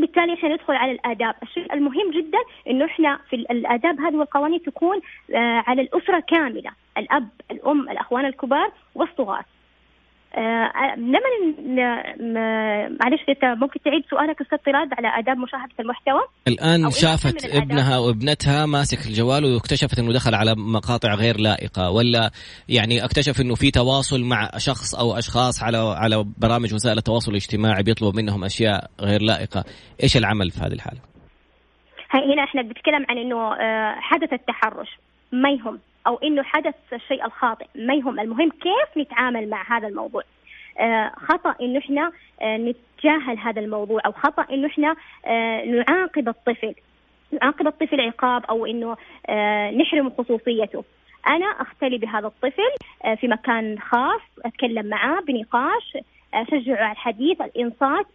بالتالي 0.00 0.34
إحنا 0.34 0.48
ندخل 0.48 0.74
على 0.74 0.92
الآداب، 0.92 1.34
الشيء 1.42 1.74
المهم 1.74 2.10
جدا 2.10 2.38
إنه 2.68 2.84
إحنا 2.84 3.18
في 3.30 3.36
الآداب 3.36 4.00
هذه 4.00 4.16
والقوانين 4.16 4.62
تكون 4.62 5.00
آه، 5.34 5.64
على 5.66 5.82
الأسرة 5.82 6.20
كاملة، 6.20 6.70
الأب، 6.98 7.28
الأم، 7.50 7.88
الأخوان 7.90 8.24
الكبار 8.24 8.72
والصغار. 8.94 9.44
آه 10.34 10.94
لما 10.96 12.02
معلش 13.00 13.20
أنت 13.28 13.44
ممكن 13.44 13.80
تعيد 13.80 14.02
سؤالك 14.10 14.40
أستاذ 14.40 14.58
طراد 14.58 14.88
على 14.92 15.08
آداب 15.18 15.36
مشاهدة 15.36 15.74
المحتوى؟ 15.80 16.20
الآن 16.48 16.90
شافت 16.90 17.56
ابنها 17.56 17.98
وابنتها 17.98 18.66
ماسك 18.66 19.06
الجوال 19.06 19.44
واكتشفت 19.44 19.98
إنه 19.98 20.12
دخل 20.12 20.34
على 20.34 20.54
مقاطع 20.56 21.14
غير 21.14 21.40
لائقة 21.40 21.90
ولا 21.90 22.30
يعني 22.68 23.04
اكتشف 23.04 23.40
إنه 23.40 23.54
في 23.54 23.70
تواصل 23.70 24.24
مع 24.24 24.50
شخص 24.56 24.94
أو 24.94 25.18
أشخاص 25.18 25.62
على 25.62 25.78
على 25.78 26.24
برامج 26.38 26.74
وسائل 26.74 26.98
التواصل 26.98 27.30
الاجتماعي 27.30 27.82
بيطلبوا 27.82 28.22
منهم 28.22 28.44
أشياء 28.44 28.90
غير 29.00 29.22
لائقة. 29.22 29.64
إيش 30.02 30.16
العمل 30.16 30.50
في 30.50 30.60
هذه 30.60 30.72
الحالة؟ 30.72 31.00
هنا 32.10 32.44
إحنا 32.44 32.62
بنتكلم 32.62 33.06
عن 33.08 33.18
إنه 33.18 33.54
آه، 33.54 33.94
حدث 34.00 34.32
التحرش. 34.32 34.88
ما 35.32 35.50
يهم. 35.50 35.78
أو 36.06 36.16
إنه 36.16 36.42
حدث 36.42 36.74
الشيء 36.92 37.24
الخاطئ. 37.26 37.66
ما 37.74 37.94
يهم. 37.94 38.20
المهم 38.20 38.50
كيف 38.50 38.98
نتعامل 38.98 39.50
مع 39.50 39.76
هذا 39.76 39.88
الموضوع؟ 39.88 40.22
آه 40.78 41.12
خطأ 41.16 41.54
إنه 41.60 41.78
إحنا 41.78 42.12
آه 42.42 42.56
نتجاهل 42.56 43.38
هذا 43.38 43.60
الموضوع 43.60 44.00
أو 44.06 44.12
خطأ 44.12 44.46
إنه 44.50 44.66
إحنا 44.66 44.96
آه 45.26 45.64
نعاقب 45.64 46.28
الطفل. 46.28 46.74
نعاقب 47.32 47.66
الطفل 47.66 48.00
عقاب 48.00 48.44
أو 48.44 48.66
إنه 48.66 48.96
نحرم 49.70 50.10
خصوصيته. 50.18 50.84
أنا 51.28 51.46
أختلي 51.46 51.98
بهذا 51.98 52.26
الطفل 52.26 52.70
في 53.20 53.28
مكان 53.28 53.78
خاص 53.78 54.20
أتكلم 54.44 54.86
معاه 54.86 55.20
بنقاش 55.20 55.96
اشجعه 56.34 56.76
على 56.76 56.92
الحديث 56.92 57.40
الإنصات. 57.40 58.06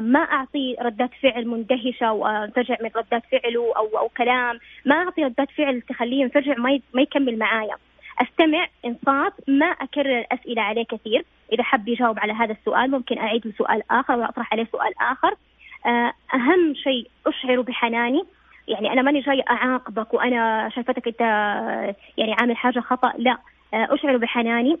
ما 0.00 0.18
أعطي 0.18 0.76
ردات 0.80 1.10
فعل 1.22 1.46
مندهشة 1.46 2.12
وانفجع 2.12 2.76
من 2.80 2.90
ردات 2.96 3.22
فعله 3.32 3.72
أو 3.76 3.98
أو 3.98 4.08
كلام. 4.08 4.58
ما 4.84 4.94
أعطي 4.94 5.24
ردات 5.24 5.50
فعل 5.50 5.80
تخليه 5.80 6.20
ينفجع 6.22 6.54
ما 6.94 7.02
يكمل 7.02 7.38
معايا. 7.38 7.76
أستمع 8.22 8.66
انصات 8.84 9.32
ما 9.48 9.66
أكرر 9.66 10.18
الأسئلة 10.18 10.62
عليه 10.62 10.84
كثير. 10.84 11.24
إذا 11.52 11.62
حب 11.62 11.88
يجاوب 11.88 12.18
على 12.18 12.32
هذا 12.32 12.52
السؤال 12.52 12.90
ممكن 12.90 13.18
أعيد 13.18 13.54
سؤال 13.58 13.82
آخر 13.90 14.16
وأطرح 14.18 14.52
عليه 14.52 14.66
سؤال 14.72 14.92
آخر. 15.00 15.34
آه، 15.86 16.12
أهم 16.34 16.74
شيء 16.74 17.08
اشعره 17.26 17.62
بحناني. 17.62 18.24
يعني 18.68 18.92
أنا 18.92 19.02
ماني 19.02 19.20
جاي 19.20 19.42
أعاقبك 19.50 20.14
وأنا 20.14 20.68
شايفتك 20.74 21.06
أنت 21.06 21.20
يعني 22.16 22.32
عامل 22.32 22.56
حاجة 22.56 22.80
خطأ. 22.80 23.12
لا 23.18 23.38
آه، 23.74 23.94
أشعر 23.94 24.16
بحناني. 24.16 24.78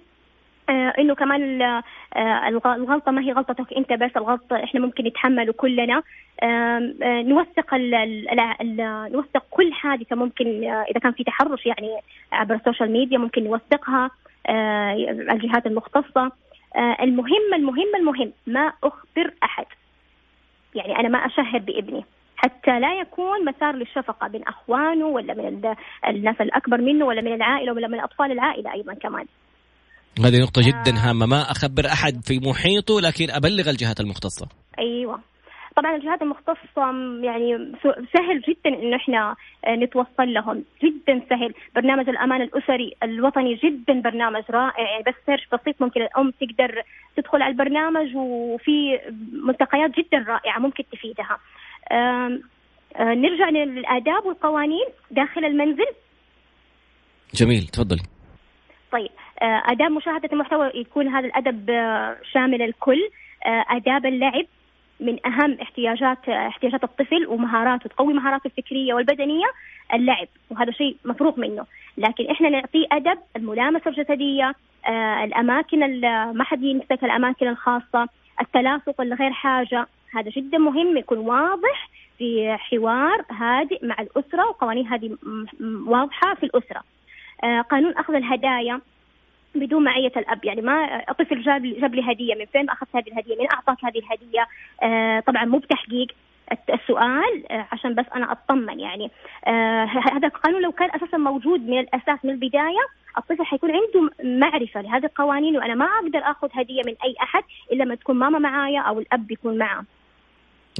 آه 0.70 0.92
إنه 0.98 1.14
كمان 1.14 1.62
آه 1.62 2.48
الغلطة 2.48 3.12
ما 3.12 3.22
هي 3.22 3.32
غلطتك 3.32 3.72
أنت 3.72 3.92
بس 3.92 4.10
الغلطه 4.16 4.64
إحنا 4.64 4.80
ممكن 4.80 5.04
نتحمله 5.04 5.52
كلنا. 5.52 6.02
آه 6.42 6.94
نوثق 7.02 7.74
نوثق 9.12 9.44
كل 9.50 9.72
حادثة 9.72 10.16
ممكن 10.16 10.46
إذا 10.64 11.00
كان 11.00 11.12
في 11.12 11.24
تحرش 11.24 11.66
يعني 11.66 11.90
عبر 12.32 12.54
السوشيال 12.54 12.90
ميديا 12.90 13.18
ممكن 13.18 13.44
نوثقها 13.44 14.10
الجهات 15.30 15.66
المختصة. 15.66 16.32
المهم 16.76 17.54
المهم 17.54 17.96
المهم 17.96 18.32
ما 18.46 18.72
أخبر 18.84 19.30
أحد. 19.42 19.66
يعني 20.74 21.00
أنا 21.00 21.08
ما 21.08 21.18
أشهر 21.18 21.58
بإبني. 21.58 22.04
حتى 22.36 22.80
لا 22.80 23.00
يكون 23.00 23.44
مسار 23.44 23.74
للشفقة 23.74 24.28
بين 24.28 24.42
أخوانه 24.42 25.06
ولا 25.06 25.34
من 25.34 25.74
الناس 26.08 26.40
الأكبر 26.40 26.80
منه 26.80 27.04
ولا 27.04 27.20
من 27.20 27.34
العائلة 27.34 27.72
ولا 27.72 27.88
من 27.88 28.00
اطفال 28.00 28.32
العائلة 28.32 28.72
أيضا 28.72 28.94
كمان. 28.94 29.26
هذه 30.24 30.42
نقطة 30.42 30.62
جدا. 30.62 30.98
هامة. 30.98 31.26
ما 31.26 31.50
أخبر 31.50 31.86
أحد 31.86 32.20
في 32.24 32.40
محيطه 32.48 33.00
لكن 33.00 33.30
أبلغ 33.30 33.70
الجهات 33.70 34.00
المختصة. 34.00 34.48
أيوة. 34.78 35.20
طبعا 35.76 35.96
الجهات 35.96 36.22
المختصة 36.22 36.82
يعني 37.22 37.72
سهل 37.84 38.40
جدا 38.48 38.82
إنه 38.82 38.96
إحنا 38.96 39.36
آه، 39.66 39.74
نتوصل 39.74 40.32
لهم. 40.34 40.64
جدا 40.84 41.22
سهل. 41.30 41.54
برنامج 41.74 42.08
الأمان 42.08 42.42
الأسري 42.42 42.92
الوطني 43.02 43.54
جدا 43.54 44.00
برنامج 44.00 44.42
رائع. 44.50 44.90
يعني 44.90 45.04
بس 45.06 45.14
سيرش 45.26 45.48
بسيط 45.52 45.82
ممكن 45.82 46.02
الأم 46.02 46.30
تقدر 46.30 46.82
تدخل 47.16 47.42
على 47.42 47.52
البرنامج 47.52 48.16
وفي 48.16 48.98
ملتقيات 49.32 49.90
جدا 49.90 50.24
رائعة 50.28 50.58
ممكن 50.58 50.84
تفيدها. 50.92 51.38
آه، 51.92 52.38
نرجع 53.00 53.48
للآداب 53.48 54.26
والقوانين 54.26 54.86
داخل 55.10 55.44
المنزل. 55.44 55.92
جميل. 57.34 57.62
تفضلي. 57.66 58.02
طيب. 58.92 59.10
آه، 59.42 59.62
آداب 59.66 59.90
مشاهدة 59.90 60.28
المحتوى 60.32 60.70
يكون 60.74 61.08
هذا 61.08 61.26
الأدب 61.26 61.70
آه، 61.70 62.16
شامل 62.32 62.62
الكل. 62.62 63.08
آه، 63.46 63.64
آداب 63.68 64.06
اللعب 64.06 64.44
من 65.00 65.26
أهم 65.26 65.58
احتياجات 65.62 66.28
احتياجات 66.28 66.84
الطفل 66.84 67.26
ومهاراته 67.26 67.88
تقوي 67.88 68.14
مهاراته 68.14 68.46
الفكرية 68.46 68.94
والبدنية 68.94 69.46
اللعب. 69.94 70.28
وهذا 70.50 70.70
شيء 70.70 70.96
مفروغ 71.04 71.40
منه. 71.40 71.66
لكن 71.98 72.30
إحنا 72.30 72.48
نعطيه 72.48 72.86
أدب 72.92 73.18
الملامسة 73.36 73.90
الجسدية 73.90 74.54
الأماكن 75.24 76.00
ما 76.32 76.44
حد 76.44 76.62
يمسك 76.62 77.04
الأماكن 77.04 77.48
الخاصة 77.48 78.08
التلاصق 78.40 78.94
ولا 79.00 79.16
غير 79.16 79.30
حاجة. 79.30 79.86
هذا 80.14 80.30
جدا 80.30 80.58
مهم 80.58 80.96
يكون 80.96 81.18
واضح 81.18 81.88
في 82.18 82.56
حوار 82.58 83.24
هادئ 83.30 83.86
مع 83.86 83.96
الأسرة 84.00 84.48
وقوانين 84.48 84.86
هذه 84.86 85.16
واضحة 85.86 86.34
في 86.34 86.42
الأسرة. 86.42 86.82
قانون 87.70 87.92
أخذ 87.92 88.14
الهدايا. 88.14 88.80
بدون 89.60 89.84
معية 89.84 90.12
الأب. 90.16 90.44
يعني 90.44 90.60
ما 90.60 91.04
طفل 91.18 91.42
جاب 91.42 91.62
جاب 91.62 91.94
لي 91.94 92.12
هدية 92.12 92.34
من 92.34 92.44
فين؟ 92.44 92.70
أخذت 92.70 92.96
هذه 92.96 93.08
الهدية. 93.08 93.36
من 93.36 93.46
أعطاك 93.52 93.84
هذه 93.84 93.98
الهدية؟ 93.98 94.46
آه 94.82 95.20
طبعا 95.20 95.44
مو 95.44 95.58
بتحقيق 95.58 96.08
السؤال 96.74 97.52
آه 97.52 97.66
عشان 97.72 97.94
بس 97.94 98.06
أنا 98.14 98.32
أطمن 98.32 98.80
يعني. 98.80 99.10
آه 99.46 99.84
هذا 100.12 100.26
القانون 100.26 100.62
لو 100.62 100.72
كان 100.72 100.88
أساسا 100.94 101.16
موجود 101.16 101.60
من 101.60 101.78
الأساس 101.78 102.24
من 102.24 102.30
البداية 102.30 102.86
الطفل 103.18 103.44
حيكون 103.44 103.70
عنده 103.70 104.10
معرفة 104.24 104.80
لهذه 104.80 105.04
القوانين 105.04 105.56
وأنا 105.56 105.74
ما 105.74 105.84
أقدر 105.84 106.18
أخذ 106.18 106.48
هدية 106.52 106.82
من 106.86 106.94
أي 107.04 107.14
أحد 107.22 107.42
إلا 107.72 107.84
ما 107.84 107.94
تكون 107.94 108.16
ماما 108.16 108.38
معايا 108.38 108.80
أو 108.80 108.98
الأب 108.98 109.30
يكون 109.30 109.58
معاه 109.58 109.84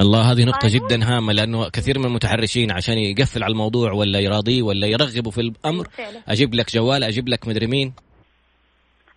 الله 0.00 0.32
هذه 0.32 0.44
نقطة 0.44 0.68
جدا 0.68 1.04
هامة 1.04 1.32
لأنه 1.32 1.68
كثير 1.68 1.98
من 1.98 2.04
المتحرشين 2.04 2.70
عشان 2.70 2.98
يقفل 2.98 3.42
على 3.42 3.52
الموضوع 3.52 3.92
ولا 3.92 4.18
يراضيه 4.20 4.62
ولا 4.62 4.86
يرغبه 4.86 5.30
في 5.30 5.40
الأمر 5.40 5.86
أجيب 6.28 6.54
لك 6.54 6.74
جوال 6.74 7.04
أجيب 7.04 7.28
لك 7.28 7.48
مدري 7.48 7.66
مين؟ 7.66 7.92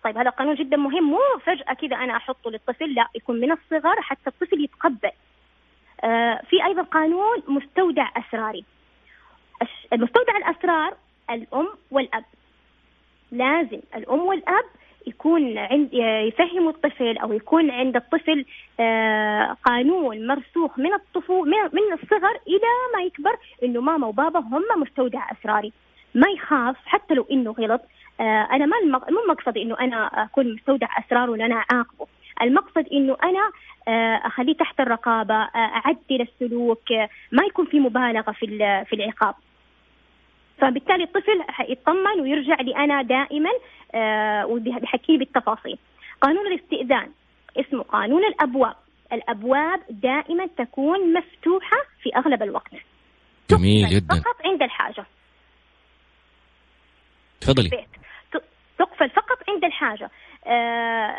طيب 0.04 0.18
هذا 0.18 0.30
قانون 0.30 0.54
جدا 0.54 0.76
مهم. 0.76 1.10
مو 1.10 1.18
فجأة 1.44 1.74
كذا 1.74 1.96
أنا 1.96 2.16
أحطه 2.16 2.50
للطفل 2.50 2.94
لا 2.94 3.06
يكون 3.14 3.40
من 3.40 3.52
الصغر 3.52 4.00
حتى 4.00 4.26
الطفل 4.26 4.64
يتقبل. 4.64 5.10
آه 6.04 6.42
في 6.50 6.64
أيضا 6.64 6.82
قانون 6.82 7.42
مستودع 7.48 8.08
أسراري 8.16 8.64
مستودع 9.92 10.36
الأسرار 10.36 10.96
الأم 11.30 11.68
والأب. 11.90 12.24
لازم 13.32 13.80
الأم 13.96 14.20
والأب 14.20 14.64
يكون 15.06 15.58
عند 15.58 15.94
يفهموا 16.28 16.70
الطفل 16.70 17.18
أو 17.18 17.32
يكون 17.32 17.70
عند 17.70 17.96
الطفل 17.96 18.44
آه، 18.80 19.56
قانون 19.64 20.26
مرسوخ 20.26 20.78
من 20.78 20.94
الطفو 20.94 21.44
من 21.44 21.92
الصغر 21.92 22.38
إلى 22.48 22.70
ما 22.94 23.02
يكبر 23.02 23.36
إنه 23.62 23.80
ماما 23.80 24.06
وبابا 24.06 24.40
هم 24.40 24.62
مستودع 24.76 25.30
اسراري 25.32 25.72
ما 26.14 26.28
يخاف 26.28 26.76
حتى 26.86 27.14
لو 27.14 27.26
إنه 27.30 27.50
غلط. 27.50 27.80
أنا 28.20 28.66
ما 28.66 28.76
مو 28.88 29.32
مقصدي 29.32 29.62
إنه 29.62 29.76
أنا 29.80 30.06
أكون 30.24 30.54
مستودع 30.54 30.88
أسرار 30.98 31.30
ولا 31.30 31.46
أنا 31.46 31.54
اعاقبه 31.54 32.06
المقصد 32.42 32.86
إنه 32.92 33.16
أنا 33.22 33.50
آه، 33.88 34.26
أخليه 34.26 34.54
تحت 34.54 34.80
الرقابة 34.80 35.34
أعدل 35.34 36.20
السلوك 36.20 36.92
ما 37.32 37.44
يكون 37.44 37.66
في 37.66 37.80
مبالغة 37.80 38.32
في 38.32 38.46
في 38.88 38.92
العقاب. 38.92 39.34
فبالتالي 40.58 41.04
الطفل 41.04 41.44
يطمن 41.68 42.20
ويرجع 42.20 42.60
لي 42.60 42.76
أنا 42.76 43.02
دائما 43.02 43.50
آه 43.94 44.46
وبيحكي 44.46 45.16
بالتفاصيل. 45.16 45.78
قانون 46.20 46.46
الاستئذان 46.46 47.10
اسمه 47.56 47.82
قانون 47.82 48.24
الأبواب. 48.24 48.76
الأبواب 49.12 49.80
دائما 49.90 50.46
تكون 50.46 51.14
مفتوحة 51.14 51.76
في 52.02 52.16
أغلب 52.16 52.42
الوقت. 52.42 52.72
جميل 53.50 53.88
جدا. 53.88 54.14
فقط 54.14 54.36
عند 54.44 54.62
الحاجة. 54.62 55.04
تفضلي. 57.40 57.70
عند 59.82 59.92
الحاجة 59.92 60.10
آه 60.46 61.18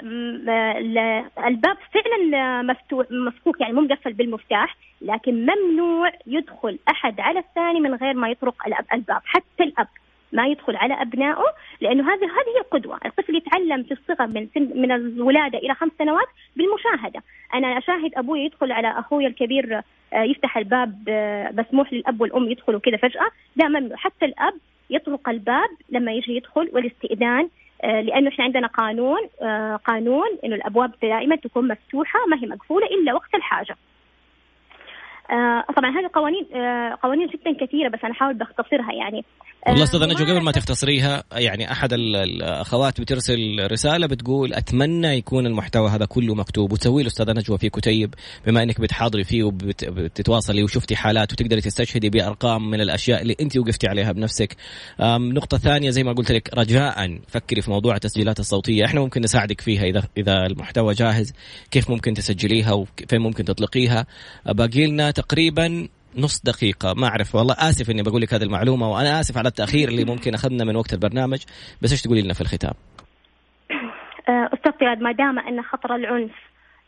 الباب 1.47 1.78
فعلا 1.93 2.62
مفتوح 2.62 3.07
مفكوك 3.12 3.62
يعني 3.62 3.74
مو 3.74 3.82
مقفل 3.82 4.14
بالمفتاح 4.14 4.78
لكن 5.01 5.45
ممنوع 5.45 6.12
يدخل 6.28 6.80
أحد 6.89 7.20
على 7.20 7.39
الثاني 7.39 7.80
من 7.80 7.95
غير 7.95 8.14
ما 8.14 8.30
يطرق 8.30 8.55
الباب 8.93 9.22
حتى 9.26 9.64
الأب 9.64 9.88
ما 10.34 10.47
يدخل 10.47 10.76
على 10.76 11.01
أبنائه 11.01 11.43
لأنه 11.82 12.03
هذه 12.03 12.24
هذه 12.24 12.55
هي 12.55 12.62
القدوة، 12.62 12.99
الطفل 13.05 13.36
يتعلم 13.36 13.84
في 13.84 13.91
الصغر 13.91 14.28
من 14.28 14.47
سن 14.55 14.82
من 14.82 14.91
الولادة 14.91 15.57
إلى 15.57 15.74
خمس 15.74 15.91
سنوات 15.99 16.28
بالمشاهدة، 16.55 17.24
أنا 17.53 17.78
أشاهد 17.78 18.12
أبوي 18.16 18.39
يدخل 18.39 18.72
على 18.72 18.99
أخوي 18.99 19.28
الكبير 19.28 19.82
آه، 20.14 20.24
يفتح 20.24 20.57
الباب 20.57 21.03
آه، 21.07 21.51
مسموح 21.51 21.93
للأب 21.93 22.22
والأم 22.22 22.51
يدخلوا 22.51 22.80
كذا 22.80 22.97
فجأة، 22.97 23.32
لا 23.55 23.68
ممنوع. 23.68 23.97
حتى 23.97 24.26
الأب 24.26 24.53
يطرق 24.89 25.30
الباب 25.30 25.70
لما 25.89 26.12
يجي 26.12 26.36
يدخل 26.36 26.70
والاستئذان 26.74 27.43
آه، 27.43 27.49
لأنه 27.84 28.30
إحنا 28.30 28.44
عندنا 28.46 28.68
قانون 28.68 29.20
قانون 29.86 30.28
إنه 30.46 30.56
الأبواب 30.56 30.92
دائما 31.02 31.36
تكون 31.36 31.68
مفتوحة 31.68 32.20
ما 32.30 32.38
هي 32.38 32.48
مقفولة 32.48 32.88
إلا 32.88 33.14
وقت 33.14 33.36
الحاجة. 33.36 33.76
طبعا 35.78 35.90
هذه 35.90 36.10
قوانين 36.14 36.46
قوانين 37.04 37.28
جدا 37.28 37.66
كثيرة 37.66 37.90
بس 37.90 38.00
أنا 38.04 38.12
احاول 38.14 38.34
بختصرها 38.34 38.94
يعني. 38.94 39.26
والله 39.68 39.84
أستاذ 39.84 40.10
نجوى 40.10 40.32
قبل 40.32 40.44
ما 40.44 40.52
تختصريها 40.52 41.24
يعني 41.34 41.72
أحد 41.72 41.94
الأخوات 41.94 43.02
بترسل 43.02 43.68
رسالة 43.72 44.08
بتقول 44.08 44.54
أتمنى 44.54 45.08
يكون 45.08 45.46
المحتوى 45.46 45.90
هذا 45.90 46.06
كله 46.06 46.36
مكتوب. 46.36 46.72
وتسوي 46.72 47.02
له 47.02 47.08
أستاذ 47.08 47.30
نجوى 47.30 47.58
في 47.58 47.70
كتيب 47.70 48.14
بما 48.46 48.64
إنك 48.64 48.82
بتحاضري 48.82 49.24
فيه 49.24 49.44
وبتتواصلي 49.44 50.64
وشفتي 50.64 50.96
حالات 50.96 51.34
وتقدري 51.34 51.62
تستشهدي 51.62 52.10
بأرقام 52.10 52.70
من 52.70 52.82
الأشياء 52.82 53.22
اللي 53.22 53.36
أنت 53.42 53.58
وقفتي 53.58 53.88
عليها 53.88 54.12
بنفسك. 54.12 54.56
نقطة 55.10 55.58
ثانية 55.58 55.90
زي 55.90 56.04
ما 56.04 56.14
قلت 56.14 56.32
لك 56.32 56.50
رجاء. 56.58 57.20
فكري 57.28 57.62
في 57.62 57.72
موضوع 57.72 57.96
التسجيلات 57.96 58.40
الصوتية. 58.40 58.86
إحنا 58.86 59.00
ممكن 59.02 59.22
نساعدك 59.22 59.62
فيها 59.62 59.84
اذا 59.84 60.04
إذا 60.18 60.46
المحتوى 60.46 60.94
جاهز 60.94 61.34
كيف 61.72 61.90
ممكن 61.90 62.14
تسجليها 62.14 62.74
وفين 62.74 63.22
ممكن 63.22 63.46
تطلقيها. 63.46 64.06
باقي 64.46 64.88
لنا 64.88 65.12
تقريبا 65.22 65.88
نص 66.17 66.41
دقيقة. 66.43 66.93
ما 66.93 67.07
أعرف 67.07 67.36
والله 67.36 67.53
آسف 67.53 67.89
إني 67.89 68.03
بقول 68.03 68.22
لك 68.22 68.34
هذه 68.34 68.43
المعلومة 68.43 68.89
وأنا 68.89 69.19
آسف 69.19 69.38
على 69.38 69.47
التأخير 69.47 69.89
اللي 69.89 70.05
ممكن 70.05 70.34
أخذنا 70.34 70.63
من 70.63 70.76
وقت 70.76 70.93
البرنامج 70.93 71.39
بس 71.82 71.91
إيش 71.91 72.01
تقولي 72.01 72.22
لنا 72.22 72.34
في 72.34 72.41
الختام؟ 72.41 72.74
آه، 74.30 74.49
أستاذ 74.53 75.03
ما 75.03 75.11
دام 75.11 75.39
أن 75.39 75.61
خطر 75.61 75.95
العنف 75.95 76.32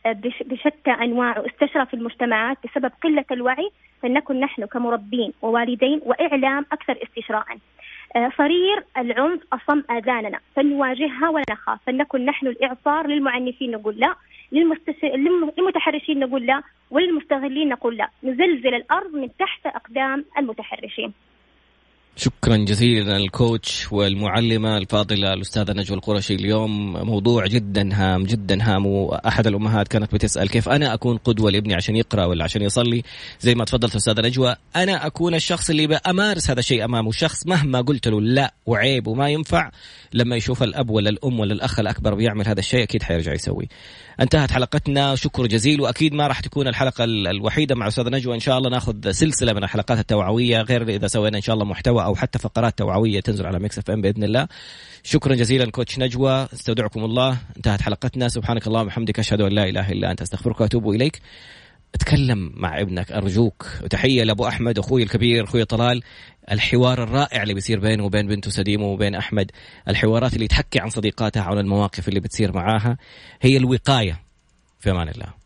آه، 0.05 0.11
بشتى 0.45 0.91
أنواعه 1.03 1.45
استشرى 1.45 1.85
في 1.85 1.93
المجتمعات 1.93 2.57
بسبب 2.63 2.91
قلة 3.03 3.25
الوعي 3.31 3.69
فلنكن 4.01 4.39
نحن 4.39 4.65
كمربين 4.65 5.33
ووالدين 5.41 6.01
وإعلام 6.05 6.65
أكثر 6.71 6.97
استشراء. 7.03 7.45
صرير 8.37 8.83
العنف 8.97 9.41
أصم 9.53 9.83
آذاننا 9.91 10.39
فلنواجهها 10.55 11.29
ولا 11.29 11.43
نخاف 11.51 11.79
فلنكن 11.87 12.25
نحن 12.25 12.47
الإعصار 12.47 13.07
للمعنفين 13.07 13.71
نقول 13.71 13.99
لا. 13.99 14.15
للمتحرشين 14.51 16.19
نقول 16.19 16.45
لا 16.45 16.61
وللمستغلين 16.91 17.69
نقول 17.69 17.97
لا. 17.97 18.09
نزلزل 18.23 18.73
الأرض 18.75 19.13
من 19.13 19.29
تحت 19.39 19.65
أقدام 19.65 20.25
المتحرشين. 20.37 21.13
شكرا 22.15 22.57
جزيلا 22.57 23.17
الكوتش 23.17 23.91
والمعلمة 23.91 24.77
الفاضلة 24.77 25.33
الأستاذة 25.33 25.73
نجوى 25.73 25.97
القرشي 25.97 26.35
اليوم. 26.35 26.93
موضوع 27.05 27.47
جدا 27.47 27.89
هام 27.93 28.23
جدا 28.23 28.63
هام 28.63 28.85
وأحد 28.85 29.47
الأمهات 29.47 29.87
كانت 29.87 30.15
بتسأل 30.15 30.49
كيف 30.49 30.69
أنا 30.69 30.93
أكون 30.93 31.17
قدوة 31.17 31.51
لابني 31.51 31.75
عشان 31.75 31.95
يقرأ 31.95 32.25
ولا 32.25 32.43
عشان 32.43 32.61
يصلي؟ 32.61 33.03
زي 33.39 33.55
ما 33.55 33.65
تفضلت 33.65 33.95
أستاذة 33.95 34.21
نجوى 34.21 34.55
أنا 34.75 35.07
أكون 35.07 35.35
الشخص 35.35 35.69
اللي 35.69 35.87
بأمارس 35.87 36.49
هذا 36.49 36.59
الشيء 36.59 36.85
أمامه. 36.85 37.11
شخص 37.11 37.47
مهما 37.47 37.81
قلت 37.81 38.07
له 38.07 38.21
لا 38.21 38.53
وعيب 38.65 39.07
وما 39.07 39.29
ينفع 39.29 39.71
لما 40.13 40.35
يشوف 40.35 40.63
الأب 40.63 40.89
ولا 40.89 41.09
الأم 41.09 41.39
ولا 41.39 41.53
الأخ 41.53 41.79
الأكبر 41.79 42.13
بيعمل 42.13 42.47
هذا 42.47 42.59
الشيء 42.59 42.83
أكيد 42.83 43.03
حيرجع 43.03 43.33
يسوي. 43.33 43.67
انتهت 44.19 44.51
حلقتنا. 44.51 45.15
شكر 45.15 45.47
جزيل. 45.47 45.81
وأكيد 45.81 46.13
ما 46.13 46.27
راح 46.27 46.39
تكون 46.39 46.67
الحلقة 46.67 47.03
الوحيدة 47.03 47.75
مع 47.75 47.87
استاذه 47.87 48.09
نجوى. 48.09 48.35
إن 48.35 48.39
شاء 48.39 48.57
الله 48.57 48.69
ناخذ 48.69 49.11
سلسلة 49.11 49.53
من 49.53 49.63
الحلقات 49.63 49.99
التوعوية. 49.99 50.61
غير 50.61 50.89
إذا 50.89 51.07
سوينا 51.07 51.37
إن 51.37 51.41
شاء 51.41 51.53
الله 51.53 51.65
محتوى 51.65 52.03
أو 52.03 52.15
حتى 52.15 52.39
فقرات 52.39 52.77
توعوية 52.77 53.19
تنزل 53.19 53.45
على 53.45 53.59
ميكس 53.59 53.77
إف 53.77 53.91
إم 53.91 54.01
بإذن 54.01 54.23
الله. 54.23 54.47
شكرا 55.03 55.35
جزيلا 55.35 55.71
coach 55.71 55.99
نجوى. 55.99 56.47
استودعكم 56.53 57.03
الله. 57.03 57.37
انتهت 57.57 57.81
حلقتنا. 57.81 58.27
سبحانك 58.27 58.67
اللهم 58.67 58.85
وبحمدك. 58.85 59.19
أشهد 59.19 59.41
أن 59.41 59.51
لا 59.51 59.69
إله 59.69 59.91
إلا 59.91 60.11
أنت. 60.11 60.21
أستغفرك 60.21 60.61
وأتوب 60.61 60.89
إليك. 60.89 61.21
أتكلم 61.95 62.51
مع 62.55 62.81
ابنك 62.81 63.11
أرجوك. 63.11 63.67
وتحيه 63.83 64.23
لأبو 64.23 64.47
أحمد 64.47 64.79
أخوي 64.79 65.03
الكبير 65.03 65.43
أخوي 65.43 65.65
طلال 65.65 66.03
الحوار 66.51 67.03
الرائع 67.03 67.43
اللي 67.43 67.53
بيصير 67.53 67.79
بينه 67.79 68.05
وبين 68.05 68.27
بنته 68.27 68.51
سديمه 68.51 68.85
وبين 68.85 69.15
أحمد. 69.15 69.51
الحوارات 69.87 70.33
اللي 70.33 70.47
تحكي 70.47 70.79
عن 70.79 70.89
صديقاتها 70.89 71.43
عن 71.43 71.57
المواقف 71.57 72.07
اللي 72.07 72.19
بتصير 72.19 72.51
معاها 72.51 72.97
هي 73.41 73.57
الوقاية 73.57 74.21
في 74.79 74.91
أمان 74.91 75.09
الله. 75.09 75.42